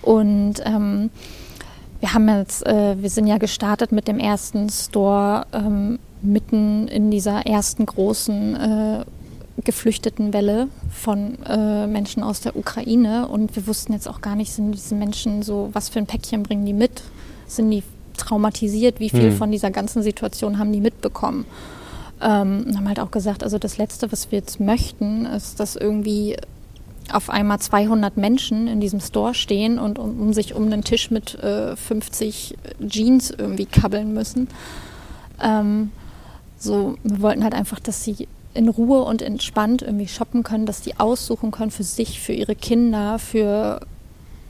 Und 0.00 0.54
ähm, 0.64 1.10
wir 2.00 2.12
haben 2.12 2.28
jetzt, 2.28 2.66
äh, 2.66 3.00
wir 3.00 3.08
sind 3.08 3.26
ja 3.26 3.38
gestartet 3.38 3.92
mit 3.92 4.08
dem 4.08 4.18
ersten 4.18 4.68
Store 4.68 5.46
ähm, 5.52 5.98
mitten 6.20 6.88
in 6.88 7.10
dieser 7.10 7.46
ersten 7.46 7.86
großen 7.86 8.56
äh, 8.56 9.04
Geflüchtetenwelle 9.64 10.68
von 10.90 11.38
äh, 11.44 11.86
Menschen 11.86 12.22
aus 12.22 12.40
der 12.40 12.56
Ukraine 12.56 13.28
und 13.28 13.54
wir 13.56 13.66
wussten 13.66 13.92
jetzt 13.92 14.08
auch 14.08 14.20
gar 14.20 14.36
nicht, 14.36 14.52
sind 14.52 14.72
diese 14.72 14.94
Menschen 14.94 15.42
so, 15.42 15.70
was 15.72 15.88
für 15.88 15.98
ein 15.98 16.06
Päckchen 16.06 16.42
bringen 16.42 16.64
die 16.66 16.72
mit? 16.72 17.02
Sind 17.46 17.70
die 17.70 17.82
traumatisiert? 18.16 19.00
Wie 19.00 19.10
viel 19.10 19.30
hm. 19.30 19.36
von 19.36 19.50
dieser 19.50 19.70
ganzen 19.70 20.02
Situation 20.02 20.58
haben 20.58 20.72
die 20.72 20.80
mitbekommen? 20.80 21.46
Ähm, 22.20 22.66
haben 22.76 22.88
halt 22.88 23.00
auch 23.00 23.10
gesagt, 23.10 23.42
also 23.42 23.58
das 23.58 23.76
Letzte, 23.76 24.10
was 24.12 24.30
wir 24.30 24.38
jetzt 24.38 24.60
möchten, 24.60 25.26
ist, 25.26 25.60
dass 25.60 25.76
irgendwie 25.76 26.36
auf 27.12 27.28
einmal 27.28 27.58
200 27.58 28.16
Menschen 28.16 28.66
in 28.66 28.80
diesem 28.80 29.00
Store 29.00 29.34
stehen 29.34 29.78
und 29.78 29.98
um, 29.98 30.20
um 30.20 30.32
sich 30.32 30.54
um 30.54 30.64
einen 30.64 30.84
Tisch 30.84 31.10
mit 31.10 31.34
äh, 31.34 31.76
50 31.76 32.56
Jeans 32.86 33.30
irgendwie 33.30 33.66
kabbeln 33.66 34.14
müssen. 34.14 34.48
Ähm, 35.42 35.90
so, 36.56 36.96
wir 37.02 37.20
wollten 37.20 37.44
halt 37.44 37.54
einfach, 37.54 37.78
dass 37.78 38.04
sie 38.04 38.26
in 38.54 38.68
Ruhe 38.68 39.02
und 39.02 39.20
entspannt 39.20 39.82
irgendwie 39.82 40.08
shoppen 40.08 40.42
können, 40.42 40.66
dass 40.66 40.80
die 40.80 40.98
aussuchen 40.98 41.50
können 41.50 41.70
für 41.70 41.82
sich, 41.82 42.20
für 42.20 42.32
ihre 42.32 42.54
Kinder, 42.54 43.18
für 43.18 43.80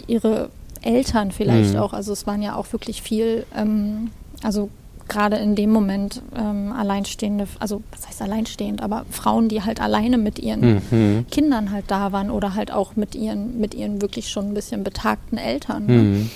ihre 0.07 0.51
Eltern 0.83 1.33
vielleicht 1.33 1.75
mhm. 1.75 1.81
auch. 1.81 1.93
Also 1.93 2.13
es 2.13 2.27
waren 2.27 2.43
ja 2.43 2.55
auch 2.55 2.73
wirklich 2.73 3.03
viel, 3.03 3.47
ähm, 3.57 4.11
also 4.43 4.69
gerade 5.09 5.37
in 5.37 5.55
dem 5.55 5.71
Moment 5.71 6.23
ähm, 6.37 6.73
alleinstehende, 6.73 7.47
also 7.59 7.83
was 7.93 8.07
heißt 8.07 8.23
alleinstehend, 8.23 8.83
aber 8.83 9.05
Frauen, 9.11 9.49
die 9.49 9.63
halt 9.63 9.81
alleine 9.81 10.19
mit 10.19 10.39
ihren 10.39 10.83
mhm. 10.91 11.27
Kindern 11.31 11.71
halt 11.71 11.87
da 11.89 12.13
waren 12.13 12.31
oder 12.31 12.55
halt 12.55 12.71
auch 12.71 12.97
mit 12.97 13.15
ihren, 13.15 13.61
mit 13.61 13.75
ihren 13.75 14.03
wirklich 14.03 14.29
schon 14.29 14.49
ein 14.49 14.55
bisschen 14.55 14.85
betagten 14.85 15.39
Eltern. 15.39 15.87
Ne? 15.87 15.93
Mhm. 15.93 16.31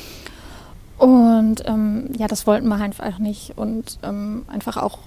Und 0.99 1.63
ähm, 1.67 2.11
ja, 2.19 2.27
das 2.27 2.47
wollten 2.47 2.69
wir 2.69 2.77
einfach 2.77 3.19
nicht 3.19 3.57
und 3.57 3.99
ähm, 4.03 4.45
einfach 4.49 4.77
auch 4.77 4.99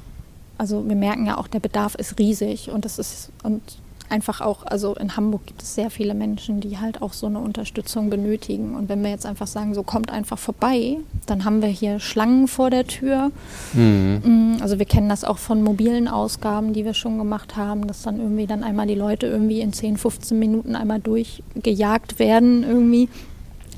also 0.62 0.88
wir 0.88 0.96
merken 0.96 1.26
ja 1.26 1.40
auch, 1.40 1.48
der 1.48 1.60
Bedarf 1.60 1.96
ist 1.96 2.20
riesig 2.20 2.70
und 2.70 2.86
das 2.86 3.00
ist 3.00 3.32
und 3.42 3.64
einfach 4.10 4.42
auch, 4.42 4.64
also 4.64 4.94
in 4.94 5.18
Hamburg 5.18 5.48
gibt 5.48 5.64
es 5.64 5.74
sehr 5.74 5.90
viele 5.90 6.14
Menschen, 6.14 6.60
die 6.62 6.78
halt 6.78 7.02
auch 7.02 7.14
so 7.14 7.26
eine 7.26 7.40
Unterstützung 7.40 8.12
benötigen. 8.12 8.76
Und 8.76 8.88
wenn 8.88 9.02
wir 9.02 9.10
jetzt 9.10 9.26
einfach 9.26 9.48
sagen, 9.48 9.74
so 9.74 9.82
kommt 9.82 10.12
einfach 10.12 10.38
vorbei, 10.38 10.98
dann 11.26 11.46
haben 11.46 11.64
wir 11.64 11.70
hier 11.70 12.00
Schlangen 12.00 12.48
vor 12.48 12.70
der 12.70 12.86
Tür. 12.86 13.32
Mhm. 13.74 14.22
Mm, 14.24 14.62
also 14.62 14.78
wir 14.78 14.86
kennen 14.86 15.10
das 15.10 15.24
auch 15.24 15.40
von 15.40 15.64
mobilen 15.64 16.08
Ausgaben, 16.08 16.74
die 16.74 16.86
wir 16.86 16.94
schon 16.94 17.18
gemacht 17.18 17.56
haben, 17.56 17.88
dass 17.88 18.04
dann 18.04 18.20
irgendwie 18.20 18.46
dann 18.46 18.64
einmal 18.64 18.86
die 18.86 18.96
Leute 18.96 19.26
irgendwie 19.26 19.62
in 19.62 19.74
10, 19.74 19.98
15 19.98 20.38
Minuten 20.38 20.76
einmal 20.76 21.00
durchgejagt 21.00 22.20
werden 22.20 22.64
irgendwie. 22.64 23.10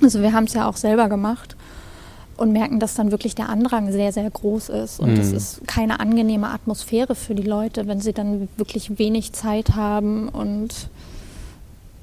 Also 0.02 0.22
wir 0.22 0.34
haben 0.34 0.46
es 0.46 0.54
ja 0.54 0.68
auch 0.68 0.76
selber 0.76 1.08
gemacht 1.08 1.56
und 2.44 2.52
merken, 2.52 2.80
dass 2.80 2.94
dann 2.94 3.12
wirklich 3.12 3.34
der 3.34 3.50
Andrang 3.50 3.92
sehr, 3.92 4.12
sehr 4.12 4.30
groß 4.30 4.70
ist. 4.70 5.00
Und 5.00 5.18
es 5.18 5.32
mhm. 5.32 5.38
ist 5.38 5.68
keine 5.68 6.00
angenehme 6.00 6.50
Atmosphäre 6.50 7.16
für 7.16 7.34
die 7.34 7.44
Leute, 7.44 7.88
wenn 7.88 8.00
sie 8.00 8.14
dann 8.14 8.50
wirklich 8.58 9.00
wenig 9.00 9.34
Zeit 9.34 9.76
haben 9.76 10.30
und 10.30 10.90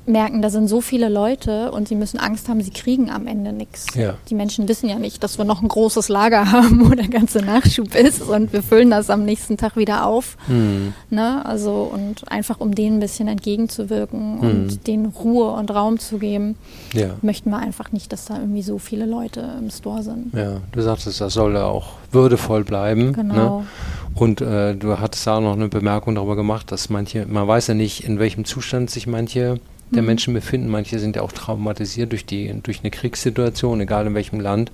merken, 0.06 0.42
da 0.42 0.50
sind 0.50 0.68
so 0.68 0.80
viele 0.80 1.08
Leute 1.08 1.70
und 1.72 1.88
sie 1.88 1.94
müssen 1.94 2.18
Angst 2.18 2.48
haben, 2.48 2.60
sie 2.62 2.70
kriegen 2.70 3.10
am 3.10 3.26
Ende 3.26 3.52
nichts. 3.52 3.86
Ja. 3.94 4.14
Die 4.28 4.34
Menschen 4.34 4.68
wissen 4.68 4.88
ja 4.88 4.98
nicht, 4.98 5.22
dass 5.22 5.38
wir 5.38 5.44
noch 5.44 5.62
ein 5.62 5.68
großes 5.68 6.08
Lager 6.08 6.50
haben, 6.52 6.90
wo 6.90 6.94
der 6.94 7.08
ganze 7.08 7.40
Nachschub 7.40 7.94
ist 7.94 8.22
und 8.22 8.52
wir 8.52 8.62
füllen 8.62 8.90
das 8.90 9.10
am 9.10 9.24
nächsten 9.24 9.56
Tag 9.56 9.76
wieder 9.76 10.06
auf. 10.06 10.36
Mhm. 10.48 10.94
Ne? 11.10 11.44
Also 11.44 11.90
und 11.92 12.30
einfach 12.30 12.60
um 12.60 12.74
denen 12.74 12.96
ein 12.96 13.00
bisschen 13.00 13.28
entgegenzuwirken 13.28 14.36
mhm. 14.36 14.40
und 14.40 14.86
denen 14.86 15.06
Ruhe 15.06 15.50
und 15.50 15.70
Raum 15.70 15.98
zu 15.98 16.18
geben, 16.18 16.56
ja. 16.92 17.16
möchten 17.22 17.50
wir 17.50 17.58
einfach 17.58 17.92
nicht, 17.92 18.12
dass 18.12 18.26
da 18.26 18.38
irgendwie 18.38 18.62
so 18.62 18.78
viele 18.78 19.06
Leute 19.06 19.48
im 19.58 19.70
Store 19.70 20.02
sind. 20.02 20.34
Ja, 20.34 20.58
du 20.72 20.82
sagtest, 20.82 21.20
das 21.20 21.34
soll 21.34 21.56
auch 21.56 21.94
würdevoll 22.12 22.64
bleiben. 22.64 23.06
Ne? 23.06 23.12
Genau. 23.12 23.60
Ne? 23.60 23.66
Und 24.14 24.40
äh, 24.40 24.74
du 24.74 24.98
hattest 24.98 25.26
auch 25.28 25.40
noch 25.40 25.52
eine 25.52 25.68
Bemerkung 25.68 26.14
darüber 26.14 26.36
gemacht, 26.36 26.72
dass 26.72 26.90
manche, 26.90 27.26
man 27.26 27.46
weiß 27.46 27.68
ja 27.68 27.74
nicht, 27.74 28.04
in 28.04 28.18
welchem 28.18 28.44
Zustand 28.44 28.90
sich 28.90 29.06
manche 29.06 29.60
der 29.90 30.02
mhm. 30.02 30.08
Menschen 30.08 30.34
befinden. 30.34 30.68
Manche 30.68 30.98
sind 30.98 31.16
ja 31.16 31.22
auch 31.22 31.32
traumatisiert 31.32 32.12
durch, 32.12 32.26
die, 32.26 32.54
durch 32.62 32.80
eine 32.80 32.90
Kriegssituation, 32.90 33.80
egal 33.80 34.06
in 34.06 34.14
welchem 34.14 34.40
Land. 34.40 34.70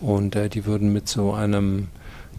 Und 0.00 0.36
äh, 0.36 0.48
die 0.48 0.66
würden 0.66 0.92
mit 0.92 1.08
so 1.08 1.32
einem 1.32 1.88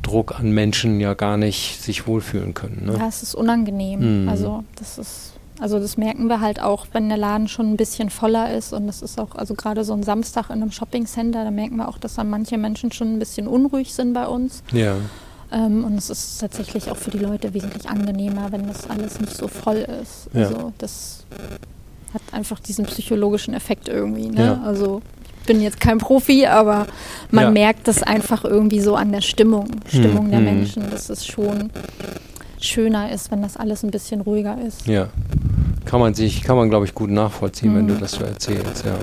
Druck 0.01 0.39
an 0.39 0.51
Menschen 0.51 0.99
ja 0.99 1.13
gar 1.13 1.37
nicht 1.37 1.81
sich 1.81 2.05
wohlfühlen 2.07 2.53
können. 2.53 2.83
Ne? 2.85 2.97
Ja, 2.99 3.07
es 3.07 3.23
ist 3.23 3.35
unangenehm. 3.35 4.23
Mhm. 4.23 4.29
Also 4.29 4.63
das 4.75 4.97
ist, 4.97 5.33
also 5.59 5.79
das 5.79 5.97
merken 5.97 6.27
wir 6.27 6.41
halt 6.41 6.61
auch, 6.61 6.87
wenn 6.91 7.09
der 7.09 7.17
Laden 7.17 7.47
schon 7.47 7.71
ein 7.71 7.77
bisschen 7.77 8.09
voller 8.09 8.53
ist 8.53 8.73
und 8.73 8.87
das 8.87 9.01
ist 9.01 9.19
auch, 9.19 9.35
also 9.35 9.55
gerade 9.55 9.83
so 9.83 9.93
ein 9.93 10.03
Samstag 10.03 10.49
in 10.49 10.61
einem 10.61 10.71
Shoppingcenter, 10.71 11.43
da 11.43 11.51
merken 11.51 11.77
wir 11.77 11.87
auch, 11.87 11.97
dass 11.97 12.15
dann 12.15 12.29
manche 12.29 12.57
Menschen 12.57 12.91
schon 12.91 13.13
ein 13.13 13.19
bisschen 13.19 13.47
unruhig 13.47 13.93
sind 13.93 14.13
bei 14.13 14.27
uns. 14.27 14.61
Ja. 14.71 14.95
Ähm, 15.51 15.83
und 15.83 15.97
es 15.97 16.09
ist 16.09 16.39
tatsächlich 16.39 16.91
auch 16.91 16.97
für 16.97 17.11
die 17.11 17.19
Leute 17.19 17.53
wesentlich 17.53 17.89
angenehmer, 17.89 18.51
wenn 18.51 18.67
das 18.67 18.89
alles 18.89 19.19
nicht 19.19 19.35
so 19.35 19.47
voll 19.47 19.87
ist. 20.01 20.29
Ja. 20.33 20.47
Also 20.47 20.73
das 20.77 21.25
hat 22.15 22.21
einfach 22.31 22.59
diesen 22.59 22.85
psychologischen 22.85 23.53
Effekt 23.53 23.87
irgendwie. 23.87 24.29
Ne? 24.29 24.45
Ja. 24.45 24.61
Also 24.65 25.01
ich 25.41 25.45
bin 25.45 25.61
jetzt 25.61 25.79
kein 25.79 25.99
Profi, 25.99 26.47
aber 26.47 26.87
man 27.29 27.43
ja. 27.43 27.51
merkt 27.51 27.87
das 27.87 28.01
einfach 28.01 28.43
irgendwie 28.43 28.79
so 28.79 28.95
an 28.95 29.11
der 29.11 29.21
Stimmung, 29.21 29.67
Stimmung 29.87 30.25
hm, 30.25 30.31
der 30.31 30.39
hm. 30.39 30.45
Menschen, 30.45 30.89
dass 30.89 31.09
es 31.09 31.25
schon 31.25 31.69
schöner 32.59 33.11
ist, 33.11 33.29
wenn 33.29 33.43
das 33.43 33.57
alles 33.57 33.83
ein 33.83 33.91
bisschen 33.91 34.21
ruhiger 34.21 34.57
ist. 34.65 34.87
Ja. 34.87 35.09
Kann 35.85 35.99
man 35.99 36.15
sich, 36.15 36.41
kann 36.41 36.55
man 36.55 36.69
glaube 36.69 36.85
ich 36.85 36.95
gut 36.95 37.11
nachvollziehen, 37.11 37.73
mhm. 37.73 37.77
wenn 37.77 37.87
du 37.89 37.93
hm. 37.93 37.99
das 37.99 38.13
so 38.13 38.23
erzählst, 38.23 38.85
ja. 38.85 38.97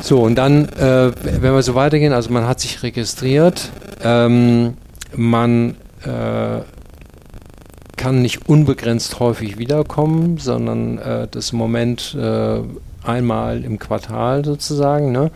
So, 0.00 0.22
und 0.22 0.34
dann, 0.34 0.68
äh, 0.70 1.12
wenn 1.22 1.54
wir 1.54 1.62
so 1.62 1.74
weitergehen, 1.74 2.12
also 2.12 2.32
man 2.32 2.48
hat 2.48 2.58
sich 2.58 2.82
registriert, 2.82 3.70
ähm, 4.02 4.74
man 5.14 5.76
äh, 6.04 6.62
kann 8.00 8.22
nicht 8.22 8.48
unbegrenzt 8.48 9.20
häufig 9.20 9.58
wiederkommen, 9.58 10.38
sondern 10.38 10.96
äh, 10.96 11.28
das 11.30 11.50
im 11.50 11.58
Moment 11.58 12.16
äh, 12.18 12.60
einmal 13.04 13.62
im 13.62 13.78
Quartal 13.78 14.42
sozusagen. 14.42 15.12
Ne? 15.12 15.30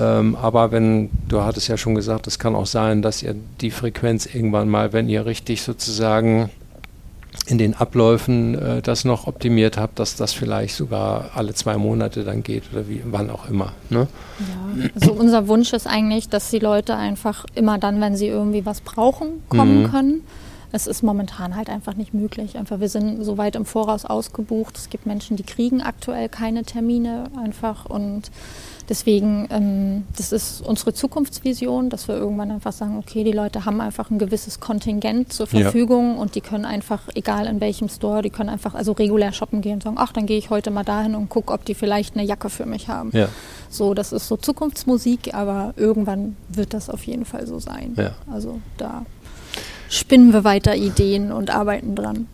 Ähm, 0.00 0.34
aber 0.34 0.72
wenn, 0.72 1.10
du 1.28 1.42
hattest 1.42 1.68
ja 1.68 1.76
schon 1.76 1.94
gesagt, 1.94 2.26
es 2.26 2.38
kann 2.38 2.54
auch 2.54 2.64
sein, 2.64 3.02
dass 3.02 3.22
ihr 3.22 3.34
die 3.60 3.70
Frequenz 3.70 4.24
irgendwann 4.24 4.70
mal, 4.70 4.94
wenn 4.94 5.10
ihr 5.10 5.26
richtig 5.26 5.60
sozusagen 5.60 6.48
in 7.46 7.58
den 7.58 7.74
Abläufen 7.74 8.54
äh, 8.54 8.80
das 8.80 9.04
noch 9.04 9.26
optimiert 9.26 9.76
habt, 9.76 9.98
dass 9.98 10.16
das 10.16 10.32
vielleicht 10.32 10.76
sogar 10.76 11.32
alle 11.34 11.52
zwei 11.52 11.76
Monate 11.76 12.24
dann 12.24 12.42
geht 12.42 12.62
oder 12.72 12.88
wie, 12.88 13.02
wann 13.04 13.28
auch 13.28 13.46
immer. 13.50 13.72
Ne? 13.90 14.08
Ja, 14.38 14.88
also 14.94 15.12
unser 15.12 15.48
Wunsch 15.48 15.74
ist 15.74 15.86
eigentlich, 15.86 16.30
dass 16.30 16.48
die 16.48 16.60
Leute 16.60 16.96
einfach 16.96 17.44
immer 17.54 17.76
dann, 17.76 18.00
wenn 18.00 18.16
sie 18.16 18.28
irgendwie 18.28 18.64
was 18.64 18.80
brauchen, 18.80 19.42
kommen 19.50 19.82
mhm. 19.82 19.90
können. 19.90 20.20
Es 20.72 20.86
ist 20.86 21.02
momentan 21.02 21.56
halt 21.56 21.68
einfach 21.68 21.94
nicht 21.94 22.14
möglich. 22.14 22.56
Einfach, 22.56 22.80
wir 22.80 22.88
sind 22.88 23.24
so 23.24 23.38
weit 23.38 23.56
im 23.56 23.64
Voraus 23.64 24.04
ausgebucht. 24.04 24.76
Es 24.76 24.90
gibt 24.90 25.06
Menschen, 25.06 25.36
die 25.36 25.42
kriegen 25.42 25.82
aktuell 25.82 26.28
keine 26.28 26.64
Termine 26.64 27.24
einfach 27.36 27.86
und 27.86 28.30
Deswegen, 28.90 29.46
ähm, 29.50 30.04
das 30.16 30.32
ist 30.32 30.62
unsere 30.62 30.92
Zukunftsvision, 30.92 31.90
dass 31.90 32.08
wir 32.08 32.16
irgendwann 32.16 32.50
einfach 32.50 32.72
sagen, 32.72 32.98
okay, 32.98 33.22
die 33.22 33.30
Leute 33.30 33.64
haben 33.64 33.80
einfach 33.80 34.10
ein 34.10 34.18
gewisses 34.18 34.58
Kontingent 34.58 35.32
zur 35.32 35.46
Verfügung 35.46 36.16
ja. 36.16 36.20
und 36.20 36.34
die 36.34 36.40
können 36.40 36.64
einfach, 36.64 37.02
egal 37.14 37.46
in 37.46 37.60
welchem 37.60 37.88
Store, 37.88 38.20
die 38.20 38.30
können 38.30 38.48
einfach 38.48 38.74
also 38.74 38.90
regulär 38.90 39.32
shoppen 39.32 39.60
gehen 39.60 39.74
und 39.74 39.84
sagen, 39.84 39.96
ach, 39.96 40.12
dann 40.12 40.26
gehe 40.26 40.38
ich 40.38 40.50
heute 40.50 40.72
mal 40.72 40.82
dahin 40.82 41.14
und 41.14 41.28
gucke, 41.28 41.52
ob 41.52 41.64
die 41.64 41.74
vielleicht 41.74 42.16
eine 42.16 42.26
Jacke 42.26 42.50
für 42.50 42.66
mich 42.66 42.88
haben. 42.88 43.10
Ja. 43.12 43.28
So, 43.68 43.94
das 43.94 44.12
ist 44.12 44.26
so 44.26 44.36
Zukunftsmusik, 44.36 45.34
aber 45.34 45.72
irgendwann 45.76 46.34
wird 46.48 46.74
das 46.74 46.90
auf 46.90 47.04
jeden 47.04 47.26
Fall 47.26 47.46
so 47.46 47.60
sein. 47.60 47.94
Ja. 47.96 48.16
Also 48.28 48.58
da 48.76 49.06
spinnen 49.90 50.32
wir 50.32 50.44
weiter 50.44 50.74
Ideen 50.76 51.32
und 51.32 51.50
arbeiten 51.50 51.94
dran. 51.94 52.26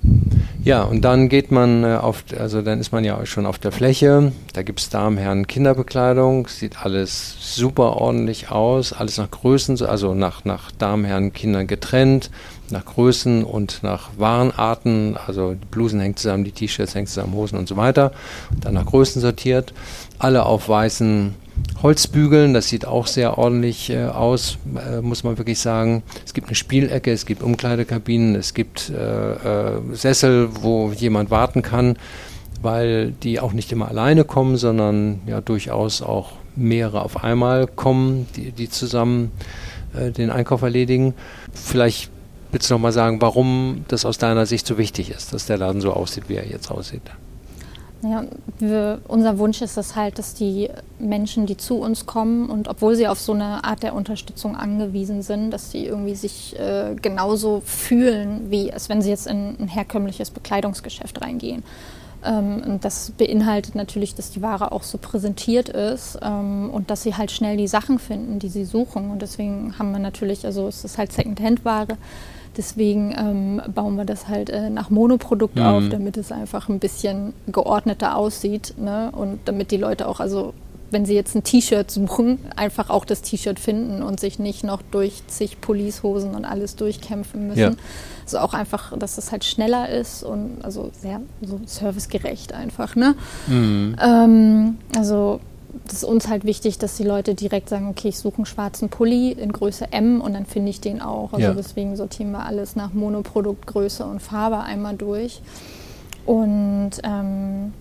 Ja, 0.66 0.82
und 0.82 1.02
dann 1.02 1.28
geht 1.28 1.52
man 1.52 1.84
äh, 1.84 1.94
auf, 1.94 2.24
also 2.36 2.60
dann 2.60 2.80
ist 2.80 2.90
man 2.90 3.04
ja 3.04 3.24
schon 3.24 3.46
auf 3.46 3.56
der 3.56 3.70
Fläche. 3.70 4.32
Da 4.52 4.62
gibt 4.64 4.80
es 4.80 4.88
Damen, 4.88 5.16
Herren, 5.16 5.46
Kinderbekleidung. 5.46 6.48
Sieht 6.48 6.84
alles 6.84 7.36
super 7.38 7.96
ordentlich 7.98 8.50
aus. 8.50 8.92
Alles 8.92 9.16
nach 9.16 9.30
Größen, 9.30 9.80
also 9.86 10.14
nach, 10.14 10.44
nach 10.44 10.72
Damen, 10.72 11.04
Herren, 11.04 11.32
Kindern 11.32 11.68
getrennt. 11.68 12.32
Nach 12.70 12.84
Größen 12.84 13.44
und 13.44 13.84
nach 13.84 14.10
Warenarten. 14.18 15.16
Also 15.24 15.54
die 15.54 15.66
Blusen 15.66 16.00
hängen 16.00 16.16
zusammen, 16.16 16.42
die 16.42 16.50
T-Shirts 16.50 16.96
hängen 16.96 17.06
zusammen, 17.06 17.34
Hosen 17.34 17.58
und 17.58 17.68
so 17.68 17.76
weiter. 17.76 18.10
Dann 18.60 18.74
nach 18.74 18.86
Größen 18.86 19.22
sortiert. 19.22 19.72
Alle 20.18 20.46
auf 20.46 20.68
weißen 20.68 21.32
Holzbügeln, 21.82 22.54
das 22.54 22.68
sieht 22.68 22.86
auch 22.86 23.06
sehr 23.06 23.38
ordentlich 23.38 23.90
äh, 23.90 24.06
aus, 24.06 24.58
äh, 24.76 25.00
muss 25.00 25.24
man 25.24 25.38
wirklich 25.38 25.58
sagen. 25.58 26.02
Es 26.24 26.32
gibt 26.32 26.48
eine 26.48 26.56
Spielecke, 26.56 27.12
es 27.12 27.26
gibt 27.26 27.42
Umkleidekabinen, 27.42 28.34
es 28.34 28.54
gibt 28.54 28.90
äh, 28.90 29.74
äh, 29.74 29.80
Sessel, 29.92 30.48
wo 30.62 30.90
jemand 30.92 31.30
warten 31.30 31.62
kann, 31.62 31.96
weil 32.62 33.12
die 33.22 33.40
auch 33.40 33.52
nicht 33.52 33.72
immer 33.72 33.88
alleine 33.88 34.24
kommen, 34.24 34.56
sondern 34.56 35.20
ja 35.26 35.40
durchaus 35.40 36.02
auch 36.02 36.32
mehrere 36.56 37.02
auf 37.02 37.22
einmal 37.22 37.66
kommen, 37.66 38.26
die, 38.36 38.52
die 38.52 38.70
zusammen 38.70 39.30
äh, 39.94 40.10
den 40.10 40.30
Einkauf 40.30 40.62
erledigen. 40.62 41.14
Vielleicht 41.52 42.10
willst 42.52 42.70
du 42.70 42.74
noch 42.74 42.80
mal 42.80 42.92
sagen, 42.92 43.20
warum 43.20 43.84
das 43.88 44.06
aus 44.06 44.18
deiner 44.18 44.46
Sicht 44.46 44.66
so 44.66 44.78
wichtig 44.78 45.10
ist, 45.10 45.34
dass 45.34 45.46
der 45.46 45.58
Laden 45.58 45.82
so 45.82 45.92
aussieht, 45.92 46.24
wie 46.28 46.36
er 46.36 46.46
jetzt 46.46 46.70
aussieht. 46.70 47.02
Ja, 48.02 48.24
wir, 48.58 49.00
unser 49.08 49.38
Wunsch 49.38 49.62
ist 49.62 49.78
es 49.78 49.96
halt, 49.96 50.18
dass 50.18 50.34
die 50.34 50.68
Menschen, 50.98 51.46
die 51.46 51.56
zu 51.56 51.76
uns 51.76 52.04
kommen 52.04 52.50
und 52.50 52.68
obwohl 52.68 52.94
sie 52.94 53.08
auf 53.08 53.18
so 53.18 53.32
eine 53.32 53.64
Art 53.64 53.82
der 53.82 53.94
Unterstützung 53.94 54.54
angewiesen 54.54 55.22
sind, 55.22 55.50
dass 55.50 55.70
sie 55.70 55.86
irgendwie 55.86 56.14
sich 56.14 56.58
äh, 56.58 56.94
genauso 57.00 57.62
fühlen, 57.64 58.50
wie 58.50 58.70
als 58.72 58.88
wenn 58.90 59.00
sie 59.00 59.10
jetzt 59.10 59.26
in 59.26 59.56
ein 59.58 59.68
herkömmliches 59.68 60.30
Bekleidungsgeschäft 60.30 61.22
reingehen. 61.22 61.62
Ähm, 62.22 62.62
und 62.66 62.84
das 62.84 63.12
beinhaltet 63.12 63.74
natürlich, 63.74 64.14
dass 64.14 64.30
die 64.30 64.42
Ware 64.42 64.72
auch 64.72 64.82
so 64.82 64.98
präsentiert 64.98 65.70
ist 65.70 66.18
ähm, 66.22 66.70
und 66.70 66.90
dass 66.90 67.02
sie 67.02 67.14
halt 67.14 67.30
schnell 67.30 67.56
die 67.56 67.68
Sachen 67.68 67.98
finden, 67.98 68.38
die 68.38 68.48
sie 68.48 68.64
suchen. 68.64 69.10
Und 69.10 69.22
deswegen 69.22 69.78
haben 69.78 69.92
wir 69.92 70.00
natürlich, 70.00 70.44
also 70.44 70.68
es 70.68 70.84
ist 70.84 70.98
halt 70.98 71.12
Second-Hand-Ware 71.12 71.96
Deswegen 72.56 73.14
ähm, 73.16 73.62
bauen 73.74 73.96
wir 73.96 74.04
das 74.04 74.28
halt 74.28 74.50
äh, 74.50 74.70
nach 74.70 74.90
Monoprodukt 74.90 75.56
mhm. 75.56 75.62
auf, 75.62 75.88
damit 75.90 76.16
es 76.16 76.32
einfach 76.32 76.68
ein 76.68 76.78
bisschen 76.78 77.34
geordneter 77.48 78.16
aussieht. 78.16 78.74
Ne? 78.78 79.10
Und 79.12 79.40
damit 79.44 79.70
die 79.70 79.76
Leute 79.76 80.08
auch, 80.08 80.20
also 80.20 80.54
wenn 80.90 81.04
sie 81.04 81.14
jetzt 81.14 81.34
ein 81.34 81.42
T-Shirt 81.42 81.90
suchen, 81.90 82.38
einfach 82.54 82.90
auch 82.90 83.04
das 83.04 83.22
T-Shirt 83.22 83.58
finden 83.58 84.02
und 84.02 84.20
sich 84.20 84.38
nicht 84.38 84.64
noch 84.64 84.82
durch 84.90 85.22
zig 85.26 85.60
Policehosen 85.60 86.34
und 86.34 86.44
alles 86.44 86.76
durchkämpfen 86.76 87.48
müssen. 87.48 87.58
Ja. 87.58 87.72
Also 88.24 88.38
auch 88.38 88.54
einfach, 88.54 88.96
dass 88.96 89.18
es 89.18 89.32
halt 89.32 89.44
schneller 89.44 89.88
ist 89.88 90.22
und 90.22 90.58
also 90.62 90.90
sehr 91.00 91.20
so 91.42 91.60
servicegerecht 91.66 92.52
einfach. 92.52 92.96
Ne? 92.96 93.14
Mhm. 93.48 93.96
Ähm, 94.00 94.78
also 94.96 95.40
das 95.86 95.98
ist 95.98 96.04
uns 96.04 96.28
halt 96.28 96.44
wichtig, 96.44 96.78
dass 96.78 96.96
die 96.96 97.04
Leute 97.04 97.34
direkt 97.34 97.68
sagen, 97.68 97.88
okay, 97.88 98.08
ich 98.08 98.18
suche 98.18 98.36
einen 98.36 98.46
schwarzen 98.46 98.88
Pulli 98.88 99.32
in 99.32 99.52
Größe 99.52 99.92
M 99.92 100.20
und 100.20 100.34
dann 100.34 100.46
finde 100.46 100.70
ich 100.70 100.80
den 100.80 101.00
auch. 101.00 101.32
Also 101.32 101.46
ja. 101.46 101.54
deswegen 101.54 101.96
sortieren 101.96 102.32
wir 102.32 102.44
alles 102.44 102.76
nach 102.76 102.92
Monoprodukt, 102.92 103.66
Größe 103.66 104.04
und 104.04 104.20
Farbe 104.20 104.60
einmal 104.60 104.96
durch. 104.96 105.40
Und 106.24 106.92
ähm, 107.04 107.72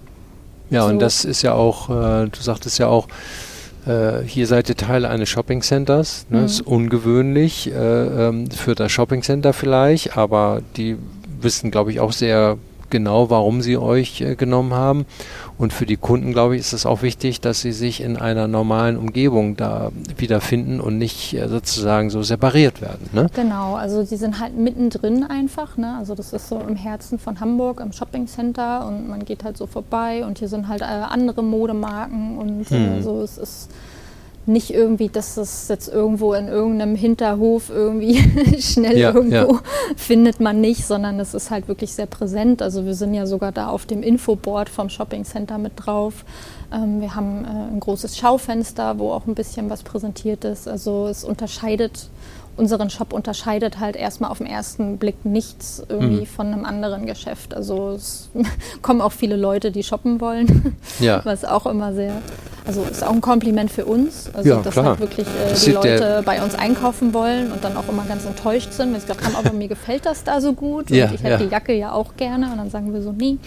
ja, 0.69 0.83
so 0.83 0.89
und 0.89 0.99
das 0.99 1.25
ist 1.25 1.41
ja 1.41 1.53
auch, 1.53 1.89
äh, 1.89 2.27
du 2.27 2.41
sagtest 2.41 2.79
ja 2.79 2.87
auch, 2.87 3.07
äh, 3.85 4.23
hier 4.25 4.47
seid 4.47 4.69
ihr 4.69 4.77
Teil 4.77 5.05
eines 5.05 5.29
Shopping 5.29 5.61
Centers. 5.61 6.25
Ne? 6.29 6.39
Mhm. 6.39 6.45
Ist 6.45 6.61
ungewöhnlich 6.61 7.71
äh, 7.71 7.73
ähm, 8.27 8.49
für 8.49 8.75
das 8.75 8.91
Shopping 8.91 9.21
Center 9.21 9.53
vielleicht, 9.53 10.17
aber 10.17 10.61
die 10.77 10.97
wissen, 11.41 11.71
glaube 11.71 11.91
ich, 11.91 11.99
auch 11.99 12.11
sehr 12.11 12.57
genau, 12.89 13.29
warum 13.29 13.61
sie 13.61 13.77
euch 13.77 14.21
äh, 14.21 14.35
genommen 14.35 14.73
haben. 14.73 15.05
Und 15.57 15.71
für 15.71 15.85
die 15.85 15.95
Kunden, 15.95 16.33
glaube 16.33 16.55
ich, 16.55 16.61
ist 16.61 16.73
es 16.73 16.85
auch 16.85 17.01
wichtig, 17.01 17.39
dass 17.39 17.61
sie 17.61 17.71
sich 17.71 18.01
in 18.01 18.17
einer 18.17 18.47
normalen 18.47 18.97
Umgebung 18.97 19.55
da 19.55 19.91
wiederfinden 20.17 20.81
und 20.81 20.97
nicht 20.97 21.33
äh, 21.33 21.47
sozusagen 21.47 22.09
so 22.09 22.23
separiert 22.23 22.81
werden. 22.81 23.09
Ne? 23.13 23.27
Genau, 23.33 23.75
also 23.75 24.03
sie 24.03 24.17
sind 24.17 24.39
halt 24.39 24.57
mittendrin 24.57 25.23
einfach. 25.23 25.77
Ne? 25.77 25.95
Also 25.97 26.15
das 26.15 26.33
ist 26.33 26.49
so 26.49 26.59
im 26.59 26.75
Herzen 26.75 27.19
von 27.19 27.39
Hamburg, 27.39 27.79
im 27.79 27.93
Shoppingcenter 27.93 28.85
und 28.87 29.07
man 29.07 29.23
geht 29.23 29.43
halt 29.43 29.57
so 29.57 29.65
vorbei 29.65 30.25
und 30.25 30.39
hier 30.39 30.49
sind 30.49 30.67
halt 30.67 30.81
äh, 30.81 30.85
andere 30.85 31.43
Modemarken 31.43 32.37
und 32.37 32.71
äh, 32.71 32.97
hm. 32.97 33.03
so. 33.03 33.21
Es 33.21 33.37
ist 33.37 33.69
nicht 34.47 34.73
irgendwie, 34.73 35.09
dass 35.09 35.35
das 35.35 35.67
jetzt 35.67 35.87
irgendwo 35.87 36.33
in 36.33 36.47
irgendeinem 36.47 36.95
Hinterhof 36.95 37.69
irgendwie 37.69 38.19
schnell 38.61 38.97
ja, 38.97 39.13
irgendwo 39.13 39.53
ja. 39.55 39.61
findet 39.95 40.39
man 40.39 40.61
nicht, 40.61 40.85
sondern 40.85 41.19
es 41.19 41.33
ist 41.33 41.51
halt 41.51 41.67
wirklich 41.67 41.93
sehr 41.93 42.05
präsent. 42.05 42.61
Also 42.61 42.85
wir 42.85 42.95
sind 42.95 43.13
ja 43.13 43.25
sogar 43.25 43.51
da 43.51 43.67
auf 43.67 43.85
dem 43.85 44.03
Infoboard 44.03 44.69
vom 44.69 44.89
Shopping 44.89 45.25
Center 45.25 45.57
mit 45.57 45.73
drauf. 45.75 46.25
Ähm, 46.71 47.01
wir 47.01 47.15
haben 47.15 47.45
äh, 47.45 47.73
ein 47.73 47.79
großes 47.79 48.17
Schaufenster, 48.17 48.99
wo 48.99 49.11
auch 49.11 49.25
ein 49.25 49.35
bisschen 49.35 49.69
was 49.69 49.83
präsentiert 49.83 50.45
ist. 50.45 50.67
Also 50.67 51.07
es 51.07 51.23
unterscheidet 51.23 52.09
unseren 52.57 52.89
Shop 52.89 53.13
unterscheidet 53.13 53.79
halt 53.79 53.95
erstmal 53.95 54.31
auf 54.31 54.37
den 54.37 54.47
ersten 54.47 54.97
Blick 54.97 55.25
nichts 55.25 55.83
irgendwie 55.89 56.21
mhm. 56.21 56.25
von 56.25 56.47
einem 56.47 56.65
anderen 56.65 57.05
Geschäft. 57.05 57.53
Also 57.53 57.89
es 57.89 58.29
kommen 58.81 59.01
auch 59.01 59.11
viele 59.11 59.35
Leute, 59.35 59.71
die 59.71 59.83
shoppen 59.83 60.21
wollen, 60.21 60.75
ja. 60.99 61.21
was 61.23 61.45
auch 61.45 61.65
immer 61.65 61.93
sehr, 61.93 62.21
also 62.65 62.83
ist 62.83 63.03
auch 63.03 63.11
ein 63.11 63.21
Kompliment 63.21 63.71
für 63.71 63.85
uns, 63.85 64.29
also 64.33 64.49
ja, 64.49 64.61
dass 64.61 64.73
klar. 64.73 64.85
halt 64.85 64.99
wirklich 64.99 65.27
äh, 65.27 65.53
die 65.65 65.71
Leute 65.71 66.23
bei 66.25 66.41
uns 66.41 66.55
einkaufen 66.55 67.13
wollen 67.13 67.51
und 67.51 67.63
dann 67.63 67.75
auch 67.77 67.87
immer 67.89 68.05
ganz 68.05 68.25
enttäuscht 68.25 68.71
sind, 68.71 68.93
wenn 68.93 68.99
sie 68.99 69.07
gesagt 69.07 69.25
haben, 69.25 69.35
aber 69.35 69.53
mir 69.53 69.67
gefällt 69.67 70.05
das 70.05 70.23
da 70.23 70.39
so 70.41 70.53
gut 70.53 70.91
und 70.91 70.97
ja, 70.97 71.11
ich 71.13 71.23
hätte 71.23 71.45
die 71.45 71.51
Jacke 71.51 71.73
ja 71.73 71.91
auch 71.91 72.15
gerne 72.17 72.51
und 72.51 72.57
dann 72.57 72.69
sagen 72.69 72.93
wir 72.93 73.01
so, 73.01 73.11
nee, 73.11 73.37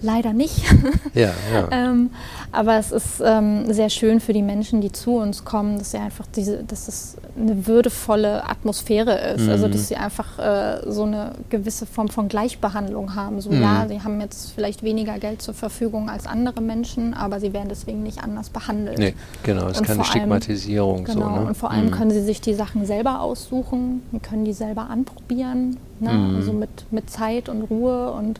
Leider 0.00 0.32
nicht. 0.32 0.62
Ja, 1.14 1.30
ja. 1.52 1.68
ähm, 1.72 2.10
aber 2.52 2.76
es 2.78 2.92
ist 2.92 3.20
ähm, 3.24 3.72
sehr 3.72 3.88
schön 3.90 4.20
für 4.20 4.32
die 4.32 4.42
Menschen, 4.42 4.80
die 4.80 4.92
zu 4.92 5.16
uns 5.16 5.44
kommen, 5.44 5.78
dass 5.78 5.90
sie 5.92 5.96
einfach 5.96 6.26
diese, 6.36 6.62
dass 6.62 6.86
es 6.86 7.16
eine 7.36 7.66
würdevolle 7.66 8.44
Atmosphäre 8.48 9.18
ist. 9.34 9.44
Mhm. 9.44 9.50
Also 9.50 9.66
dass 9.68 9.88
sie 9.88 9.96
einfach 9.96 10.38
äh, 10.38 10.82
so 10.90 11.04
eine 11.04 11.32
gewisse 11.48 11.86
Form 11.86 12.08
von 12.08 12.28
Gleichbehandlung 12.28 13.14
haben. 13.16 13.40
So 13.40 13.50
Mhm. 13.50 13.62
ja, 13.62 13.86
sie 13.88 14.00
haben 14.02 14.20
jetzt 14.20 14.52
vielleicht 14.52 14.82
weniger 14.84 15.18
Geld 15.18 15.42
zur 15.42 15.54
Verfügung 15.54 16.08
als 16.08 16.26
andere 16.26 16.60
Menschen, 16.60 17.14
aber 17.14 17.40
sie 17.40 17.52
werden 17.52 17.68
deswegen 17.68 18.02
nicht 18.04 18.22
anders 18.22 18.50
behandelt. 18.50 18.98
Nee, 18.98 19.14
genau, 19.42 19.66
es 19.68 19.78
ist 19.80 19.84
keine 19.86 20.04
vor 20.04 20.04
allem- 20.04 20.20
Stigmatisierung. 20.20 21.04
Genau, 21.04 21.20
so, 21.34 21.40
ne? 21.40 21.46
und 21.48 21.56
vor 21.56 21.70
allem 21.72 21.86
Mhm. 21.86 21.90
können 21.92 22.10
sie 22.12 22.22
sich 22.22 22.40
die 22.40 22.54
Sachen 22.54 22.86
selber 22.86 23.20
aussuchen, 23.22 24.02
können 24.22 24.44
die 24.44 24.52
selber 24.52 24.88
anprobieren, 24.90 25.78
ne? 25.98 26.12
Mhm. 26.12 26.36
also 26.36 26.52
mit, 26.52 26.68
mit 26.92 27.10
Zeit 27.10 27.48
und 27.48 27.62
Ruhe 27.62 28.12
und 28.12 28.38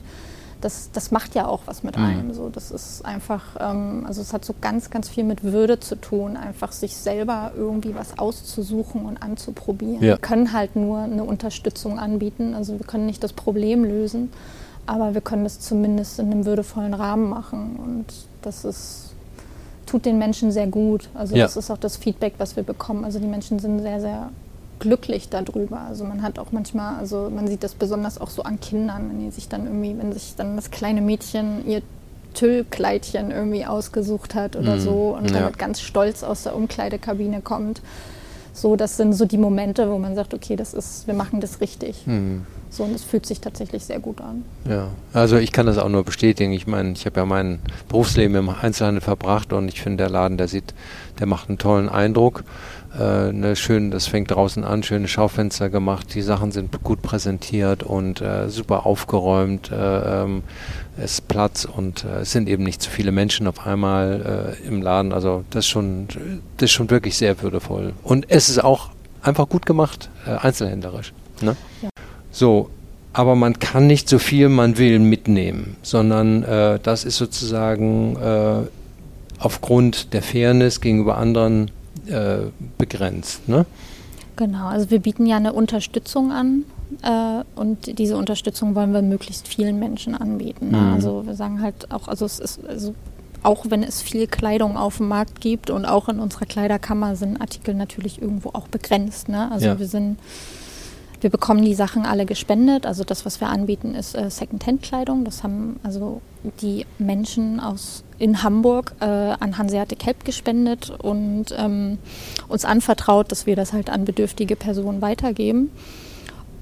das, 0.61 0.89
das 0.91 1.11
macht 1.11 1.35
ja 1.35 1.47
auch 1.47 1.61
was 1.65 1.83
mit 1.83 1.97
Mhm. 1.97 2.03
einem. 2.05 2.33
So, 2.33 2.49
das 2.49 2.71
ist 2.71 3.05
einfach, 3.05 3.55
ähm, 3.59 4.03
also 4.07 4.21
es 4.21 4.33
hat 4.33 4.43
so 4.43 4.53
ganz, 4.59 4.89
ganz 4.89 5.07
viel 5.09 5.23
mit 5.23 5.43
Würde 5.43 5.79
zu 5.79 5.95
tun, 5.95 6.35
einfach 6.37 6.71
sich 6.71 6.95
selber 6.97 7.51
irgendwie 7.55 7.95
was 7.95 8.19
auszusuchen 8.19 9.05
und 9.05 9.21
anzuprobieren. 9.23 9.95
Ja. 10.03 10.15
Wir 10.15 10.17
können 10.17 10.51
halt 10.53 10.75
nur 10.75 10.99
eine 10.99 11.23
Unterstützung 11.23 11.97
anbieten, 11.99 12.53
also 12.53 12.77
wir 12.79 12.85
können 12.85 13.05
nicht 13.05 13.23
das 13.23 13.33
Problem 13.33 13.83
lösen, 13.85 14.31
aber 14.85 15.13
wir 15.13 15.21
können 15.21 15.43
das 15.43 15.59
zumindest 15.59 16.19
in 16.19 16.31
einem 16.31 16.45
würdevollen 16.45 16.93
Rahmen 16.93 17.29
machen 17.29 17.75
und 17.77 18.05
das 18.41 18.65
ist 18.65 19.05
tut 19.85 20.05
den 20.05 20.19
Menschen 20.19 20.51
sehr 20.51 20.67
gut. 20.67 21.09
Also 21.15 21.35
Ja. 21.35 21.45
das 21.45 21.57
ist 21.57 21.71
auch 21.71 21.77
das 21.77 21.97
Feedback, 21.97 22.33
was 22.37 22.55
wir 22.55 22.61
bekommen. 22.61 23.03
Also 23.05 23.17
die 23.19 23.25
Menschen 23.25 23.57
sind 23.57 23.79
sehr, 23.79 23.99
sehr 23.99 24.29
glücklich 24.79 25.29
darüber. 25.29 25.81
Also 25.81 26.03
man 26.05 26.21
hat 26.23 26.39
auch 26.39 26.51
manchmal, 26.51 26.95
also 26.97 27.29
man 27.33 27.47
sieht 27.47 27.63
das 27.63 27.73
besonders 27.75 28.19
auch 28.19 28.29
so 28.29 28.43
an 28.43 28.59
Kindern, 28.59 29.09
wenn 29.09 29.19
die 29.19 29.31
sich 29.31 29.49
dann 29.49 29.65
irgendwie, 29.65 29.95
wenn 29.97 30.11
sich 30.13 30.35
dann 30.35 30.55
das 30.55 30.71
kleine 30.71 31.01
Mädchen 31.01 31.67
ihr 31.67 31.81
Tüllkleidchen 32.33 33.31
irgendwie 33.31 33.65
ausgesucht 33.65 34.35
hat 34.35 34.55
oder 34.55 34.75
Mhm. 34.75 34.79
so 34.79 35.15
und 35.17 35.29
Ja. 35.31 35.39
damit 35.39 35.57
ganz 35.59 35.81
stolz 35.81 36.23
aus 36.23 36.43
der 36.43 36.55
Umkleidekabine 36.55 37.41
kommt. 37.41 37.81
So, 38.53 38.75
das 38.75 38.97
sind 38.97 39.13
so 39.13 39.25
die 39.25 39.37
Momente, 39.37 39.89
wo 39.91 39.97
man 39.99 40.15
sagt, 40.15 40.33
okay, 40.33 40.55
das 40.55 40.73
ist, 40.73 41.07
wir 41.07 41.13
machen 41.13 41.39
das 41.41 41.61
richtig. 41.61 42.05
Mhm. 42.05 42.45
So, 42.71 42.83
und 42.83 42.93
es 42.93 43.03
fühlt 43.03 43.25
sich 43.25 43.41
tatsächlich 43.41 43.83
sehr 43.85 43.99
gut 43.99 44.21
an. 44.21 44.43
Ja, 44.69 44.89
also 45.11 45.37
ich 45.37 45.51
kann 45.51 45.65
das 45.65 45.77
auch 45.79 45.89
nur 45.89 46.03
bestätigen. 46.03 46.51
Ich 46.53 46.67
meine, 46.67 46.91
ich 46.91 47.05
habe 47.05 47.19
ja 47.19 47.25
mein 47.25 47.59
Berufsleben 47.87 48.35
im 48.35 48.49
Einzelhandel 48.49 49.01
verbracht 49.01 49.53
und 49.53 49.67
ich 49.69 49.81
finde, 49.81 49.97
der 50.03 50.09
Laden, 50.09 50.37
der 50.37 50.47
sieht, 50.47 50.73
der 51.19 51.25
macht 51.25 51.49
einen 51.49 51.57
tollen 51.57 51.89
Eindruck. 51.89 52.43
Äh, 52.97 53.31
ne, 53.31 53.55
schön, 53.55 53.91
das 53.91 54.07
fängt 54.07 54.31
draußen 54.31 54.63
an, 54.63 54.81
schöne 54.81 55.07
Schaufenster 55.07 55.69
gemacht, 55.69 56.15
die 56.15 56.23
Sachen 56.23 56.51
sind 56.51 56.83
gut 56.83 57.03
präsentiert 57.03 57.83
und 57.83 58.19
äh, 58.19 58.49
super 58.49 58.85
aufgeräumt. 58.85 59.71
Äh, 59.71 59.75
ähm, 60.23 60.43
es 60.97 61.13
ist 61.13 61.27
Platz 61.27 61.65
und 61.65 62.03
äh, 62.03 62.21
es 62.21 62.31
sind 62.31 62.49
eben 62.49 62.63
nicht 62.63 62.81
zu 62.81 62.89
viele 62.89 63.11
Menschen 63.11 63.47
auf 63.47 63.67
einmal 63.67 64.57
äh, 64.63 64.67
im 64.67 64.81
Laden. 64.81 65.13
Also 65.13 65.43
das 65.51 65.65
ist 65.65 65.69
schon, 65.69 66.07
das 66.57 66.65
ist 66.65 66.71
schon 66.71 66.89
wirklich 66.89 67.15
sehr 67.15 67.41
würdevoll. 67.43 67.93
Und 68.03 68.25
es 68.29 68.49
ist 68.49 68.63
auch 68.63 68.89
einfach 69.21 69.47
gut 69.47 69.67
gemacht, 69.67 70.09
äh, 70.25 70.31
einzelhändlerisch. 70.31 71.13
Ne? 71.41 71.55
Ja. 71.83 71.89
So, 72.31 72.71
aber 73.13 73.35
man 73.35 73.59
kann 73.59 73.85
nicht 73.85 74.09
so 74.09 74.17
viel 74.17 74.49
man 74.49 74.79
will 74.79 74.97
mitnehmen, 74.97 75.77
sondern 75.83 76.43
äh, 76.43 76.79
das 76.81 77.03
ist 77.05 77.17
sozusagen 77.17 78.17
aufgrund 79.39 80.13
der 80.13 80.21
Fairness 80.21 80.81
gegenüber 80.81 81.17
anderen 81.17 81.71
äh, 82.09 82.51
begrenzt. 82.77 83.47
Ne? 83.47 83.65
Genau, 84.35 84.67
also 84.67 84.89
wir 84.89 84.99
bieten 84.99 85.25
ja 85.25 85.37
eine 85.37 85.53
Unterstützung 85.53 86.31
an 86.31 86.63
äh, 87.03 87.43
und 87.59 87.99
diese 87.99 88.17
Unterstützung 88.17 88.75
wollen 88.75 88.93
wir 88.93 89.01
möglichst 89.01 89.47
vielen 89.47 89.79
Menschen 89.79 90.15
anbieten. 90.15 90.71
Ne? 90.71 90.77
Mhm. 90.77 90.93
Also 90.93 91.25
wir 91.25 91.35
sagen 91.35 91.61
halt 91.61 91.91
auch, 91.91 92.07
also 92.07 92.25
es 92.25 92.39
ist 92.39 92.65
also 92.65 92.95
auch 93.41 93.65
wenn 93.69 93.83
es 93.83 94.01
viel 94.01 94.27
Kleidung 94.27 94.77
auf 94.77 94.97
dem 94.97 95.07
Markt 95.07 95.39
gibt 95.39 95.69
und 95.69 95.85
auch 95.85 96.09
in 96.09 96.19
unserer 96.19 96.45
Kleiderkammer 96.45 97.15
sind 97.15 97.39
Artikel 97.39 97.73
natürlich 97.73 98.21
irgendwo 98.21 98.49
auch 98.49 98.67
begrenzt. 98.67 99.29
Ne? 99.29 99.49
Also 99.51 99.67
Ja. 99.67 99.79
wir 99.79 99.87
sind 99.87 100.17
wir 101.21 101.29
bekommen 101.29 101.63
die 101.63 101.73
Sachen 101.75 102.05
alle 102.05 102.25
gespendet. 102.25 102.85
Also 102.85 103.03
das, 103.03 103.25
was 103.25 103.41
wir 103.41 103.49
anbieten, 103.49 103.93
ist 103.93 104.15
äh, 104.15 104.29
Secondhand-Kleidung. 104.29 105.25
Das 105.25 105.43
haben 105.43 105.79
also 105.83 106.21
die 106.61 106.85
Menschen 106.97 107.59
aus 107.59 108.03
in 108.19 108.43
Hamburg 108.43 108.93
äh, 108.99 109.05
an 109.05 109.57
Hanseatic 109.57 110.05
Help 110.05 110.25
gespendet 110.25 110.91
und 111.01 111.45
ähm, 111.57 111.97
uns 112.47 112.65
anvertraut, 112.65 113.31
dass 113.31 113.45
wir 113.45 113.55
das 113.55 113.73
halt 113.73 113.89
an 113.89 114.05
bedürftige 114.05 114.55
Personen 114.55 115.01
weitergeben. 115.01 115.71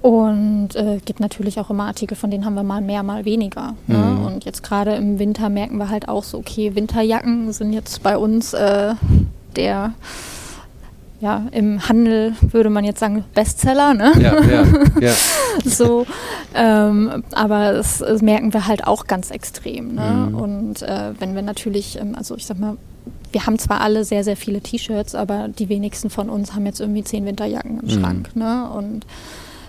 Und 0.02 0.76
äh, 0.76 1.00
gibt 1.04 1.20
natürlich 1.20 1.60
auch 1.60 1.72
immer 1.72 1.86
Artikel, 1.86 2.16
von 2.16 2.30
denen 2.30 2.46
haben 2.46 2.54
wir 2.54 2.64
mal 2.64 2.82
mehr, 2.82 3.02
mal 3.02 3.26
weniger. 3.26 3.76
Ne? 3.88 3.98
Mhm. 3.98 4.26
Und 4.26 4.46
jetzt 4.46 4.62
gerade 4.62 4.94
im 4.96 5.18
Winter 5.18 5.50
merken 5.50 5.78
wir 5.78 5.90
halt 5.90 6.08
auch 6.08 6.24
so, 6.24 6.38
okay, 6.38 6.76
Winterjacken 6.76 7.52
sind 7.52 7.74
jetzt 7.74 8.04
bei 8.04 8.18
uns 8.18 8.54
äh, 8.54 8.94
der, 9.56 9.94
ja, 11.20 11.48
im 11.52 11.88
Handel 11.90 12.34
würde 12.42 12.70
man 12.70 12.84
jetzt 12.86 13.00
sagen, 13.00 13.24
Bestseller, 13.34 13.94
ne? 13.94 14.12
Ja, 14.20 14.40
ja, 14.44 14.64
ja. 15.02 15.14
so, 15.66 16.06
ähm, 16.54 17.24
aber 17.34 17.74
das, 17.74 18.00
das 18.00 18.22
merken 18.22 18.54
wir 18.54 18.68
halt 18.68 18.86
auch 18.86 19.08
ganz 19.08 19.32
extrem. 19.32 19.96
Ne? 19.96 20.28
Mhm. 20.30 20.36
Und 20.36 20.82
äh, 20.84 21.14
wenn 21.20 21.34
wir 21.34 21.42
natürlich, 21.42 22.00
ähm, 22.00 22.14
also 22.16 22.36
ich 22.36 22.46
sag 22.46 22.60
mal, 22.60 22.78
wir 23.32 23.46
haben 23.46 23.58
zwar 23.60 23.82
alle 23.82 24.04
sehr, 24.04 24.24
sehr 24.24 24.38
viele 24.38 24.62
T-Shirts, 24.62 25.16
aber 25.16 25.48
die 25.48 25.70
wenigsten 25.70 26.10
von 26.10 26.30
uns 26.30 26.54
haben 26.54 26.66
jetzt 26.66 26.80
irgendwie 26.80 27.04
zehn 27.04 27.26
Winterjacken 27.26 27.80
im 27.80 27.86
Mhm. 27.86 27.90
Schrank. 28.02 28.36
Ne? 28.36 28.70
Und 28.70 29.06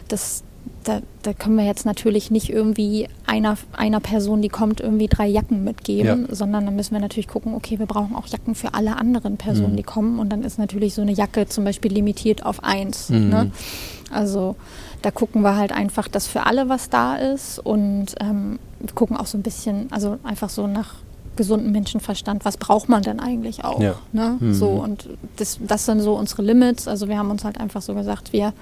das, 0.09 0.42
da, 0.84 1.00
da 1.22 1.32
können 1.32 1.56
wir 1.56 1.64
jetzt 1.64 1.84
natürlich 1.86 2.30
nicht 2.30 2.50
irgendwie 2.50 3.08
einer, 3.26 3.56
einer 3.72 4.00
Person, 4.00 4.42
die 4.42 4.48
kommt, 4.48 4.80
irgendwie 4.80 5.08
drei 5.08 5.26
Jacken 5.26 5.64
mitgeben, 5.64 6.26
sondern 6.30 6.64
dann 6.66 6.76
müssen 6.76 6.94
wir 6.94 7.00
natürlich 7.00 7.28
gucken, 7.28 7.54
okay, 7.54 7.78
wir 7.78 7.86
brauchen 7.86 8.14
auch 8.16 8.26
Jacken 8.26 8.54
für 8.54 8.74
alle 8.74 8.96
anderen 8.96 9.36
Personen, 9.36 9.72
Mhm. 9.72 9.76
die 9.76 9.82
kommen. 9.82 10.18
Und 10.18 10.30
dann 10.30 10.42
ist 10.42 10.58
natürlich 10.58 10.94
so 10.94 11.02
eine 11.02 11.12
Jacke 11.12 11.46
zum 11.46 11.64
Beispiel 11.64 11.92
limitiert 11.92 12.44
auf 12.46 12.62
eins. 12.64 13.10
Mhm. 13.10 13.28
Ne? 13.28 13.50
Also 14.10 14.56
da 15.02 15.10
gucken 15.10 15.42
wir 15.42 15.56
halt 15.56 15.72
einfach, 15.72 16.08
dass 16.08 16.26
für 16.26 16.46
alle 16.46 16.68
was 16.68 16.88
da 16.90 17.16
ist 17.16 17.58
und 17.58 18.14
ähm, 18.20 18.58
wir 18.80 18.92
gucken 18.94 19.16
auch 19.16 19.26
so 19.26 19.36
ein 19.38 19.42
bisschen, 19.42 19.92
also 19.92 20.18
einfach 20.24 20.48
so 20.48 20.66
nach 20.66 20.94
gesundem 21.36 21.70
Menschenverstand, 21.70 22.44
was 22.44 22.56
braucht 22.56 22.88
man 22.88 23.02
denn 23.02 23.20
eigentlich 23.20 23.64
auch? 23.64 23.80
Ja. 23.80 23.94
Ne? 24.12 24.38
Mhm. 24.40 24.54
So 24.54 24.68
und 24.70 25.08
das, 25.36 25.58
das 25.60 25.86
sind 25.86 26.00
so 26.00 26.14
unsere 26.14 26.42
Limits. 26.42 26.88
Also 26.88 27.08
wir 27.08 27.16
haben 27.16 27.30
uns 27.30 27.44
halt 27.44 27.60
einfach 27.60 27.80
so 27.80 27.94
gesagt, 27.94 28.32
wir 28.32 28.52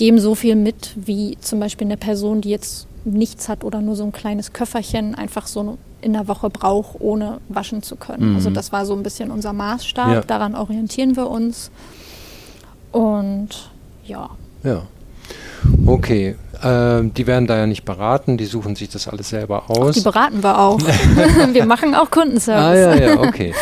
geben 0.00 0.18
so 0.18 0.34
viel 0.34 0.56
mit, 0.56 0.94
wie 0.96 1.36
zum 1.42 1.60
Beispiel 1.60 1.86
eine 1.86 1.98
Person, 1.98 2.40
die 2.40 2.48
jetzt 2.48 2.86
nichts 3.04 3.50
hat 3.50 3.64
oder 3.64 3.82
nur 3.82 3.96
so 3.96 4.04
ein 4.04 4.12
kleines 4.12 4.54
Köfferchen 4.54 5.14
einfach 5.14 5.46
so 5.46 5.76
in 6.00 6.14
der 6.14 6.26
Woche 6.26 6.48
braucht, 6.48 6.96
ohne 7.00 7.36
waschen 7.50 7.82
zu 7.82 7.96
können. 7.96 8.30
Mhm. 8.30 8.36
Also 8.36 8.48
das 8.48 8.72
war 8.72 8.86
so 8.86 8.94
ein 8.94 9.02
bisschen 9.02 9.30
unser 9.30 9.52
Maßstab, 9.52 10.08
Ja. 10.10 10.20
daran 10.22 10.54
orientieren 10.54 11.16
wir 11.16 11.28
uns. 11.28 11.70
Und 12.92 13.48
ja, 14.06 14.30
Ja. 14.62 14.82
Okay. 15.84 16.34
Ähm, 16.62 17.12
die 17.12 17.26
werden 17.26 17.46
da 17.46 17.58
ja 17.58 17.66
nicht 17.66 17.84
beraten, 17.84 18.38
die 18.38 18.46
suchen 18.46 18.76
sich 18.76 18.88
das 18.88 19.06
alles 19.06 19.28
selber 19.28 19.64
aus. 19.68 19.94
die 19.96 20.00
beraten 20.00 20.42
wir 20.42 20.58
auch. 20.58 20.80
wir 21.52 21.66
machen 21.66 21.94
auch 21.94 22.10
Kundenservice. 22.10 22.64
Ah, 22.64 22.74
ja, 22.74 22.94
ja, 22.94 23.20
okay. 23.20 23.52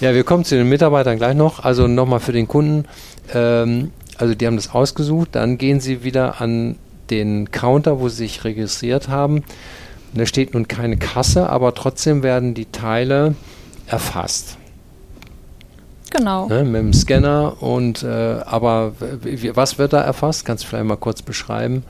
Ja, 0.00 0.12
wir 0.14 0.24
kommen 0.24 0.44
zu 0.44 0.56
den 0.56 0.68
Mitarbeitern 0.68 1.16
gleich 1.16 1.36
noch. 1.36 1.64
Also 1.64 1.86
nochmal 1.86 2.18
für 2.18 2.32
den 2.32 2.48
Kunden. 2.48 2.86
Ähm, 3.32 3.92
also 4.18 4.34
die 4.34 4.46
haben 4.46 4.56
das 4.56 4.74
ausgesucht, 4.74 5.30
dann 5.32 5.58
gehen 5.58 5.80
sie 5.80 6.02
wieder 6.04 6.40
an 6.40 6.76
den 7.10 7.50
Counter, 7.50 8.00
wo 8.00 8.08
sie 8.08 8.16
sich 8.16 8.44
registriert 8.44 9.08
haben. 9.08 9.36
Und 9.36 9.44
da 10.20 10.26
steht 10.26 10.54
nun 10.54 10.68
keine 10.68 10.96
Kasse, 10.96 11.50
aber 11.50 11.74
trotzdem 11.74 12.22
werden 12.22 12.54
die 12.54 12.66
Teile 12.66 13.34
erfasst. 13.86 14.56
Genau. 16.10 16.48
Ne, 16.48 16.64
mit 16.64 16.80
dem 16.80 16.92
Scanner 16.92 17.62
und 17.62 18.02
äh, 18.02 18.40
aber 18.46 18.92
was 19.54 19.78
wird 19.78 19.92
da 19.92 20.00
erfasst? 20.00 20.44
Kannst 20.44 20.64
du 20.64 20.68
vielleicht 20.68 20.86
mal 20.86 20.96
kurz 20.96 21.20
beschreiben? 21.20 21.82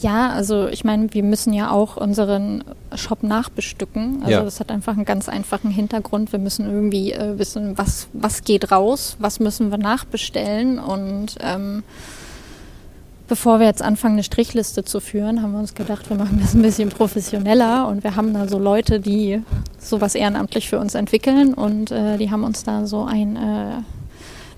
Ja, 0.00 0.30
also 0.30 0.66
ich 0.68 0.84
meine, 0.84 1.12
wir 1.14 1.22
müssen 1.22 1.52
ja 1.52 1.70
auch 1.70 1.96
unseren 1.96 2.64
Shop 2.94 3.22
nachbestücken. 3.22 4.18
Also 4.22 4.30
Ja. 4.30 4.42
das 4.42 4.58
hat 4.60 4.70
einfach 4.70 4.94
einen 4.94 5.04
ganz 5.04 5.28
einfachen 5.28 5.70
Hintergrund. 5.70 6.32
Wir 6.32 6.40
müssen 6.40 6.66
irgendwie 6.68 7.12
äh, 7.12 7.38
wissen, 7.38 7.78
was, 7.78 8.08
was 8.12 8.42
geht 8.42 8.72
raus, 8.72 9.16
was 9.20 9.38
müssen 9.38 9.70
wir 9.70 9.78
nachbestellen. 9.78 10.78
Und 10.80 11.36
ähm, 11.40 11.84
bevor 13.28 13.60
wir 13.60 13.66
jetzt 13.66 13.82
anfangen, 13.82 14.14
eine 14.14 14.24
Strichliste 14.24 14.84
zu 14.84 14.98
führen, 15.00 15.42
haben 15.42 15.52
wir 15.52 15.60
uns 15.60 15.74
gedacht, 15.74 16.10
wir 16.10 16.16
machen 16.16 16.40
das 16.42 16.54
ein 16.54 16.62
bisschen 16.62 16.88
professioneller. 16.88 17.86
Und 17.86 18.02
wir 18.02 18.16
haben 18.16 18.34
da 18.34 18.48
so 18.48 18.58
Leute, 18.58 18.98
die 18.98 19.42
sowas 19.78 20.16
ehrenamtlich 20.16 20.68
für 20.68 20.80
uns 20.80 20.94
entwickeln. 20.94 21.54
Und 21.54 21.92
äh, 21.92 22.18
die 22.18 22.30
haben 22.30 22.42
uns 22.44 22.64
da 22.64 22.86
so 22.86 23.04
ein... 23.04 23.36
Äh, 23.36 23.70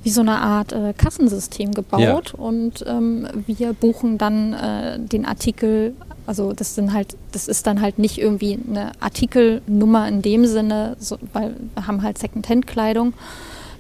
wie 0.07 0.11
so 0.11 0.21
eine 0.21 0.39
Art 0.41 0.73
äh, 0.73 0.95
Kassensystem 0.97 1.73
gebaut 1.73 2.33
und 2.33 2.85
ähm, 2.87 3.27
wir 3.49 3.73
buchen 3.73 4.19
dann 4.19 4.53
äh, 4.53 5.01
den 5.01 5.27
Artikel, 5.27 5.95
also 6.27 6.53
das 6.53 6.77
sind 6.77 6.93
halt, 6.93 7.17
das 7.33 7.49
ist 7.49 7.67
dann 7.67 7.81
halt 7.81 7.99
nicht 7.99 8.17
irgendwie 8.17 8.57
eine 8.71 8.93
Artikelnummer 9.01 10.07
in 10.07 10.23
dem 10.23 10.47
Sinne, 10.47 10.97
so, 11.01 11.19
weil 11.33 11.57
wir 11.75 11.89
haben 11.89 12.03
halt 12.03 12.19
Secondhand-Kleidung. 12.19 13.15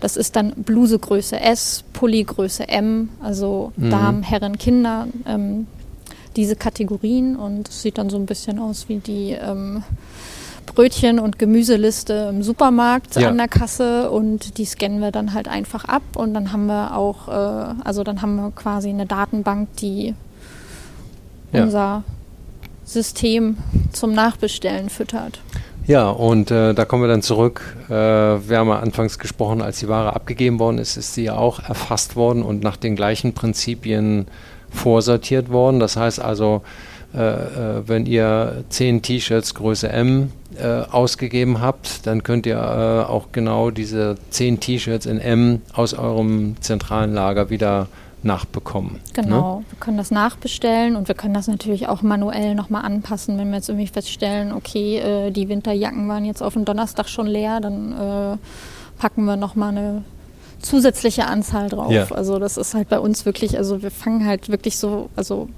Das 0.00 0.16
ist 0.16 0.34
dann 0.34 0.50
Bluse 0.56 0.98
Größe 0.98 1.38
S, 1.38 1.84
Pulli 1.92 2.24
Größe 2.24 2.68
M, 2.68 3.08
also 3.22 3.70
Mhm. 3.76 3.90
Damen, 3.90 4.22
Herren, 4.24 4.58
Kinder, 4.58 5.06
ähm, 5.26 5.68
diese 6.34 6.56
Kategorien 6.56 7.36
und 7.36 7.68
es 7.68 7.82
sieht 7.82 7.98
dann 7.98 8.10
so 8.10 8.16
ein 8.16 8.26
bisschen 8.26 8.58
aus 8.58 8.88
wie 8.88 8.96
die 8.98 9.30
ähm, 9.30 9.84
Brötchen- 10.66 11.18
und 11.18 11.38
Gemüseliste 11.38 12.28
im 12.30 12.42
Supermarkt 12.42 13.16
Ja. 13.16 13.28
an 13.28 13.36
der 13.38 13.48
Kasse 13.48 14.10
und 14.10 14.58
die 14.58 14.64
scannen 14.64 15.00
wir 15.00 15.10
dann 15.12 15.32
halt 15.32 15.48
einfach 15.48 15.84
ab 15.84 16.02
und 16.16 16.34
dann 16.34 16.52
haben 16.52 16.66
wir 16.66 16.96
auch, 16.96 17.28
äh, 17.28 17.74
also 17.84 18.04
dann 18.04 18.22
haben 18.22 18.36
wir 18.36 18.50
quasi 18.50 18.88
eine 18.90 19.06
Datenbank, 19.06 19.68
die 19.76 20.14
Ja. 21.52 21.64
unser 21.64 22.02
System 22.84 23.56
zum 23.92 24.12
Nachbestellen 24.12 24.90
füttert. 24.90 25.40
Ja, 25.86 26.10
und 26.10 26.50
äh, 26.50 26.74
da 26.74 26.84
kommen 26.84 27.02
wir 27.04 27.08
dann 27.08 27.22
zurück. 27.22 27.76
Äh, 27.88 27.92
wir 27.92 28.58
haben 28.58 28.68
ja 28.68 28.80
anfangs 28.80 29.18
gesprochen, 29.20 29.62
als 29.62 29.78
die 29.78 29.88
Ware 29.88 30.14
abgegeben 30.16 30.58
worden 30.58 30.78
ist, 30.78 30.96
ist 30.96 31.14
sie 31.14 31.24
ja 31.24 31.36
auch 31.36 31.60
erfasst 31.60 32.16
worden 32.16 32.42
und 32.42 32.62
nach 32.62 32.76
den 32.76 32.96
gleichen 32.96 33.34
Prinzipien 33.34 34.26
vorsortiert 34.70 35.48
worden. 35.50 35.78
Das 35.78 35.96
heißt 35.96 36.20
also, 36.20 36.62
wenn 37.16 38.06
ihr 38.06 38.64
10 38.68 39.02
T-Shirts 39.02 39.54
Größe 39.54 39.88
M 39.88 40.32
äh, 40.58 40.82
ausgegeben 40.90 41.60
habt, 41.60 42.06
dann 42.06 42.22
könnt 42.22 42.46
ihr 42.46 42.56
äh, 42.56 43.10
auch 43.10 43.28
genau 43.32 43.70
diese 43.70 44.16
10 44.30 44.60
T-Shirts 44.60 45.06
in 45.06 45.18
M 45.18 45.62
aus 45.72 45.94
eurem 45.94 46.56
zentralen 46.60 47.14
Lager 47.14 47.50
wieder 47.50 47.88
nachbekommen. 48.22 49.00
Genau, 49.14 49.62
wir 49.68 49.78
können 49.78 49.96
das 49.96 50.10
nachbestellen 50.10 50.96
und 50.96 51.08
wir 51.08 51.14
können 51.14 51.34
das 51.34 51.48
natürlich 51.48 51.88
auch 51.88 52.02
manuell 52.02 52.54
nochmal 52.54 52.84
anpassen, 52.84 53.38
wenn 53.38 53.48
wir 53.48 53.56
jetzt 53.56 53.68
irgendwie 53.68 53.86
feststellen, 53.86 54.52
okay, 54.52 54.98
äh, 54.98 55.30
die 55.30 55.48
Winterjacken 55.48 56.08
waren 56.08 56.24
jetzt 56.24 56.42
auf 56.42 56.54
den 56.54 56.64
Donnerstag 56.64 57.08
schon 57.08 57.26
leer, 57.26 57.60
dann 57.60 57.92
äh, 57.92 58.36
packen 58.98 59.24
wir 59.24 59.36
nochmal 59.36 59.70
eine 59.70 60.04
zusätzliche 60.60 61.26
Anzahl 61.26 61.68
drauf. 61.68 61.92
Ja. 61.92 62.06
Also 62.10 62.38
das 62.38 62.56
ist 62.56 62.74
halt 62.74 62.88
bei 62.88 62.98
uns 62.98 63.24
wirklich, 63.24 63.56
also 63.56 63.82
wir 63.82 63.90
fangen 63.90 64.26
halt 64.26 64.48
wirklich 64.48 64.78
so, 64.78 65.08
also 65.16 65.48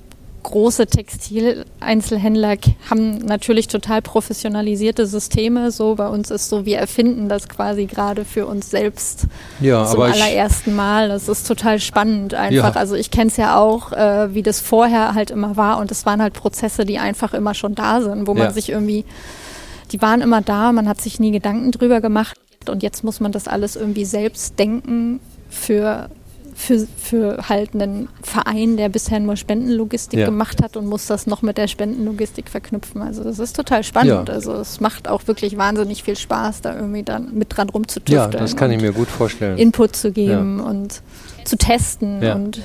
große 0.43 0.87
Textileinzelhändler 0.87 2.57
haben 2.91 3.19
natürlich 3.19 3.69
total 3.69 4.03
professionalisierte 4.03 5.07
Systeme. 5.07 5.71
So 5.71 5.95
bei 5.97 6.09
uns 6.09 6.31
ist 6.31 6.49
so, 6.49 6.65
wir 6.65 6.79
erfinden 6.79 7.29
das 7.29 7.49
quasi 7.49 7.87
gerade 7.87 8.25
für 8.25 8.47
uns 8.47 8.71
selbst? 8.71 9.27
Ja, 9.61 9.85
zum 9.87 10.01
allerersten 10.03 10.75
Mal. 10.75 11.09
Das 11.09 11.29
ist 11.29 11.47
total 11.47 11.81
spannend 11.81 12.35
einfach. 12.35 12.75
Ja. 12.75 12.81
Also 12.81 12.95
ich 12.95 13.11
kenne 13.11 13.31
es 13.31 13.37
ja 13.37 13.59
auch, 13.59 13.93
äh, 13.93 14.35
wie 14.35 14.43
das 14.43 14.61
vorher 14.61 15.15
halt 15.15 15.31
immer 15.31 15.57
war 15.57 15.79
und 15.79 15.91
es 15.91 16.07
waren 16.07 16.23
halt 16.23 16.35
Prozesse, 16.35 16.85
die 16.85 16.99
einfach 16.99 17.35
immer 17.35 17.55
schon 17.55 17.75
da 17.75 18.01
sind, 18.01 18.27
wo 18.27 18.33
Ja. 18.35 18.45
man 18.45 18.55
sich 18.55 18.71
irgendwie, 18.71 19.05
die 19.93 20.01
waren 20.01 20.21
immer 20.21 20.41
da, 20.41 20.73
man 20.73 20.89
hat 20.89 21.01
sich 21.01 21.19
nie 21.21 21.31
Gedanken 21.31 21.73
drüber 21.73 22.01
gemacht 22.01 22.37
und 22.69 22.83
jetzt 22.83 23.05
muss 23.05 23.21
man 23.21 23.33
das 23.33 23.49
alles 23.49 23.77
irgendwie 23.77 24.05
selbst 24.05 24.59
denken 24.59 25.21
für 25.51 26.11
für, 26.59 26.89
für 26.97 27.49
halt 27.49 27.73
einen 27.73 28.09
Verein, 28.21 28.77
der 28.77 28.89
bisher 28.89 29.21
nur 29.21 29.37
Spendenlogistik 29.37 30.19
Ja. 30.19 30.27
gemacht 30.27 30.61
hat 30.61 30.77
und 30.77 30.87
muss 30.87 31.07
das 31.07 31.29
noch 31.29 31.41
mit 31.41 31.57
der 31.57 31.69
Spendenlogistik 31.69 32.49
verknüpfen. 32.51 33.01
Also 33.01 33.23
das 33.23 33.39
ist 33.39 33.55
total 33.55 33.85
spannend. 33.85 34.29
Ja. 34.29 34.35
Also 34.35 34.53
es 34.55 34.81
macht 34.81 35.07
auch 35.07 35.27
wirklich 35.29 35.57
wahnsinnig 35.57 36.03
viel 36.03 36.17
Spaß, 36.17 36.63
da 36.63 36.75
irgendwie 36.75 37.05
dann 37.05 37.33
mit 37.35 37.57
dran 37.57 37.69
ja, 37.69 37.73
rumzutüfteln. 37.75 38.33
das 38.33 38.57
kann 38.57 38.73
ich 38.73 38.83
mir 38.83 38.93
gut 38.93 39.07
vorstellen. 39.09 39.57
Input 39.57 39.95
zu 39.95 40.11
geben 40.11 40.59
und 40.59 41.01
zu 41.45 41.57
testen 41.57 42.21
Ja. 42.23 42.35
und 42.35 42.61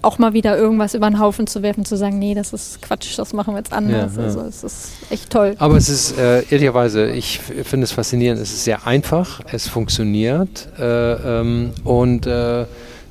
auch 0.00 0.18
mal 0.18 0.32
wieder 0.32 0.56
irgendwas 0.56 0.94
über 0.94 1.08
den 1.08 1.18
Haufen 1.18 1.46
zu 1.46 1.62
werfen, 1.62 1.84
zu 1.84 1.96
sagen, 1.96 2.18
nee, 2.18 2.34
das 2.34 2.52
ist 2.54 2.80
Quatsch, 2.82 3.18
das 3.18 3.32
machen 3.34 3.54
wir 3.54 3.58
jetzt 3.58 3.72
anders. 3.74 4.16
Ja, 4.16 4.22
ja. 4.22 4.26
Also 4.28 4.40
es 4.40 4.64
ist 4.64 4.88
echt 5.10 5.30
toll. 5.30 5.54
Aber 5.58 5.76
es 5.76 5.88
ist 5.90 6.18
äh, 6.18 6.42
ehrlicherweise, 6.50 7.10
ich 7.10 7.40
finde 7.40 7.84
es 7.84 7.92
faszinierend, 7.92 8.40
es 8.40 8.52
ist 8.52 8.64
sehr 8.64 8.86
einfach, 8.86 9.40
es 9.52 9.68
funktioniert 9.68 10.68
äh, 10.78 11.40
ähm, 11.40 11.72
und 11.84 12.26
äh, 12.26 12.64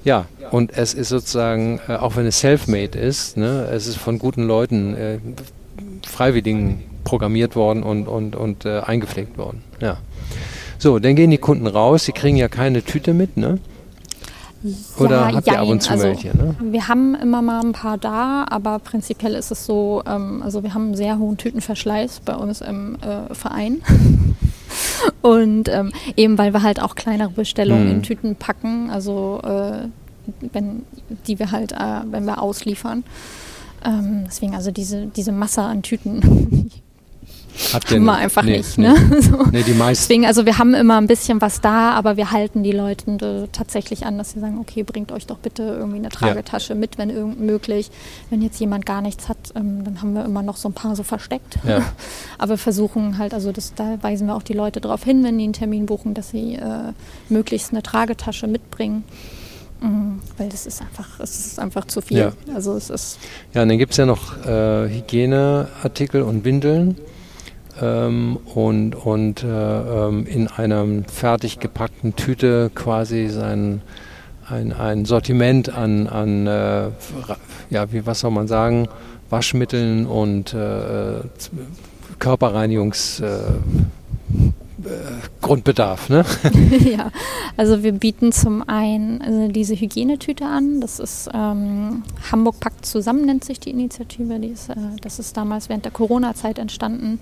ja, 0.04 0.26
und 0.52 0.76
es 0.78 0.94
ist 0.94 1.10
sozusagen, 1.10 1.80
äh, 1.88 1.96
auch 1.96 2.16
wenn 2.16 2.26
es 2.26 2.40
self-made 2.40 2.98
ist, 2.98 3.38
ne, 3.38 3.68
es 3.72 3.88
ist 3.88 3.98
von 3.98 4.20
guten 4.20 4.44
Leuten, 4.44 4.96
äh, 4.96 5.18
Freiwilligen 6.06 6.84
programmiert 7.04 7.56
worden 7.56 7.84
und, 7.84 8.08
und, 8.08 8.36
und 8.36 8.66
äh, 8.66 8.80
eingepflegt 8.82 9.38
worden. 9.38 9.64
Ja. 9.80 9.98
So, 10.78 11.00
dann 11.00 11.16
gehen 11.16 11.32
die 11.32 11.38
Kunden 11.38 11.68
raus, 11.68 12.06
sie 12.06 12.12
kriegen 12.12 12.38
ja 12.38 12.48
keine 12.48 12.84
Tüte 12.84 13.14
mit, 13.14 13.38
ne? 13.38 13.60
Oder 14.98 15.30
Ja, 15.30 15.36
habt 15.36 15.48
ihr 15.48 15.60
ab 15.60 15.68
und 15.68 15.82
zu 15.82 15.92
Also, 15.92 16.06
welche, 16.06 16.30
ne? 16.30 16.56
Wir 16.62 16.88
haben 16.88 17.16
immer 17.16 17.42
mal 17.42 17.62
ein 17.62 17.74
paar 17.74 17.98
da, 17.98 18.46
aber 18.50 18.80
prinzipiell 18.80 19.34
ist 19.36 19.52
es 19.52 19.66
so, 19.66 20.04
ähm, 20.06 20.42
also 20.42 20.64
wir 20.64 20.74
haben 20.74 20.88
einen 20.88 20.96
sehr 20.96 21.20
hohen 21.20 21.38
Tütenverschleiß 21.38 22.22
bei 22.22 22.36
uns 22.36 22.62
im 22.62 22.96
äh, 23.02 23.34
Verein. 23.34 23.82
Und 25.22 25.70
ähm, 25.70 25.92
eben 26.16 26.38
weil 26.38 26.54
wir 26.54 26.64
halt 26.64 26.82
auch 26.82 26.96
kleinere 26.96 27.30
Bestellungen 27.30 27.86
Mhm. 27.86 27.92
in 27.92 28.04
Tüten 28.04 28.36
packen, 28.36 28.90
also 28.90 29.40
äh, 29.44 29.88
wenn 30.52 30.84
die 31.28 31.40
wir 31.40 31.52
halt, 31.52 31.74
äh, 31.74 32.02
wenn 32.06 32.26
wir 32.26 32.42
ausliefern. 32.42 33.04
Ähm, 33.86 34.24
deswegen 34.26 34.56
also 34.56 34.72
diese, 34.72 35.08
diese 35.08 35.32
Masse 35.34 35.62
an 35.62 35.82
Tüten 35.84 36.70
Habt 37.74 37.92
haben 37.92 38.04
wir 38.04 38.16
einfach 38.16 38.44
Nee, 38.44 38.58
nicht. 38.58 38.78
nee. 38.78 38.88
Ne? 38.88 38.96
So. 39.22 39.44
Nee, 39.52 39.64
die 39.64 39.74
meisten. 39.74 40.04
Deswegen, 40.04 40.26
also 40.26 40.46
wir 40.46 40.58
haben 40.58 40.74
immer 40.74 40.98
ein 40.98 41.08
bisschen 41.08 41.40
was 41.42 41.62
da, 41.62 41.92
aber 41.92 42.18
wir 42.18 42.32
halten 42.32 42.64
die 42.64 42.72
Leute 42.72 43.48
tatsächlich 43.52 44.06
an, 44.06 44.18
dass 44.18 44.32
sie 44.32 44.40
sagen, 44.40 44.58
okay, 44.60 44.84
bringt 44.84 45.12
euch 45.12 45.28
doch 45.28 45.38
bitte 45.38 45.64
irgendwie 45.64 45.98
eine 46.00 46.10
Tragetasche 46.10 46.76
mit, 46.76 46.98
wenn 46.98 47.10
irgend 47.10 47.40
möglich. 47.40 47.92
Wenn 48.30 48.42
jetzt 48.42 48.60
jemand 48.60 48.86
gar 48.86 49.02
nichts 49.02 49.30
hat, 49.30 49.38
ähm, 49.56 49.84
dann 49.84 50.02
haben 50.02 50.14
wir 50.14 50.26
immer 50.26 50.42
noch 50.42 50.58
so 50.58 50.70
ein 50.70 50.74
paar 50.74 50.96
so 50.96 51.04
versteckt. 51.04 51.58
Ja. 51.68 51.82
Aber 52.38 52.52
wir 52.52 52.58
versuchen 52.58 53.18
halt, 53.18 53.34
also 53.34 53.52
das, 53.52 53.74
da 53.76 53.98
weisen 54.02 54.28
wir 54.28 54.36
auch 54.36 54.44
die 54.44 54.54
Leute 54.54 54.82
darauf 54.82 55.04
hin, 55.04 55.24
wenn 55.24 55.38
die 55.38 55.44
einen 55.44 55.54
Termin 55.54 55.86
buchen, 55.86 56.14
dass 56.14 56.32
sie 56.32 56.56
äh, 56.56 56.92
möglichst 57.30 57.72
eine 57.72 57.84
Tragetasche 57.84 58.48
mitbringen. 58.48 59.04
Mm, 59.82 60.20
Weil 60.38 60.50
das 60.50 60.66
ist 60.66 60.82
einfach, 60.82 61.20
es 61.20 61.46
ist 61.48 61.60
einfach 61.60 61.86
zu 61.86 62.02
viel. 62.02 62.18
Ja. 62.18 62.32
Also 62.56 62.76
es 62.76 62.90
ist 62.90 63.20
Ja, 63.54 63.62
und 63.64 63.70
dann 63.70 63.78
gibt 63.78 63.92
es 63.92 63.98
ja 63.98 64.06
noch 64.06 64.44
äh, 64.46 64.90
Hygieneartikel 64.90 66.22
und 66.22 66.46
Windeln 66.46 66.98
ähm, 67.82 68.38
und, 68.54 68.96
und 68.96 69.44
äh, 69.44 69.48
ähm, 69.48 70.26
in 70.26 70.48
einer 70.48 70.86
fertig 71.12 71.60
gepackten 71.60 72.16
Tüte 72.16 72.72
quasi 72.74 73.28
sein 73.30 73.82
ein, 74.50 74.74
ein 74.74 75.06
Sortiment 75.06 75.74
an, 75.74 76.08
an 76.08 76.48
äh, 76.48 76.90
ja, 77.70 77.92
wie 77.92 78.06
was 78.06 78.20
soll 78.20 78.32
man 78.32 78.48
sagen, 78.48 78.88
Waschmitteln 79.30 80.06
und 80.06 80.54
äh, 80.54 81.22
Z- 81.38 81.52
Körperreinigungs 82.20 83.22
äh, 83.22 83.26
äh, 83.26 83.40
Grundbedarf, 85.42 86.10
ne? 86.10 86.26
ja, 86.86 87.12
also 87.58 87.84
wir 87.84 87.92
bieten 87.92 88.32
zum 88.32 88.68
einen 88.68 89.22
also 89.22 89.48
diese 89.48 89.76
Hygienetüte 89.76 90.46
an. 90.46 90.82
Das 90.82 91.00
ist 91.00 91.30
ähm, 91.34 92.04
Hamburg 92.32 92.60
packt 92.60 92.86
zusammen, 92.86 93.26
nennt 93.26 93.44
sich 93.44 93.60
die 93.60 93.72
Initiative. 93.72 94.40
Die 94.40 94.50
ist, 94.50 94.70
äh, 94.70 94.76
das 95.02 95.20
ist 95.20 95.38
damals 95.38 95.70
während 95.70 95.86
der 95.86 95.92
Corona-Zeit 95.92 96.60
entstanden. 96.60 97.20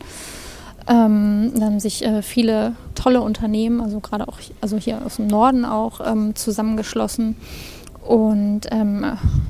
Ähm, 0.87 1.51
da 1.55 1.65
haben 1.65 1.79
sich 1.79 2.03
äh, 2.03 2.21
viele 2.21 2.75
tolle 2.95 3.21
Unternehmen, 3.21 3.81
also 3.81 3.99
gerade 3.99 4.27
auch 4.27 4.39
also 4.61 4.77
hier 4.77 5.05
aus 5.05 5.17
dem 5.17 5.27
Norden 5.27 5.65
auch, 5.65 6.01
ähm, 6.03 6.35
zusammengeschlossen 6.35 7.35
und 8.07 8.61
ähm, 8.71 9.05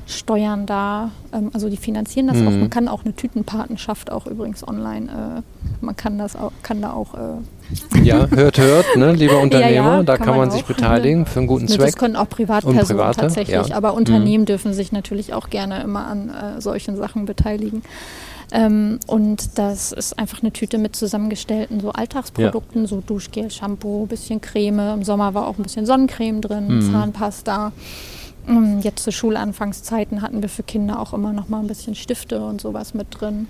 steuern 0.06 0.66
da, 0.66 1.10
ähm, 1.32 1.50
also 1.54 1.68
die 1.68 1.76
finanzieren 1.76 2.26
das 2.28 2.36
Mhm. 2.36 2.48
auch. 2.48 2.52
Man 2.52 2.70
kann 2.70 2.88
auch 2.88 3.04
eine 3.04 3.14
Tütenpatenschaft 3.14 4.12
auch 4.12 4.26
übrigens 4.26 4.66
online, 4.66 5.10
äh, 5.40 5.42
man 5.80 5.96
kann 5.96 6.18
das 6.18 6.36
auch, 6.36 6.52
kann 6.62 6.82
da 6.82 6.92
auch 6.92 7.14
äh, 7.14 8.02
Ja, 8.02 8.26
hört, 8.28 8.58
hört, 8.58 8.96
ne, 8.96 9.12
liebe 9.12 9.36
Unternehmer, 9.38 9.96
ja, 9.96 10.02
da 10.02 10.16
kann 10.16 10.26
kann 10.26 10.36
man 10.36 10.48
man 10.48 10.50
sich 10.50 10.64
beteiligen 10.64 11.24
für 11.24 11.38
einen 11.40 11.46
guten 11.48 11.66
Zweck. 11.68 11.86
Das 11.86 11.96
können 11.96 12.16
auch 12.16 12.28
Privatpersonen 12.28 12.86
Private, 12.86 13.20
tatsächlich, 13.20 13.68
ja. 13.68 13.76
aber 13.76 13.94
Unternehmen 13.94 14.44
dürfen 14.44 14.74
sich 14.74 14.92
natürlich 14.92 15.32
auch 15.32 15.48
gerne 15.48 15.82
immer 15.82 16.06
an 16.06 16.28
äh, 16.30 16.60
solchen 16.60 16.96
Sachen 16.96 17.24
beteiligen. 17.24 17.82
Ähm, 18.54 18.98
und 19.06 19.58
das 19.58 19.92
ist 19.92 20.18
einfach 20.18 20.42
eine 20.42 20.52
Tüte 20.52 20.76
mit 20.76 20.94
zusammengestellten 20.94 21.80
so 21.80 21.90
Alltagsprodukten, 21.92 22.86
so 22.86 23.00
Duschgel, 23.00 23.50
Shampoo, 23.50 24.04
bisschen 24.04 24.42
Creme. 24.42 24.92
Im 24.92 25.04
Sommer 25.04 25.32
war 25.32 25.46
auch 25.48 25.56
ein 25.56 25.62
bisschen 25.62 25.86
Sonnencreme 25.86 26.42
drin, 26.42 26.66
Mhm. 26.68 26.92
Zahnpasta. 26.92 27.72
Ähm, 28.48 28.80
Jetzt 28.80 29.04
zu 29.04 29.12
Schulanfangszeiten 29.12 30.22
hatten 30.22 30.42
wir 30.42 30.48
für 30.48 30.62
Kinder 30.62 30.98
auch 30.98 31.12
immer 31.12 31.32
noch 31.32 31.48
mal 31.48 31.60
ein 31.60 31.66
bisschen 31.66 31.94
Stifte 31.94 32.44
und 32.44 32.60
sowas 32.60 32.94
mit 32.94 33.08
drin. 33.20 33.48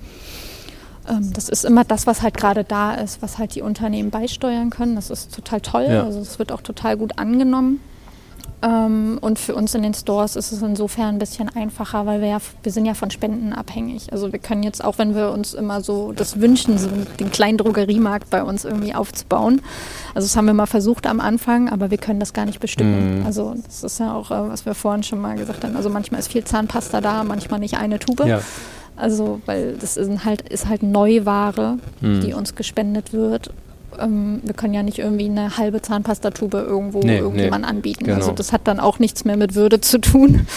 Ähm, 1.09 1.32
Das 1.32 1.49
ist 1.49 1.64
immer 1.64 1.84
das, 1.84 2.07
was 2.07 2.22
halt 2.22 2.36
gerade 2.36 2.64
da 2.64 2.95
ist, 2.95 3.22
was 3.22 3.38
halt 3.38 3.55
die 3.55 3.62
Unternehmen 3.62 4.11
beisteuern 4.11 4.70
können. 4.70 4.95
Das 4.95 5.11
ist 5.11 5.34
total 5.34 5.61
toll. 5.61 5.86
Ja. 5.88 6.05
Also 6.05 6.20
es 6.20 6.38
wird 6.38 6.53
auch 6.53 6.61
total 6.61 6.97
gut 6.97 7.18
angenommen. 7.18 7.80
Ähm, 8.63 9.19
Und 9.21 9.39
für 9.41 9.55
uns 9.57 9.75
in 9.75 9.83
den 9.83 9.93
Stores 9.95 10.37
ist 10.37 10.53
es 10.53 10.63
insofern 10.63 11.17
ein 11.17 11.19
bisschen 11.19 11.49
einfacher, 11.49 12.07
weil 12.07 12.21
wir 12.21 12.29
ja, 12.29 12.39
wir 12.63 12.71
sind 12.73 12.87
ja 12.87 12.95
von 12.95 13.11
Spenden 13.11 13.53
abhängig. 13.53 14.13
Also 14.13 14.31
wir 14.33 14.39
können 14.39 14.63
jetzt, 14.63 14.85
auch 14.85 14.99
wenn 14.99 15.15
wir 15.17 15.31
uns 15.33 15.53
immer 15.55 15.81
so 15.81 16.13
das 16.13 16.41
wünschen, 16.41 16.79
so 16.79 16.89
den 17.19 17.31
kleinen 17.33 17.59
Drogeriemarkt 17.59 18.31
bei 18.31 18.43
uns 18.43 18.65
irgendwie 18.65 18.95
aufzubauen. 18.95 19.61
Also 20.15 20.27
das 20.27 20.37
haben 20.37 20.47
wir 20.47 20.55
mal 20.55 20.67
versucht 20.67 21.07
am 21.07 21.19
Anfang, 21.21 21.69
aber 21.71 21.91
wir 21.91 21.99
können 21.99 22.21
das 22.21 22.33
gar 22.33 22.45
nicht 22.45 22.61
bestücken. 22.61 23.21
Mhm. 23.21 23.27
Also 23.27 23.55
das 23.65 23.83
ist 23.83 23.99
ja 23.99 24.15
auch, 24.15 24.31
äh, 24.31 24.49
was 24.49 24.65
wir 24.65 24.75
vorhin 24.75 25.03
schon 25.03 25.21
mal 25.21 25.37
gesagt 25.37 25.65
haben. 25.65 25.77
Also 25.77 25.91
manchmal 25.91 26.21
ist 26.21 26.31
viel 26.31 26.45
Zahnpasta 26.45 27.01
da, 27.01 27.25
manchmal 27.25 27.59
nicht 27.59 27.77
eine 27.79 27.99
Tube. 27.99 28.25
Ja. 28.27 28.41
Also, 28.95 29.41
weil 29.47 29.77
das 29.81 29.97
ist 29.97 30.25
halt, 30.25 30.43
ist 30.51 30.69
halt 30.69 30.83
Neuware, 30.83 31.79
Mhm. 32.01 32.21
die 32.21 32.35
uns 32.35 32.55
gespendet 32.55 33.13
wird. 33.13 33.51
Ähm, 34.01 34.40
wir 34.45 34.55
können 34.55 34.74
ja 34.74 34.82
nicht 34.82 34.99
irgendwie 34.99 35.26
eine 35.26 35.57
halbe 35.57 35.82
Zahnpastatube 35.82 36.59
irgendwo 36.59 37.01
Nee, 37.01 37.18
irgendjemand 37.18 37.64
anbieten. 37.64 38.05
genau. 38.05 38.16
Also 38.16 38.32
das 38.32 38.53
hat 38.53 38.62
dann 38.64 38.80
auch 38.80 38.99
nichts 38.99 39.24
mehr 39.24 39.36
mit 39.36 39.55
Würde 39.55 39.80
zu 39.80 39.99
tun. 40.01 40.47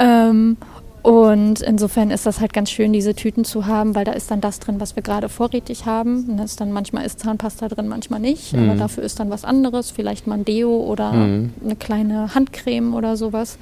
Ähm, 0.00 0.58
Und 1.02 1.60
insofern 1.62 2.10
ist 2.10 2.26
das 2.26 2.40
halt 2.40 2.52
ganz 2.52 2.70
schön, 2.70 2.92
diese 2.92 3.14
Tüten 3.14 3.44
zu 3.44 3.66
haben, 3.66 3.94
weil 3.94 4.04
da 4.04 4.12
ist 4.12 4.30
dann 4.30 4.40
das 4.40 4.60
drin, 4.60 4.76
was 4.78 4.94
wir 4.94 5.02
gerade 5.02 5.28
vorrätig 5.28 5.86
haben. 5.86 6.24
Und 6.28 6.38
ist 6.40 6.60
dann 6.60 6.70
manchmal 6.70 7.06
ist 7.06 7.20
Zahnpasta 7.20 7.68
drin, 7.68 7.88
manchmal 7.88 8.20
nicht. 8.20 8.52
Mhm. 8.52 8.70
Aber 8.70 8.78
dafür 8.78 9.02
ist 9.04 9.18
dann 9.18 9.30
was 9.30 9.44
anderes, 9.44 9.90
vielleicht 9.90 10.26
mal 10.26 10.34
ein 10.36 10.44
Deo 10.44 10.76
oder 10.76 11.12
mhm. 11.12 11.52
eine 11.64 11.76
kleine 11.76 12.34
Handcreme 12.34 12.94
oder 12.94 13.16
sowas. 13.16 13.58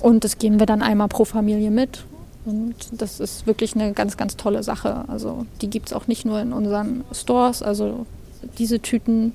Und 0.00 0.24
das 0.24 0.38
geben 0.38 0.58
wir 0.58 0.66
dann 0.66 0.82
einmal 0.82 1.08
pro 1.08 1.24
Familie 1.24 1.70
mit. 1.70 2.04
Und 2.46 2.74
das 2.92 3.20
ist 3.20 3.46
wirklich 3.46 3.74
eine 3.74 3.92
ganz, 3.92 4.16
ganz 4.16 4.36
tolle 4.36 4.62
Sache. 4.62 5.04
Also 5.08 5.44
die 5.60 5.68
gibt 5.68 5.88
es 5.88 5.92
auch 5.92 6.06
nicht 6.06 6.24
nur 6.24 6.40
in 6.40 6.52
unseren 6.52 7.04
Stores. 7.12 7.62
Also 7.62 8.06
diese 8.58 8.80
Tüten, 8.80 9.32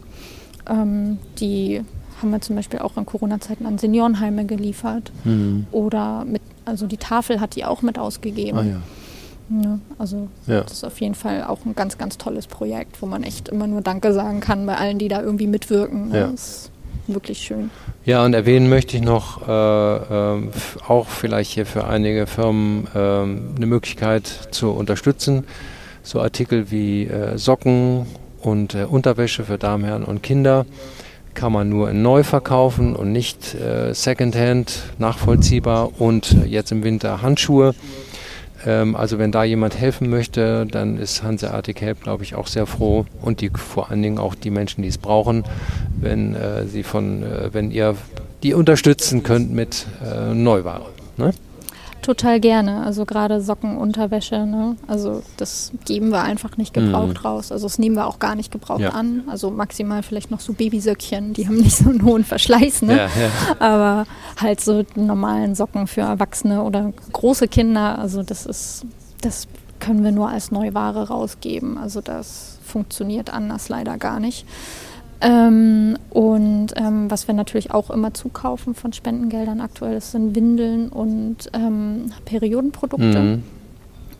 ähm, 0.69 1.17
die 1.39 1.81
haben 2.21 2.31
wir 2.31 2.41
zum 2.41 2.55
Beispiel 2.55 2.79
auch 2.79 2.97
in 2.97 3.05
Corona-Zeiten 3.05 3.65
an 3.65 3.77
Seniorenheime 3.77 4.45
geliefert. 4.45 5.11
Mhm. 5.23 5.67
Oder 5.71 6.25
mit, 6.25 6.41
also 6.63 6.87
die 6.87 6.97
Tafel 6.97 7.39
hat 7.39 7.55
die 7.55 7.65
auch 7.65 7.81
mit 7.81 7.99
ausgegeben. 7.99 8.57
Ah, 8.57 8.63
ja. 8.63 8.81
Ja, 9.47 9.77
also 9.99 10.27
ja. 10.47 10.61
das 10.61 10.73
ist 10.73 10.83
auf 10.83 10.99
jeden 11.01 11.13
Fall 11.13 11.43
auch 11.43 11.65
ein 11.65 11.75
ganz, 11.75 11.99
ganz 11.99 12.17
tolles 12.17 12.47
Projekt, 12.47 13.01
wo 13.01 13.05
man 13.05 13.21
echt 13.21 13.49
immer 13.49 13.67
nur 13.67 13.81
Danke 13.81 14.11
sagen 14.11 14.39
kann 14.39 14.65
bei 14.65 14.75
allen, 14.75 14.97
die 14.97 15.07
da 15.07 15.21
irgendwie 15.21 15.45
mitwirken. 15.45 16.11
Ja. 16.11 16.27
Das 16.27 16.33
ist 16.33 16.71
wirklich 17.07 17.39
schön. 17.39 17.69
Ja, 18.05 18.25
und 18.25 18.33
erwähnen 18.33 18.69
möchte 18.69 18.97
ich 18.97 19.03
noch 19.03 19.47
äh, 19.47 19.95
äh, 20.37 20.49
auch 20.87 21.07
vielleicht 21.07 21.51
hier 21.51 21.67
für 21.67 21.85
einige 21.85 22.25
Firmen 22.25 22.87
äh, 22.95 22.97
eine 22.97 23.65
Möglichkeit 23.67 24.25
zu 24.49 24.71
unterstützen. 24.71 25.43
So 26.01 26.21
Artikel 26.21 26.71
wie 26.71 27.05
äh, 27.05 27.37
Socken 27.37 28.07
und 28.45 28.75
äh, 28.75 28.83
Unterwäsche 28.83 29.43
für 29.43 29.57
Damen, 29.57 29.83
Herren 29.83 30.03
und 30.03 30.21
Kinder 30.21 30.65
kann 31.33 31.51
man 31.51 31.67
nur 31.67 31.91
neu 31.91 32.23
verkaufen 32.23 32.95
und 32.95 33.11
nicht 33.11 33.55
äh, 33.55 33.93
Secondhand 33.93 34.83
nachvollziehbar 34.99 35.99
und 35.99 36.35
jetzt 36.45 36.71
im 36.71 36.83
Winter 36.83 37.21
Handschuhe. 37.21 37.75
Ähm, 38.65 38.95
also 38.95 39.19
wenn 39.19 39.31
da 39.31 39.43
jemand 39.43 39.77
helfen 39.77 40.09
möchte, 40.09 40.65
dann 40.65 40.97
ist 40.97 41.23
Hanseatic 41.23 41.81
Help, 41.81 42.01
glaube 42.03 42.23
ich, 42.23 42.35
auch 42.35 42.47
sehr 42.47 42.65
froh 42.65 43.05
und 43.21 43.41
die 43.41 43.49
vor 43.49 43.91
allen 43.91 44.01
Dingen 44.01 44.17
auch 44.17 44.33
die 44.33 44.49
Menschen, 44.49 44.81
die 44.81 44.87
es 44.87 44.97
brauchen, 44.97 45.43
wenn 45.99 46.35
äh, 46.35 46.65
sie 46.67 46.83
von, 46.83 47.23
äh, 47.23 47.53
wenn 47.53 47.71
ihr 47.71 47.95
die 48.43 48.53
unterstützen 48.53 49.23
könnt 49.23 49.51
mit 49.51 49.87
äh, 50.03 50.33
Neuware. 50.33 50.85
Ne? 51.17 51.33
Total 52.05 52.39
gerne. 52.39 52.83
Also 52.83 53.03
gerade 53.03 53.41
Socken, 53.41 53.77
Unterwäsche, 53.77 54.45
ne? 54.45 54.77
Also 54.85 55.23
das 55.37 55.71
geben 55.85 56.09
wir 56.09 56.21
einfach 56.21 56.55
nicht 56.55 56.71
gebraucht 56.71 57.23
mm. 57.23 57.25
raus. 57.25 57.51
Also 57.51 57.65
das 57.65 57.79
nehmen 57.79 57.95
wir 57.95 58.05
auch 58.05 58.19
gar 58.19 58.35
nicht 58.35 58.51
gebraucht 58.51 58.81
ja. 58.81 58.89
an. 58.89 59.23
Also 59.25 59.49
maximal 59.49 60.03
vielleicht 60.03 60.29
noch 60.29 60.39
so 60.39 60.53
Babysöckchen, 60.53 61.33
die 61.33 61.47
haben 61.47 61.55
nicht 61.63 61.75
so 61.75 61.89
einen 61.89 62.03
hohen 62.03 62.23
Verschleiß, 62.23 62.83
ne? 62.83 62.95
Ja, 62.95 63.05
ja. 63.05 63.55
Aber 63.57 64.05
halt 64.39 64.61
so 64.61 64.83
normalen 64.93 65.55
Socken 65.55 65.87
für 65.87 66.01
Erwachsene 66.01 66.61
oder 66.61 66.93
große 67.11 67.47
Kinder, 67.47 67.97
also 67.97 68.21
das 68.21 68.45
ist, 68.45 68.85
das 69.21 69.47
können 69.79 70.03
wir 70.03 70.11
nur 70.11 70.29
als 70.29 70.51
Neuware 70.51 71.07
rausgeben. 71.07 71.79
Also 71.79 72.01
das 72.01 72.59
funktioniert 72.63 73.33
anders 73.33 73.67
leider 73.67 73.97
gar 73.97 74.19
nicht. 74.19 74.45
Ähm, 75.21 75.97
und 76.09 76.67
ähm, 76.75 77.09
was 77.09 77.27
wir 77.27 77.35
natürlich 77.35 77.71
auch 77.71 77.89
immer 77.89 78.13
zukaufen 78.13 78.75
von 78.75 78.93
Spendengeldern 78.93 79.61
aktuell, 79.61 79.95
das 79.95 80.11
sind 80.11 80.35
Windeln 80.35 80.89
und 80.89 81.49
ähm, 81.53 82.11
Periodenprodukte. 82.25 83.19
Mhm. 83.21 83.43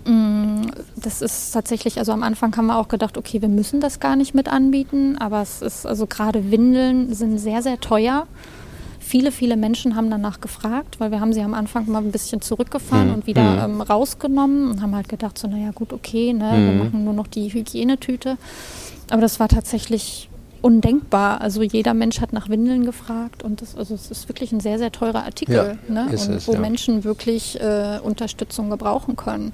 Mm, 0.06 0.72
das 0.96 1.22
ist 1.22 1.52
tatsächlich, 1.52 1.98
also 1.98 2.12
am 2.12 2.24
Anfang 2.24 2.56
haben 2.56 2.68
wir 2.68 2.78
auch 2.78 2.88
gedacht, 2.88 3.18
okay, 3.18 3.41
wir 3.41 3.50
müssen 3.50 3.82
das 3.82 4.00
gar 4.00 4.16
nicht 4.16 4.36
mit 4.36 4.48
anbieten, 4.48 5.18
aber 5.18 5.41
es 5.41 5.62
ist, 5.62 5.86
also 5.86 6.06
gerade 6.08 6.52
Windeln 6.52 7.14
sind 7.14 7.39
sehr, 7.39 7.62
sehr 7.62 7.80
teuer. 7.80 8.28
Viele, 9.00 9.32
viele 9.32 9.58
Menschen 9.58 9.96
haben 9.96 10.10
danach 10.10 10.41
gefragt, 10.41 11.00
weil 11.00 11.12
wir 11.12 11.20
haben 11.20 11.34
sie 11.34 11.41
am 11.41 11.54
Anfang 11.54 11.88
mal 11.89 12.04
ein 12.04 12.12
bisschen 12.12 12.41
zurückgefahren 12.41 13.10
mhm. 13.10 13.14
und 13.16 13.28
wieder 13.28 13.68
mhm. 13.68 13.76
ähm, 13.76 13.82
rausgenommen 13.82 14.72
und 14.72 14.82
haben 14.82 14.96
halt 14.96 15.10
gedacht, 15.10 15.38
so, 15.38 15.48
naja, 15.48 15.72
gut, 15.72 15.91
okay, 15.91 16.34
ne, 16.34 16.52
mhm. 16.52 16.68
wir 16.68 16.84
machen 16.86 17.04
nur 17.04 17.14
noch 17.14 17.28
die 17.28 17.54
Hygienetüte. 17.54 18.38
Aber 19.12 19.22
das 19.22 19.39
war 19.39 19.48
tatsächlich 19.48 20.30
undenkbar. 20.66 21.41
Also 21.41 21.61
jeder 21.61 21.93
Mensch 21.93 22.22
hat 22.22 22.34
nach 22.34 22.49
Windeln 22.49 22.86
gefragt 22.86 23.43
und 23.43 23.61
das, 23.61 23.76
also 23.76 23.93
es 23.93 24.09
ist 24.09 24.28
wirklich 24.28 24.51
ein 24.51 24.59
sehr, 24.59 24.80
sehr 24.80 24.91
teurer 24.91 25.24
Artikel, 25.24 25.78
ja, 25.88 25.93
ne? 25.93 26.07
und, 26.09 26.13
es, 26.13 26.47
wo 26.47 26.53
ja. 26.53 26.59
Menschen 26.59 27.03
wirklich 27.03 27.61
äh, 27.61 27.99
Unterstützung 28.01 28.72
gebrauchen 28.72 29.16
können. 29.16 29.53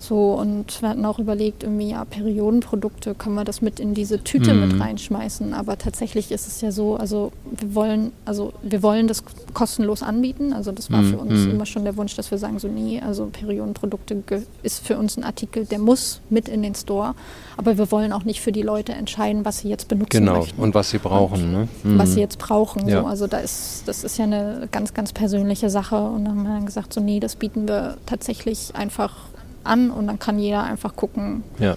So, 0.00 0.34
und 0.34 0.80
wir 0.80 0.90
hatten 0.90 1.04
auch 1.04 1.18
überlegt, 1.18 1.64
irgendwie, 1.64 1.90
ja, 1.90 2.04
Periodenprodukte, 2.04 3.16
können 3.16 3.34
wir 3.34 3.44
das 3.44 3.60
mit 3.60 3.80
in 3.80 3.94
diese 3.94 4.22
Tüte 4.22 4.54
mhm. 4.54 4.68
mit 4.68 4.80
reinschmeißen. 4.80 5.54
Aber 5.54 5.76
tatsächlich 5.76 6.30
ist 6.30 6.46
es 6.46 6.60
ja 6.60 6.70
so, 6.70 6.96
also 6.96 7.32
wir 7.50 7.74
wollen, 7.74 8.12
also 8.24 8.52
wir 8.62 8.84
wollen 8.84 9.08
das 9.08 9.24
kostenlos 9.54 10.04
anbieten. 10.04 10.52
Also 10.52 10.70
das 10.70 10.92
war 10.92 11.02
mhm. 11.02 11.10
für 11.10 11.18
uns 11.18 11.32
mhm. 11.40 11.50
immer 11.50 11.66
schon 11.66 11.82
der 11.82 11.96
Wunsch, 11.96 12.14
dass 12.14 12.30
wir 12.30 12.38
sagen, 12.38 12.60
so 12.60 12.68
nee, 12.68 13.00
also 13.04 13.26
Periodenprodukte 13.26 14.22
ist 14.62 14.86
für 14.86 14.96
uns 14.96 15.16
ein 15.16 15.24
Artikel, 15.24 15.66
der 15.66 15.80
muss 15.80 16.20
mit 16.30 16.48
in 16.48 16.62
den 16.62 16.76
Store. 16.76 17.14
Aber 17.56 17.76
wir 17.76 17.90
wollen 17.90 18.12
auch 18.12 18.22
nicht 18.22 18.40
für 18.40 18.52
die 18.52 18.62
Leute 18.62 18.92
entscheiden, 18.92 19.44
was 19.44 19.58
sie 19.58 19.68
jetzt 19.68 19.88
benutzen 19.88 20.20
genau. 20.20 20.38
möchten. 20.38 20.54
Genau, 20.54 20.64
und 20.64 20.74
was 20.76 20.90
sie 20.90 20.98
brauchen. 20.98 21.42
Und 21.42 21.52
ne? 21.52 21.68
mhm. 21.82 21.98
Was 21.98 22.12
sie 22.12 22.20
jetzt 22.20 22.38
brauchen. 22.38 22.86
Ja. 22.88 23.00
So. 23.00 23.08
Also 23.08 23.26
da 23.26 23.38
ist, 23.38 23.82
das 23.86 24.04
ist 24.04 24.16
ja 24.16 24.24
eine 24.24 24.68
ganz, 24.70 24.94
ganz 24.94 25.12
persönliche 25.12 25.70
Sache. 25.70 26.00
Und 26.00 26.24
dann 26.24 26.36
haben 26.36 26.42
wir 26.44 26.54
dann 26.54 26.66
gesagt, 26.66 26.92
so 26.94 27.00
nee, 27.00 27.18
das 27.18 27.34
bieten 27.34 27.66
wir 27.66 27.96
tatsächlich 28.06 28.76
einfach 28.76 29.16
an 29.64 29.90
und 29.90 30.06
dann 30.06 30.18
kann 30.18 30.38
jeder 30.38 30.62
einfach 30.62 30.96
gucken, 30.96 31.42
ja. 31.58 31.76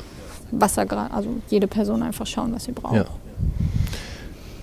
was 0.51 0.77
er 0.77 0.86
gerade, 0.86 1.13
also 1.13 1.29
jede 1.49 1.67
Person 1.67 2.03
einfach 2.03 2.25
schauen, 2.25 2.53
was 2.53 2.65
sie 2.65 2.71
braucht. 2.71 2.95
Ja. 2.95 3.05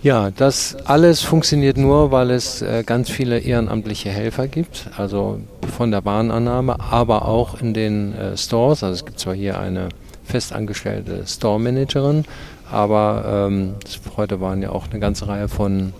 Ja, 0.00 0.30
das 0.30 0.76
alles 0.84 1.22
funktioniert 1.22 1.76
nur, 1.76 2.12
weil 2.12 2.30
es 2.30 2.62
äh, 2.62 2.84
ganz 2.86 3.10
viele 3.10 3.40
ehrenamtliche 3.40 4.10
Helfer 4.10 4.46
gibt, 4.46 4.88
also 4.96 5.40
von 5.76 5.90
der 5.90 6.02
Bahnannahme, 6.02 6.78
aber 6.78 7.26
auch 7.26 7.60
in 7.60 7.74
den 7.74 8.14
äh, 8.14 8.36
Stores. 8.36 8.84
Also 8.84 8.94
es 8.94 9.04
gibt 9.04 9.18
zwar 9.18 9.34
hier 9.34 9.58
eine 9.58 9.88
festangestellte 10.24 11.26
Store-Managerin, 11.26 12.26
aber 12.70 13.48
ähm, 13.48 13.74
heute 14.16 14.40
waren 14.40 14.62
ja 14.62 14.70
auch 14.70 14.88
eine 14.88 15.00
ganze 15.00 15.26
Reihe 15.26 15.48
von 15.48 15.92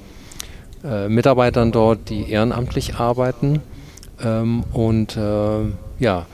äh, 0.84 1.08
Mitarbeitern 1.08 1.72
dort, 1.72 2.08
die 2.08 2.30
ehrenamtlich 2.30 2.96
arbeiten. 2.96 3.60
Ähm, 4.22 4.62
und 4.72 5.16
äh, 5.16 5.60
ja, 5.98 6.26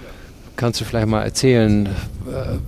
kannst 0.56 0.80
du 0.80 0.84
vielleicht 0.84 1.08
mal 1.08 1.22
erzählen, 1.22 1.86
äh, 1.86 2.58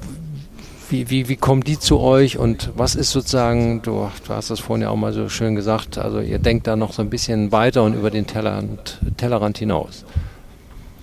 wie, 0.89 1.11
wie, 1.11 1.29
wie 1.29 1.37
kommen 1.37 1.63
die 1.63 1.79
zu 1.79 1.99
euch 1.99 2.39
und 2.39 2.71
was 2.77 2.95
ist 2.95 3.11
sozusagen, 3.11 3.83
du, 3.83 4.09
du 4.27 4.33
hast 4.33 4.51
das 4.51 4.61
vorhin 4.61 4.83
ja 4.83 4.91
auch 4.91 4.97
mal 4.97 5.13
so 5.13 5.29
schön 5.29 5.55
gesagt, 5.55 5.99
also 5.99 6.21
ihr 6.21 6.39
denkt 6.39 6.67
da 6.67 6.77
noch 6.77 6.93
so 6.93 7.03
ein 7.03 7.11
bisschen 7.11 7.51
weiter 7.53 7.83
und 7.83 7.95
über 7.95 8.11
den 8.11 8.27
Tellerrand, 8.27 9.01
Tellerrand 9.17 9.59
hinaus. 9.59 10.05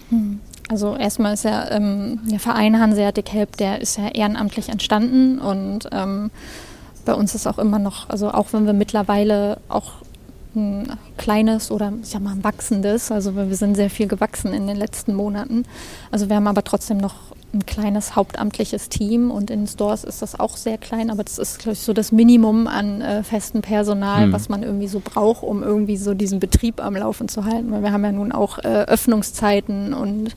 Hm. 0.09 0.39
Also 0.69 0.95
erstmal 0.95 1.33
ist 1.33 1.43
ja 1.43 1.69
ähm, 1.71 2.19
der 2.25 2.39
Verein 2.39 2.79
Hanseatic 2.79 3.33
Help, 3.33 3.57
der 3.57 3.81
ist 3.81 3.97
ja 3.97 4.07
ehrenamtlich 4.07 4.69
entstanden 4.69 5.39
und 5.39 5.89
ähm, 5.91 6.31
bei 7.05 7.13
uns 7.13 7.35
ist 7.35 7.47
auch 7.47 7.59
immer 7.59 7.79
noch, 7.79 8.09
also 8.09 8.31
auch 8.31 8.53
wenn 8.53 8.65
wir 8.65 8.73
mittlerweile 8.73 9.57
auch 9.67 9.91
ein 10.55 10.97
kleines 11.17 11.71
oder 11.71 11.93
ich 12.01 12.09
sag 12.09 12.21
mal 12.21 12.33
ein 12.33 12.43
wachsendes. 12.43 13.11
Also 13.11 13.35
wir 13.35 13.55
sind 13.55 13.75
sehr 13.75 13.89
viel 13.89 14.07
gewachsen 14.07 14.53
in 14.53 14.67
den 14.67 14.77
letzten 14.77 15.13
Monaten. 15.13 15.65
Also 16.11 16.29
wir 16.29 16.35
haben 16.35 16.47
aber 16.47 16.63
trotzdem 16.63 16.97
noch 16.97 17.15
ein 17.53 17.65
kleines 17.65 18.15
hauptamtliches 18.15 18.89
Team 18.89 19.29
und 19.29 19.51
in 19.51 19.67
Stores 19.67 20.03
ist 20.03 20.23
das 20.23 20.39
auch 20.39 20.57
sehr 20.57 20.79
klein, 20.79 21.11
aber 21.11 21.23
das 21.23 21.37
ist, 21.37 21.59
glaube 21.59 21.73
ich, 21.73 21.81
so 21.81 21.93
das 21.93 22.11
Minimum 22.11 22.67
an 22.67 23.01
äh, 23.01 23.23
festem 23.23 23.61
Personal, 23.61 24.27
mhm. 24.27 24.33
was 24.33 24.49
man 24.49 24.63
irgendwie 24.63 24.87
so 24.87 24.99
braucht, 25.03 25.43
um 25.43 25.61
irgendwie 25.61 25.97
so 25.97 26.15
diesen 26.15 26.39
Betrieb 26.39 26.83
am 26.83 26.95
Laufen 26.95 27.27
zu 27.27 27.45
halten. 27.45 27.71
Weil 27.71 27.83
wir 27.83 27.91
haben 27.91 28.03
ja 28.03 28.11
nun 28.11 28.31
auch 28.31 28.57
äh, 28.57 28.85
Öffnungszeiten 28.85 29.93
und 29.93 30.35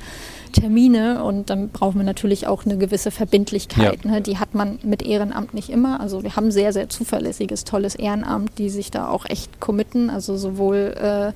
Termine 0.52 1.22
und 1.22 1.50
dann 1.50 1.68
brauchen 1.68 1.98
wir 1.98 2.04
natürlich 2.04 2.46
auch 2.46 2.64
eine 2.64 2.78
gewisse 2.78 3.10
Verbindlichkeit. 3.10 4.04
Ja. 4.04 4.10
Ne? 4.10 4.20
Die 4.20 4.38
hat 4.38 4.54
man 4.54 4.78
mit 4.82 5.02
Ehrenamt 5.02 5.54
nicht 5.54 5.70
immer. 5.70 6.00
Also 6.00 6.22
wir 6.22 6.36
haben 6.36 6.50
sehr, 6.50 6.72
sehr 6.72 6.88
zuverlässiges, 6.88 7.64
tolles 7.64 7.94
Ehrenamt, 7.94 8.58
die 8.58 8.70
sich 8.70 8.90
da 8.90 9.08
auch 9.08 9.26
echt 9.26 9.60
committen. 9.60 10.05
Also 10.10 10.36
sowohl 10.36 10.94
äh, 10.96 11.32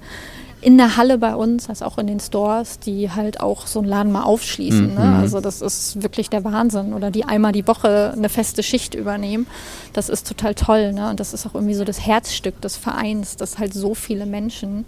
in 0.63 0.77
der 0.77 0.97
Halle 0.97 1.17
bei 1.17 1.35
uns, 1.35 1.69
als 1.69 1.83
auch 1.83 1.97
in 1.99 2.07
den 2.07 2.21
Stores, 2.21 2.79
die 2.79 3.11
halt 3.11 3.41
auch 3.41 3.67
so 3.67 3.79
einen 3.79 3.89
Laden 3.89 4.13
mal 4.13 4.25
aufschließen. 4.25 4.91
Mhm. 4.91 4.95
Ne? 4.95 5.19
Also 5.21 5.41
das 5.41 5.63
ist 5.63 6.03
wirklich 6.03 6.29
der 6.29 6.45
Wahnsinn. 6.45 6.93
Oder 6.93 7.11
die 7.11 7.25
einmal 7.25 7.53
die 7.53 7.67
Woche 7.67 8.13
eine 8.15 8.29
feste 8.29 8.63
Schicht 8.63 8.95
übernehmen. 8.95 9.47
Das 9.95 10.09
ist 10.09 10.27
total 10.29 10.55
toll. 10.55 10.93
Ne? 10.93 11.09
Und 11.09 11.21
das 11.21 11.33
ist 11.33 11.47
auch 11.47 11.55
irgendwie 11.55 11.75
so 11.75 11.85
das 11.85 12.05
Herzstück 12.05 12.61
des 12.61 12.77
Vereins, 12.77 13.37
dass 13.37 13.59
halt 13.59 13.73
so 13.73 13.95
viele 13.95 14.27
Menschen 14.27 14.85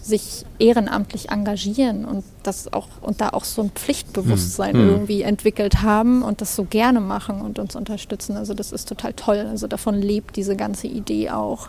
sich 0.00 0.44
ehrenamtlich 0.58 1.30
engagieren 1.30 2.04
und 2.04 2.24
das 2.42 2.72
auch 2.72 2.88
und 3.02 3.20
da 3.20 3.30
auch 3.30 3.44
so 3.44 3.62
ein 3.62 3.70
Pflichtbewusstsein 3.70 4.74
hm. 4.74 4.88
irgendwie 4.88 5.22
entwickelt 5.22 5.82
haben 5.82 6.22
und 6.22 6.40
das 6.40 6.56
so 6.56 6.64
gerne 6.64 7.00
machen 7.00 7.42
und 7.42 7.58
uns 7.58 7.76
unterstützen. 7.76 8.36
Also 8.36 8.54
das 8.54 8.72
ist 8.72 8.88
total 8.88 9.12
toll. 9.12 9.46
Also 9.50 9.66
davon 9.66 10.00
lebt 10.00 10.36
diese 10.36 10.56
ganze 10.56 10.86
Idee 10.86 11.30
auch. 11.30 11.68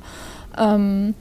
Ähm, 0.60 1.16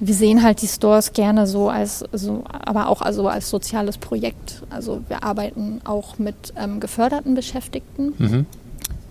wir 0.00 0.14
sehen 0.14 0.42
halt 0.42 0.62
die 0.62 0.66
Stores 0.66 1.12
gerne 1.12 1.46
so 1.46 1.68
als, 1.68 2.04
so, 2.12 2.42
aber 2.50 2.88
auch 2.88 3.02
also 3.02 3.28
als 3.28 3.48
soziales 3.48 3.98
Projekt. 3.98 4.62
Also 4.68 5.02
wir 5.06 5.22
arbeiten 5.22 5.80
auch 5.84 6.18
mit 6.18 6.52
ähm, 6.56 6.80
geförderten 6.80 7.34
Beschäftigten. 7.34 8.14
Mhm. 8.18 8.46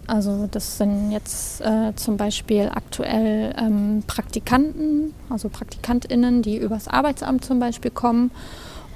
Also 0.08 0.50
das 0.52 0.78
sind 0.78 1.12
jetzt 1.12 1.62
äh, 1.62 1.96
zum 1.96 2.18
Beispiel 2.18 2.70
aktuell 2.74 3.56
ähm, 3.58 4.04
Praktikanten, 4.06 5.14
also 5.30 5.48
PraktikantInnen, 5.48 6.42
die 6.42 6.58
übers 6.58 6.90
Arbeitsamt 6.90 7.46
zum 7.46 7.60
Beispiel 7.60 7.92
kommen 7.92 8.32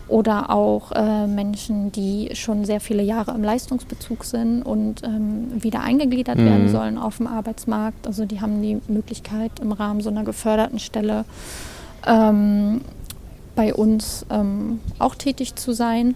oder 0.07 0.51
auch 0.51 0.91
äh, 0.91 1.27
Menschen, 1.27 1.91
die 1.91 2.29
schon 2.33 2.65
sehr 2.65 2.79
viele 2.79 3.01
Jahre 3.01 3.31
im 3.31 3.43
Leistungsbezug 3.43 4.23
sind 4.23 4.61
und 4.61 5.03
ähm, 5.03 5.63
wieder 5.63 5.81
eingegliedert 5.81 6.37
mhm. 6.37 6.45
werden 6.45 6.69
sollen 6.69 6.97
auf 6.97 7.17
dem 7.17 7.27
Arbeitsmarkt. 7.27 8.05
Also 8.05 8.25
die 8.25 8.41
haben 8.41 8.61
die 8.61 8.79
Möglichkeit 8.87 9.51
im 9.61 9.71
Rahmen 9.71 10.01
so 10.01 10.09
einer 10.09 10.23
geförderten 10.23 10.79
Stelle 10.79 11.25
ähm, 12.05 12.81
bei 13.55 13.73
uns 13.73 14.25
ähm, 14.29 14.79
auch 14.99 15.15
tätig 15.15 15.55
zu 15.55 15.73
sein. 15.73 16.15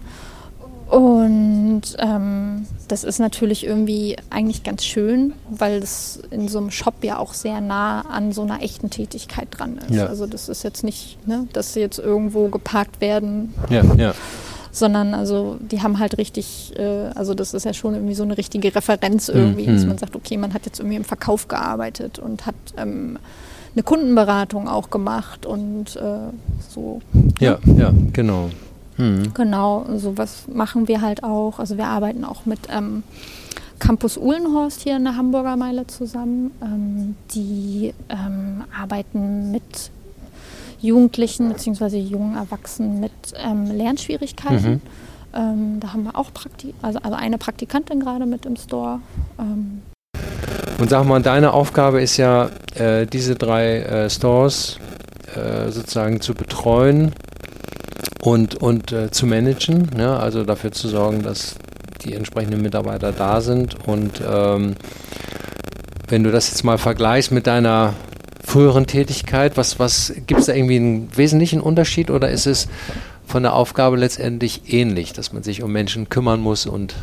Und 0.90 1.82
ähm, 1.98 2.66
das 2.88 3.04
ist 3.04 3.20
natürlich 3.20 3.64
irgendwie 3.64 4.16
eigentlich 4.28 4.64
ganz 4.64 4.84
schön, 4.84 5.34
weil 5.48 5.76
es 5.76 6.20
in 6.32 6.48
so 6.48 6.58
einem 6.58 6.72
Shop 6.72 6.94
ja 7.02 7.18
auch 7.18 7.32
sehr 7.32 7.60
nah 7.60 8.00
an 8.00 8.32
so 8.32 8.42
einer 8.42 8.60
echten 8.60 8.90
Tätigkeit 8.90 9.46
dran 9.52 9.78
ist. 9.78 9.94
Ja. 9.94 10.06
Also 10.06 10.26
das 10.26 10.48
ist 10.48 10.64
jetzt 10.64 10.82
nicht, 10.82 11.24
ne, 11.28 11.46
dass 11.52 11.74
sie 11.74 11.80
jetzt 11.80 12.00
irgendwo 12.00 12.48
geparkt 12.48 13.00
werden. 13.00 13.54
Ja, 13.70 13.84
ja. 13.96 14.14
Sondern 14.72 15.14
also 15.14 15.58
die 15.60 15.80
haben 15.80 16.00
halt 16.00 16.18
richtig, 16.18 16.72
äh, 16.76 17.10
also 17.14 17.34
das 17.34 17.54
ist 17.54 17.64
ja 17.64 17.72
schon 17.72 17.94
irgendwie 17.94 18.14
so 18.14 18.24
eine 18.24 18.36
richtige 18.36 18.74
Referenz 18.74 19.28
irgendwie, 19.28 19.68
mhm. 19.68 19.76
dass 19.76 19.86
man 19.86 19.98
sagt, 19.98 20.16
okay, 20.16 20.36
man 20.38 20.54
hat 20.54 20.66
jetzt 20.66 20.80
irgendwie 20.80 20.96
im 20.96 21.04
Verkauf 21.04 21.46
gearbeitet 21.46 22.18
und 22.18 22.46
hat 22.46 22.56
ähm, 22.76 23.16
eine 23.74 23.84
Kundenberatung 23.84 24.66
auch 24.66 24.90
gemacht 24.90 25.46
und 25.46 25.94
äh, 25.94 26.32
so. 26.68 27.00
Ja, 27.38 27.58
ja, 27.76 27.92
genau. 28.12 28.50
Mhm. 29.00 29.32
Genau, 29.34 29.86
sowas 29.96 30.44
machen 30.52 30.86
wir 30.86 31.00
halt 31.00 31.24
auch. 31.24 31.58
Also 31.58 31.76
wir 31.78 31.86
arbeiten 31.86 32.24
auch 32.24 32.44
mit 32.44 32.60
ähm, 32.70 33.02
Campus 33.78 34.18
Uhlenhorst 34.18 34.82
hier 34.82 34.96
in 34.96 35.04
der 35.04 35.16
Hamburger 35.16 35.56
Meile 35.56 35.86
zusammen. 35.86 36.50
Ähm, 36.62 37.16
die 37.32 37.94
ähm, 38.10 38.64
arbeiten 38.78 39.50
mit 39.50 39.90
Jugendlichen 40.80 41.48
bzw. 41.48 41.98
jungen 41.98 42.36
Erwachsenen 42.36 43.00
mit 43.00 43.12
ähm, 43.36 43.66
Lernschwierigkeiten. 43.66 44.72
Mhm. 44.72 44.80
Ähm, 45.32 45.80
da 45.80 45.92
haben 45.92 46.04
wir 46.04 46.16
auch 46.16 46.32
Prakti 46.34 46.74
also, 46.82 46.98
also 47.00 47.16
eine 47.16 47.38
Praktikantin 47.38 48.00
gerade 48.00 48.26
mit 48.26 48.44
im 48.46 48.56
Store. 48.56 49.00
Ähm. 49.38 49.82
Und 50.78 50.90
sag 50.90 51.04
mal, 51.06 51.22
deine 51.22 51.52
Aufgabe 51.52 52.02
ist 52.02 52.16
ja, 52.16 52.50
äh, 52.74 53.06
diese 53.06 53.34
drei 53.34 53.78
äh, 53.78 54.10
Stores 54.10 54.78
äh, 55.34 55.70
sozusagen 55.70 56.20
zu 56.20 56.34
betreuen 56.34 57.12
und, 58.22 58.54
und 58.56 58.92
äh, 58.92 59.10
zu 59.10 59.26
managen, 59.26 59.90
ne? 59.96 60.18
also 60.18 60.44
dafür 60.44 60.72
zu 60.72 60.88
sorgen, 60.88 61.22
dass 61.22 61.56
die 62.04 62.14
entsprechenden 62.14 62.62
Mitarbeiter 62.62 63.12
da 63.12 63.40
sind. 63.40 63.76
Und 63.86 64.22
ähm, 64.26 64.76
wenn 66.08 66.24
du 66.24 66.30
das 66.30 66.48
jetzt 66.48 66.64
mal 66.64 66.78
vergleichst 66.78 67.30
mit 67.30 67.46
deiner 67.46 67.94
früheren 68.44 68.86
Tätigkeit, 68.86 69.56
was, 69.56 69.78
was 69.78 70.12
gibt 70.26 70.40
es 70.40 70.46
da 70.46 70.54
irgendwie 70.54 70.76
einen 70.76 71.16
wesentlichen 71.16 71.60
Unterschied 71.60 72.10
oder 72.10 72.30
ist 72.30 72.46
es 72.46 72.68
von 73.26 73.42
der 73.42 73.54
Aufgabe 73.54 73.96
letztendlich 73.96 74.72
ähnlich, 74.72 75.12
dass 75.12 75.32
man 75.32 75.42
sich 75.42 75.62
um 75.62 75.72
Menschen 75.72 76.08
kümmern 76.08 76.40
muss 76.40 76.66
und 76.66 76.94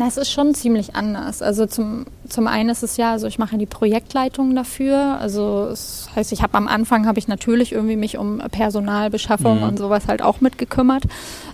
na, 0.00 0.06
es 0.06 0.16
ist 0.16 0.32
schon 0.32 0.54
ziemlich 0.54 0.94
anders. 0.94 1.42
Also 1.42 1.66
zum, 1.66 2.06
zum 2.30 2.46
einen 2.46 2.70
ist 2.70 2.82
es 2.82 2.96
ja, 2.96 3.12
also 3.12 3.26
ich 3.26 3.38
mache 3.38 3.58
die 3.58 3.66
Projektleitung 3.66 4.54
dafür. 4.54 5.18
Also 5.20 5.66
das 5.66 6.08
heißt, 6.14 6.32
ich 6.32 6.42
habe 6.42 6.54
am 6.54 6.68
Anfang 6.68 7.06
habe 7.06 7.18
ich 7.18 7.28
natürlich 7.28 7.72
irgendwie 7.72 7.96
mich 7.96 8.16
um 8.16 8.38
Personalbeschaffung 8.38 9.58
mhm. 9.58 9.64
und 9.64 9.78
sowas 9.78 10.06
halt 10.08 10.22
auch 10.22 10.40
mitgekümmert. 10.40 11.04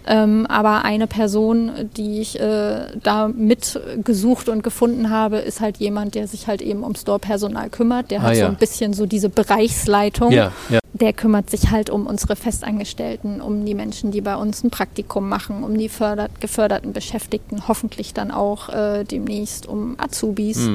Ähm, 0.06 0.46
aber 0.46 0.84
eine 0.84 1.06
Person, 1.06 1.72
die 1.96 2.20
ich 2.20 2.38
äh, 2.38 2.86
da 3.02 3.28
mitgesucht 3.28 4.48
und 4.48 4.62
gefunden 4.62 5.10
habe, 5.10 5.38
ist 5.38 5.60
halt 5.60 5.78
jemand, 5.78 6.14
der 6.14 6.28
sich 6.28 6.46
halt 6.46 6.62
eben 6.62 6.84
um 6.84 6.94
Store-Personal 6.94 7.70
kümmert. 7.70 8.10
Der 8.10 8.20
ah, 8.20 8.24
hat 8.24 8.36
ja. 8.36 8.46
so 8.46 8.52
ein 8.52 8.56
bisschen 8.56 8.92
so 8.92 9.06
diese 9.06 9.28
Bereichsleitung. 9.28 10.30
Ja, 10.30 10.52
ja. 10.68 10.78
Der 10.92 11.12
kümmert 11.12 11.50
sich 11.50 11.70
halt 11.70 11.90
um 11.90 12.06
unsere 12.06 12.36
Festangestellten, 12.36 13.40
um 13.40 13.66
die 13.66 13.74
Menschen, 13.74 14.12
die 14.12 14.22
bei 14.22 14.36
uns 14.36 14.64
ein 14.64 14.70
Praktikum 14.70 15.28
machen, 15.28 15.62
um 15.62 15.76
die 15.76 15.88
fördert, 15.88 16.40
geförderten 16.40 16.92
Beschäftigten, 16.92 17.68
hoffentlich 17.68 18.14
dann 18.14 18.30
auch 18.30 18.68
äh, 18.70 19.04
demnächst 19.04 19.66
um 19.66 19.96
Azubis. 19.98 20.58
Mhm. 20.58 20.65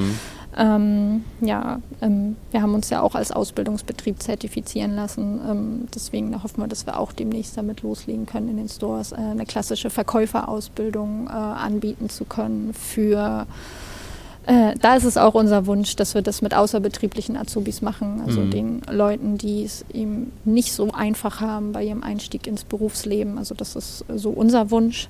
Ähm, 0.57 1.23
ja, 1.39 1.79
ähm, 2.01 2.35
wir 2.51 2.61
haben 2.61 2.73
uns 2.73 2.89
ja 2.89 3.01
auch 3.01 3.15
als 3.15 3.31
Ausbildungsbetrieb 3.31 4.21
zertifizieren 4.21 4.95
lassen. 4.95 5.39
Ähm, 5.49 5.87
deswegen 5.93 6.43
hoffen 6.43 6.61
wir, 6.61 6.67
dass 6.67 6.85
wir 6.85 6.99
auch 6.99 7.13
demnächst 7.13 7.55
damit 7.55 7.83
loslegen 7.83 8.25
können, 8.25 8.49
in 8.49 8.57
den 8.57 8.69
Stores 8.69 9.13
äh, 9.13 9.15
eine 9.15 9.45
klassische 9.45 9.89
Verkäuferausbildung 9.89 11.27
äh, 11.27 11.31
anbieten 11.31 12.09
zu 12.09 12.25
können 12.25 12.73
für 12.73 13.47
äh, 14.47 14.73
da 14.81 14.95
ist 14.95 15.03
es 15.03 15.17
auch 15.17 15.35
unser 15.35 15.67
Wunsch, 15.67 15.95
dass 15.95 16.15
wir 16.15 16.23
das 16.23 16.41
mit 16.41 16.55
außerbetrieblichen 16.55 17.37
Azubis 17.37 17.83
machen, 17.83 18.23
also 18.25 18.41
mhm. 18.41 18.51
den 18.51 18.81
Leuten, 18.89 19.37
die 19.37 19.63
es 19.63 19.85
eben 19.93 20.31
nicht 20.45 20.73
so 20.73 20.91
einfach 20.91 21.41
haben 21.41 21.73
bei 21.73 21.83
ihrem 21.83 22.01
Einstieg 22.01 22.47
ins 22.47 22.63
Berufsleben. 22.63 23.37
Also 23.37 23.53
das 23.53 23.75
ist 23.75 24.03
so 24.15 24.31
unser 24.31 24.71
Wunsch. 24.71 25.09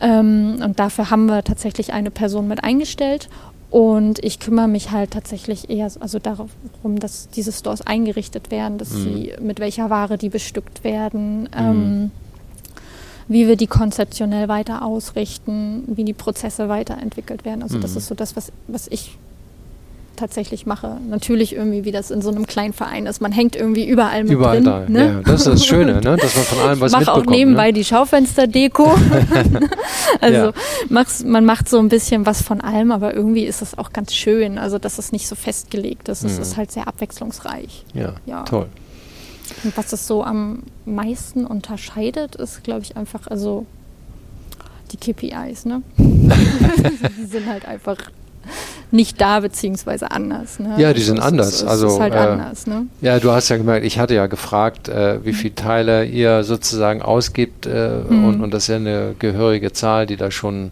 Ähm, 0.00 0.58
und 0.62 0.78
dafür 0.78 1.10
haben 1.10 1.26
wir 1.26 1.42
tatsächlich 1.42 1.92
eine 1.92 2.10
Person 2.10 2.46
mit 2.46 2.62
eingestellt 2.62 3.28
und 3.72 4.22
ich 4.22 4.38
kümmere 4.38 4.68
mich 4.68 4.90
halt 4.90 5.12
tatsächlich 5.12 5.70
eher 5.70 5.90
also 6.00 6.18
darum, 6.18 6.50
dass 6.98 7.30
diese 7.30 7.52
Stores 7.52 7.80
eingerichtet 7.80 8.50
werden, 8.50 8.76
dass 8.76 8.90
mhm. 8.90 9.02
sie 9.02 9.32
mit 9.40 9.60
welcher 9.60 9.88
Ware 9.88 10.18
die 10.18 10.28
bestückt 10.28 10.84
werden, 10.84 11.44
mhm. 11.44 11.48
ähm, 11.56 12.10
wie 13.28 13.48
wir 13.48 13.56
die 13.56 13.66
konzeptionell 13.66 14.48
weiter 14.48 14.84
ausrichten, 14.84 15.84
wie 15.86 16.04
die 16.04 16.12
Prozesse 16.12 16.68
weiterentwickelt 16.68 17.46
werden. 17.46 17.62
Also 17.62 17.78
mhm. 17.78 17.80
das 17.80 17.96
ist 17.96 18.08
so 18.08 18.14
das, 18.14 18.36
was, 18.36 18.52
was 18.66 18.88
ich 18.88 19.16
tatsächlich 20.22 20.66
mache. 20.66 20.98
Natürlich 21.08 21.52
irgendwie, 21.52 21.84
wie 21.84 21.90
das 21.90 22.12
in 22.12 22.22
so 22.22 22.30
einem 22.30 22.46
kleinen 22.46 22.72
Verein 22.72 23.06
ist. 23.06 23.20
Man 23.20 23.32
hängt 23.32 23.56
irgendwie 23.56 23.88
überall 23.88 24.22
mit 24.22 24.32
überall 24.32 24.62
drin. 24.62 24.64
Da. 24.64 24.88
Ne? 24.88 25.06
Ja, 25.14 25.20
das 25.22 25.40
ist 25.40 25.46
das 25.48 25.66
Schöne, 25.66 25.94
ne? 25.94 26.16
dass 26.16 26.36
man 26.36 26.44
von 26.44 26.58
allem 26.60 26.80
was 26.80 26.92
ich 26.92 27.00
mach 27.00 27.08
auch 27.08 27.26
nebenbei 27.26 27.66
ne? 27.66 27.72
die 27.72 27.84
Schaufensterdeko. 27.84 28.84
also 30.20 30.52
ja. 30.88 31.04
man 31.24 31.44
macht 31.44 31.68
so 31.68 31.80
ein 31.80 31.88
bisschen 31.88 32.24
was 32.24 32.40
von 32.40 32.60
allem, 32.60 32.92
aber 32.92 33.14
irgendwie 33.14 33.44
ist 33.44 33.62
es 33.62 33.76
auch 33.76 33.92
ganz 33.92 34.14
schön. 34.14 34.58
Also 34.58 34.78
dass 34.78 34.98
es 34.98 35.10
nicht 35.10 35.26
so 35.26 35.34
festgelegt 35.34 36.08
ist. 36.08 36.22
Es 36.22 36.36
mhm. 36.36 36.42
ist 36.42 36.56
halt 36.56 36.70
sehr 36.70 36.86
abwechslungsreich. 36.86 37.84
Ja, 37.92 38.14
ja. 38.24 38.44
toll. 38.44 38.68
Und 39.64 39.76
was 39.76 39.92
es 39.92 40.06
so 40.06 40.22
am 40.22 40.62
meisten 40.84 41.46
unterscheidet, 41.46 42.36
ist, 42.36 42.62
glaube 42.62 42.82
ich, 42.82 42.96
einfach, 42.96 43.26
also 43.26 43.66
die 44.92 44.98
KPIs, 44.98 45.64
ne? 45.64 45.82
die 45.96 47.26
sind 47.26 47.46
halt 47.46 47.66
einfach 47.66 47.96
nicht 48.90 49.20
da 49.20 49.40
beziehungsweise 49.40 50.10
anders. 50.10 50.58
Ne? 50.58 50.74
Ja, 50.78 50.92
die 50.92 51.00
sind 51.00 51.18
es, 51.18 51.24
anders. 51.24 51.64
Also 51.64 51.88
ist 51.88 52.00
halt 52.00 52.14
äh, 52.14 52.18
anders. 52.18 52.66
Ne? 52.66 52.86
Ja, 53.00 53.18
du 53.18 53.30
hast 53.30 53.48
ja 53.48 53.56
gemerkt, 53.56 53.86
ich 53.86 53.98
hatte 53.98 54.14
ja 54.14 54.26
gefragt, 54.26 54.88
äh, 54.88 55.24
wie 55.24 55.32
viele 55.32 55.54
Teile 55.54 56.04
ihr 56.04 56.44
sozusagen 56.44 57.02
ausgibt 57.02 57.66
äh, 57.66 58.02
mhm. 58.08 58.24
und, 58.24 58.40
und 58.42 58.54
das 58.54 58.64
ist 58.64 58.68
ja 58.68 58.76
eine 58.76 59.14
gehörige 59.18 59.72
Zahl, 59.72 60.06
die 60.06 60.16
da 60.16 60.30
schon 60.30 60.70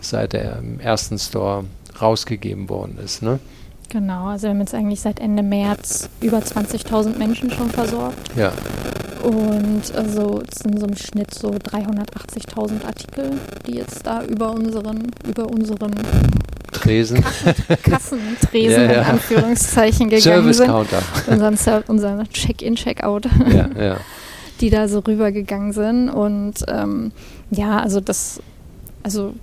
seit 0.00 0.32
dem 0.32 0.80
ersten 0.80 1.18
Store 1.18 1.64
rausgegeben 2.00 2.68
worden 2.68 2.98
ist. 3.04 3.22
Ne? 3.22 3.38
Genau, 3.90 4.26
also 4.26 4.44
wir 4.44 4.50
haben 4.50 4.60
jetzt 4.60 4.74
eigentlich 4.74 5.00
seit 5.00 5.18
Ende 5.18 5.42
März 5.42 6.08
über 6.20 6.38
20.000 6.38 7.18
Menschen 7.18 7.50
schon 7.50 7.68
versorgt. 7.70 8.30
Ja. 8.36 8.52
Und 9.24 9.82
also 9.94 10.42
es 10.48 10.60
sind 10.60 10.78
so 10.78 10.86
im 10.86 10.96
Schnitt 10.96 11.34
so 11.34 11.50
380.000 11.50 12.84
Artikel, 12.86 13.32
die 13.66 13.74
jetzt 13.74 14.06
da 14.06 14.22
über 14.22 14.52
unseren, 14.52 15.08
über 15.28 15.46
unseren 15.46 15.90
Tresen. 16.70 17.24
Kassentresen 17.82 18.82
ja, 18.82 18.92
ja. 18.92 19.02
in 19.02 19.06
Anführungszeichen 19.08 20.08
gegangen 20.08 20.22
Service 20.22 20.58
sind. 20.58 20.68
Counter. 20.68 21.02
Unseren, 21.26 21.82
unseren 21.88 22.28
Check-in, 22.30 22.76
Check-out. 22.76 23.26
Ja, 23.52 23.68
ja. 23.76 23.96
Die 24.60 24.70
da 24.70 24.86
so 24.86 25.00
rübergegangen 25.00 25.72
sind. 25.72 26.10
Und 26.10 26.64
ähm, 26.68 27.10
ja, 27.50 27.80
also 27.80 28.00
das, 28.00 28.40
also 29.02 29.34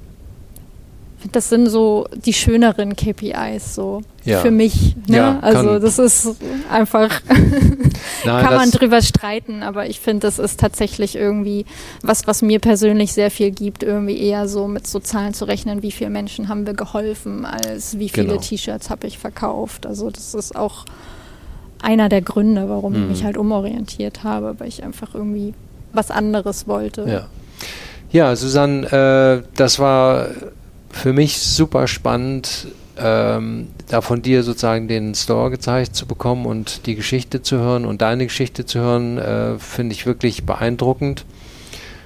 das 1.31 1.49
sind 1.49 1.67
so 1.67 2.07
die 2.25 2.33
schöneren 2.33 2.95
KPIs 2.95 3.73
so 3.73 4.01
ja. 4.23 4.39
für 4.39 4.51
mich. 4.51 4.95
Ne? 5.07 5.17
Ja, 5.17 5.39
also 5.41 5.79
das 5.79 5.97
ist 5.97 6.35
einfach, 6.69 7.21
Nein, 8.25 8.45
kann 8.45 8.55
man 8.55 8.71
drüber 8.71 9.01
streiten, 9.01 9.63
aber 9.63 9.87
ich 9.87 9.99
finde, 9.99 10.27
das 10.27 10.37
ist 10.37 10.59
tatsächlich 10.59 11.15
irgendwie 11.15 11.65
was, 12.03 12.27
was 12.27 12.41
mir 12.41 12.59
persönlich 12.59 13.13
sehr 13.13 13.31
viel 13.31 13.51
gibt, 13.51 13.83
irgendwie 13.83 14.19
eher 14.19 14.47
so 14.47 14.67
mit 14.67 14.85
so 14.85 14.99
Zahlen 14.99 15.33
zu 15.33 15.45
rechnen, 15.45 15.81
wie 15.81 15.91
viele 15.91 16.09
Menschen 16.09 16.49
haben 16.49 16.67
wir 16.67 16.73
geholfen, 16.73 17.45
als 17.45 17.97
wie 17.97 18.09
viele 18.09 18.27
genau. 18.27 18.41
T-Shirts 18.41 18.89
habe 18.89 19.07
ich 19.07 19.17
verkauft. 19.17 19.85
Also 19.85 20.09
das 20.09 20.33
ist 20.33 20.55
auch 20.55 20.85
einer 21.81 22.09
der 22.09 22.21
Gründe, 22.21 22.69
warum 22.69 22.93
mhm. 22.93 23.03
ich 23.03 23.09
mich 23.09 23.23
halt 23.23 23.37
umorientiert 23.37 24.23
habe, 24.23 24.55
weil 24.59 24.67
ich 24.67 24.83
einfach 24.83 25.15
irgendwie 25.15 25.53
was 25.93 26.11
anderes 26.11 26.67
wollte. 26.67 27.05
Ja, 27.07 27.27
ja 28.11 28.35
Susanne, 28.35 29.41
äh, 29.43 29.47
das 29.55 29.79
war 29.79 30.27
für 30.91 31.13
mich 31.13 31.39
super 31.39 31.87
spannend, 31.87 32.67
ähm, 32.97 33.67
da 33.87 34.01
von 34.01 34.21
dir 34.21 34.43
sozusagen 34.43 34.87
den 34.87 35.13
Store 35.15 35.49
gezeigt 35.49 35.95
zu 35.95 36.05
bekommen 36.05 36.45
und 36.45 36.85
die 36.85 36.95
Geschichte 36.95 37.41
zu 37.41 37.57
hören 37.57 37.85
und 37.85 38.01
deine 38.01 38.25
Geschichte 38.25 38.65
zu 38.65 38.79
hören, 38.79 39.17
äh, 39.17 39.59
finde 39.59 39.93
ich 39.93 40.05
wirklich 40.05 40.45
beeindruckend. 40.45 41.25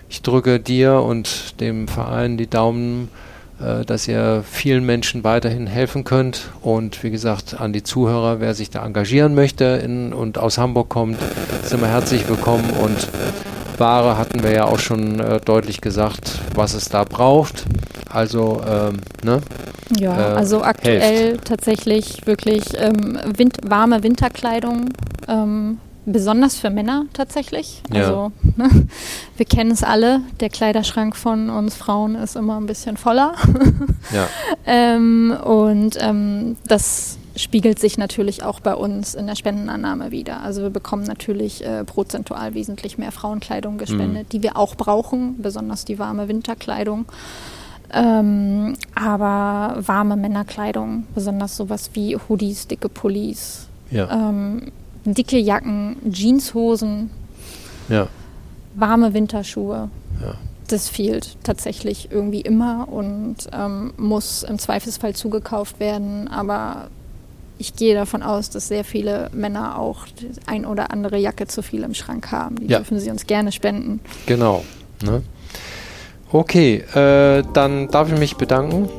Ich 0.09 0.21
drücke 0.21 0.59
dir 0.59 0.95
und 0.95 1.59
dem 1.61 1.87
Verein 1.87 2.37
die 2.37 2.47
Daumen, 2.47 3.09
äh, 3.61 3.85
dass 3.85 4.07
ihr 4.07 4.43
vielen 4.49 4.85
Menschen 4.85 5.23
weiterhin 5.23 5.67
helfen 5.67 6.03
könnt. 6.03 6.49
Und 6.61 7.03
wie 7.03 7.11
gesagt, 7.11 7.59
an 7.59 7.71
die 7.71 7.83
Zuhörer, 7.83 8.39
wer 8.39 8.53
sich 8.53 8.69
da 8.69 8.85
engagieren 8.85 9.35
möchte 9.35 9.63
in, 9.83 10.13
und 10.13 10.37
aus 10.37 10.57
Hamburg 10.57 10.89
kommt, 10.89 11.17
sind 11.63 11.81
wir 11.81 11.87
herzlich 11.87 12.27
willkommen 12.27 12.69
und 12.71 13.07
Ware 13.81 14.17
hatten 14.17 14.43
wir 14.43 14.51
ja 14.51 14.65
auch 14.65 14.79
schon 14.79 15.19
äh, 15.19 15.41
deutlich 15.41 15.81
gesagt, 15.81 16.39
was 16.55 16.73
es 16.73 16.87
da 16.87 17.03
braucht. 17.03 17.65
Also, 18.09 18.61
ähm, 18.65 18.99
ne? 19.23 19.41
Ja, 19.99 20.17
äh, 20.17 20.35
also 20.35 20.63
aktuell 20.63 20.99
helft. 21.01 21.45
tatsächlich 21.45 22.25
wirklich 22.25 22.63
ähm, 22.77 23.19
Wind 23.35 23.57
warme 23.63 24.03
Winterkleidung, 24.03 24.89
ähm, 25.27 25.79
besonders 26.05 26.55
für 26.55 26.69
Männer 26.69 27.05
tatsächlich. 27.13 27.81
Ja. 27.91 28.01
Also 28.01 28.31
ne? 28.55 28.69
wir 29.37 29.45
kennen 29.45 29.71
es 29.71 29.83
alle, 29.83 30.21
der 30.39 30.49
Kleiderschrank 30.49 31.15
von 31.15 31.49
uns 31.49 31.75
Frauen 31.75 32.15
ist 32.15 32.35
immer 32.35 32.57
ein 32.57 32.67
bisschen 32.67 32.97
voller. 32.97 33.33
Ja, 34.13 34.27
ähm, 34.65 35.35
und 35.43 35.97
ähm, 35.99 36.57
das 36.67 37.17
spiegelt 37.35 37.79
sich 37.79 37.97
natürlich 37.97 38.43
auch 38.43 38.59
bei 38.59 38.75
uns 38.75 39.15
in 39.15 39.27
der 39.27 39.35
Spendenannahme 39.35 40.11
wieder. 40.11 40.41
Also 40.41 40.61
wir 40.61 40.69
bekommen 40.69 41.03
natürlich 41.03 41.65
äh, 41.65 41.83
prozentual 41.85 42.53
wesentlich 42.53 42.97
mehr 42.97 43.11
Frauenkleidung 43.11 43.77
gespendet, 43.77 44.23
Mhm. 44.27 44.29
die 44.29 44.43
wir 44.43 44.57
auch 44.57 44.75
brauchen, 44.75 45.41
besonders 45.41 45.85
die 45.85 45.97
warme 45.99 46.27
Winterkleidung. 46.27 47.05
Ähm, 47.93 48.75
aber 48.95 49.77
warme 49.85 50.15
Männerkleidung, 50.15 51.05
besonders 51.13 51.57
sowas 51.57 51.89
wie 51.93 52.15
Hoodies, 52.15 52.67
dicke 52.67 52.87
Pullis, 52.87 53.67
ja, 53.89 54.09
ähm, 54.29 54.71
dicke 55.03 55.37
Jacken, 55.37 55.97
Jeanshosen, 56.09 57.09
ja, 57.89 58.07
warme 58.75 59.13
Winterschuhe. 59.13 59.89
ja. 60.21 60.33
Das 60.69 60.87
fehlt 60.87 61.35
tatsächlich 61.43 62.09
irgendwie 62.11 62.39
immer 62.39 62.87
und 62.89 63.35
ähm, 63.51 63.91
muss 63.97 64.43
im 64.43 64.57
Zweifelsfall 64.57 65.13
zugekauft 65.13 65.81
werden. 65.81 66.29
Aber 66.29 66.87
ich 67.61 67.75
gehe 67.75 67.93
davon 67.93 68.23
aus, 68.23 68.49
dass 68.49 68.67
sehr 68.67 68.83
viele 68.83 69.29
Männer 69.33 69.77
auch 69.77 70.07
die 70.19 70.29
ein 70.47 70.65
oder 70.65 70.91
andere 70.91 71.17
Jacke 71.17 71.45
zu 71.45 71.61
viel 71.61 71.83
im 71.83 71.93
Schrank 71.93 72.31
haben. 72.31 72.55
Die 72.55 72.65
Ja. 72.65 72.79
dürfen 72.79 72.99
sie 72.99 73.11
uns 73.11 73.27
gerne 73.27 73.51
spenden. 73.51 73.99
Genau. 74.25 74.63
Ne? 75.03 75.21
Okay, 76.31 76.77
äh, 76.95 77.43
dann 77.53 77.87
darf 77.89 78.11
ich 78.11 78.17
mich 78.17 78.35
bedanken 78.35 78.89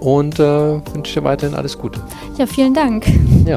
und 0.00 0.38
äh, 0.38 0.80
wünsche 0.94 1.14
dir 1.20 1.24
weiterhin 1.24 1.56
alles 1.56 1.76
Gute. 1.78 2.00
Ja, 2.36 2.46
vielen 2.46 2.74
Dank. 2.74 3.06
Ja. 3.44 3.56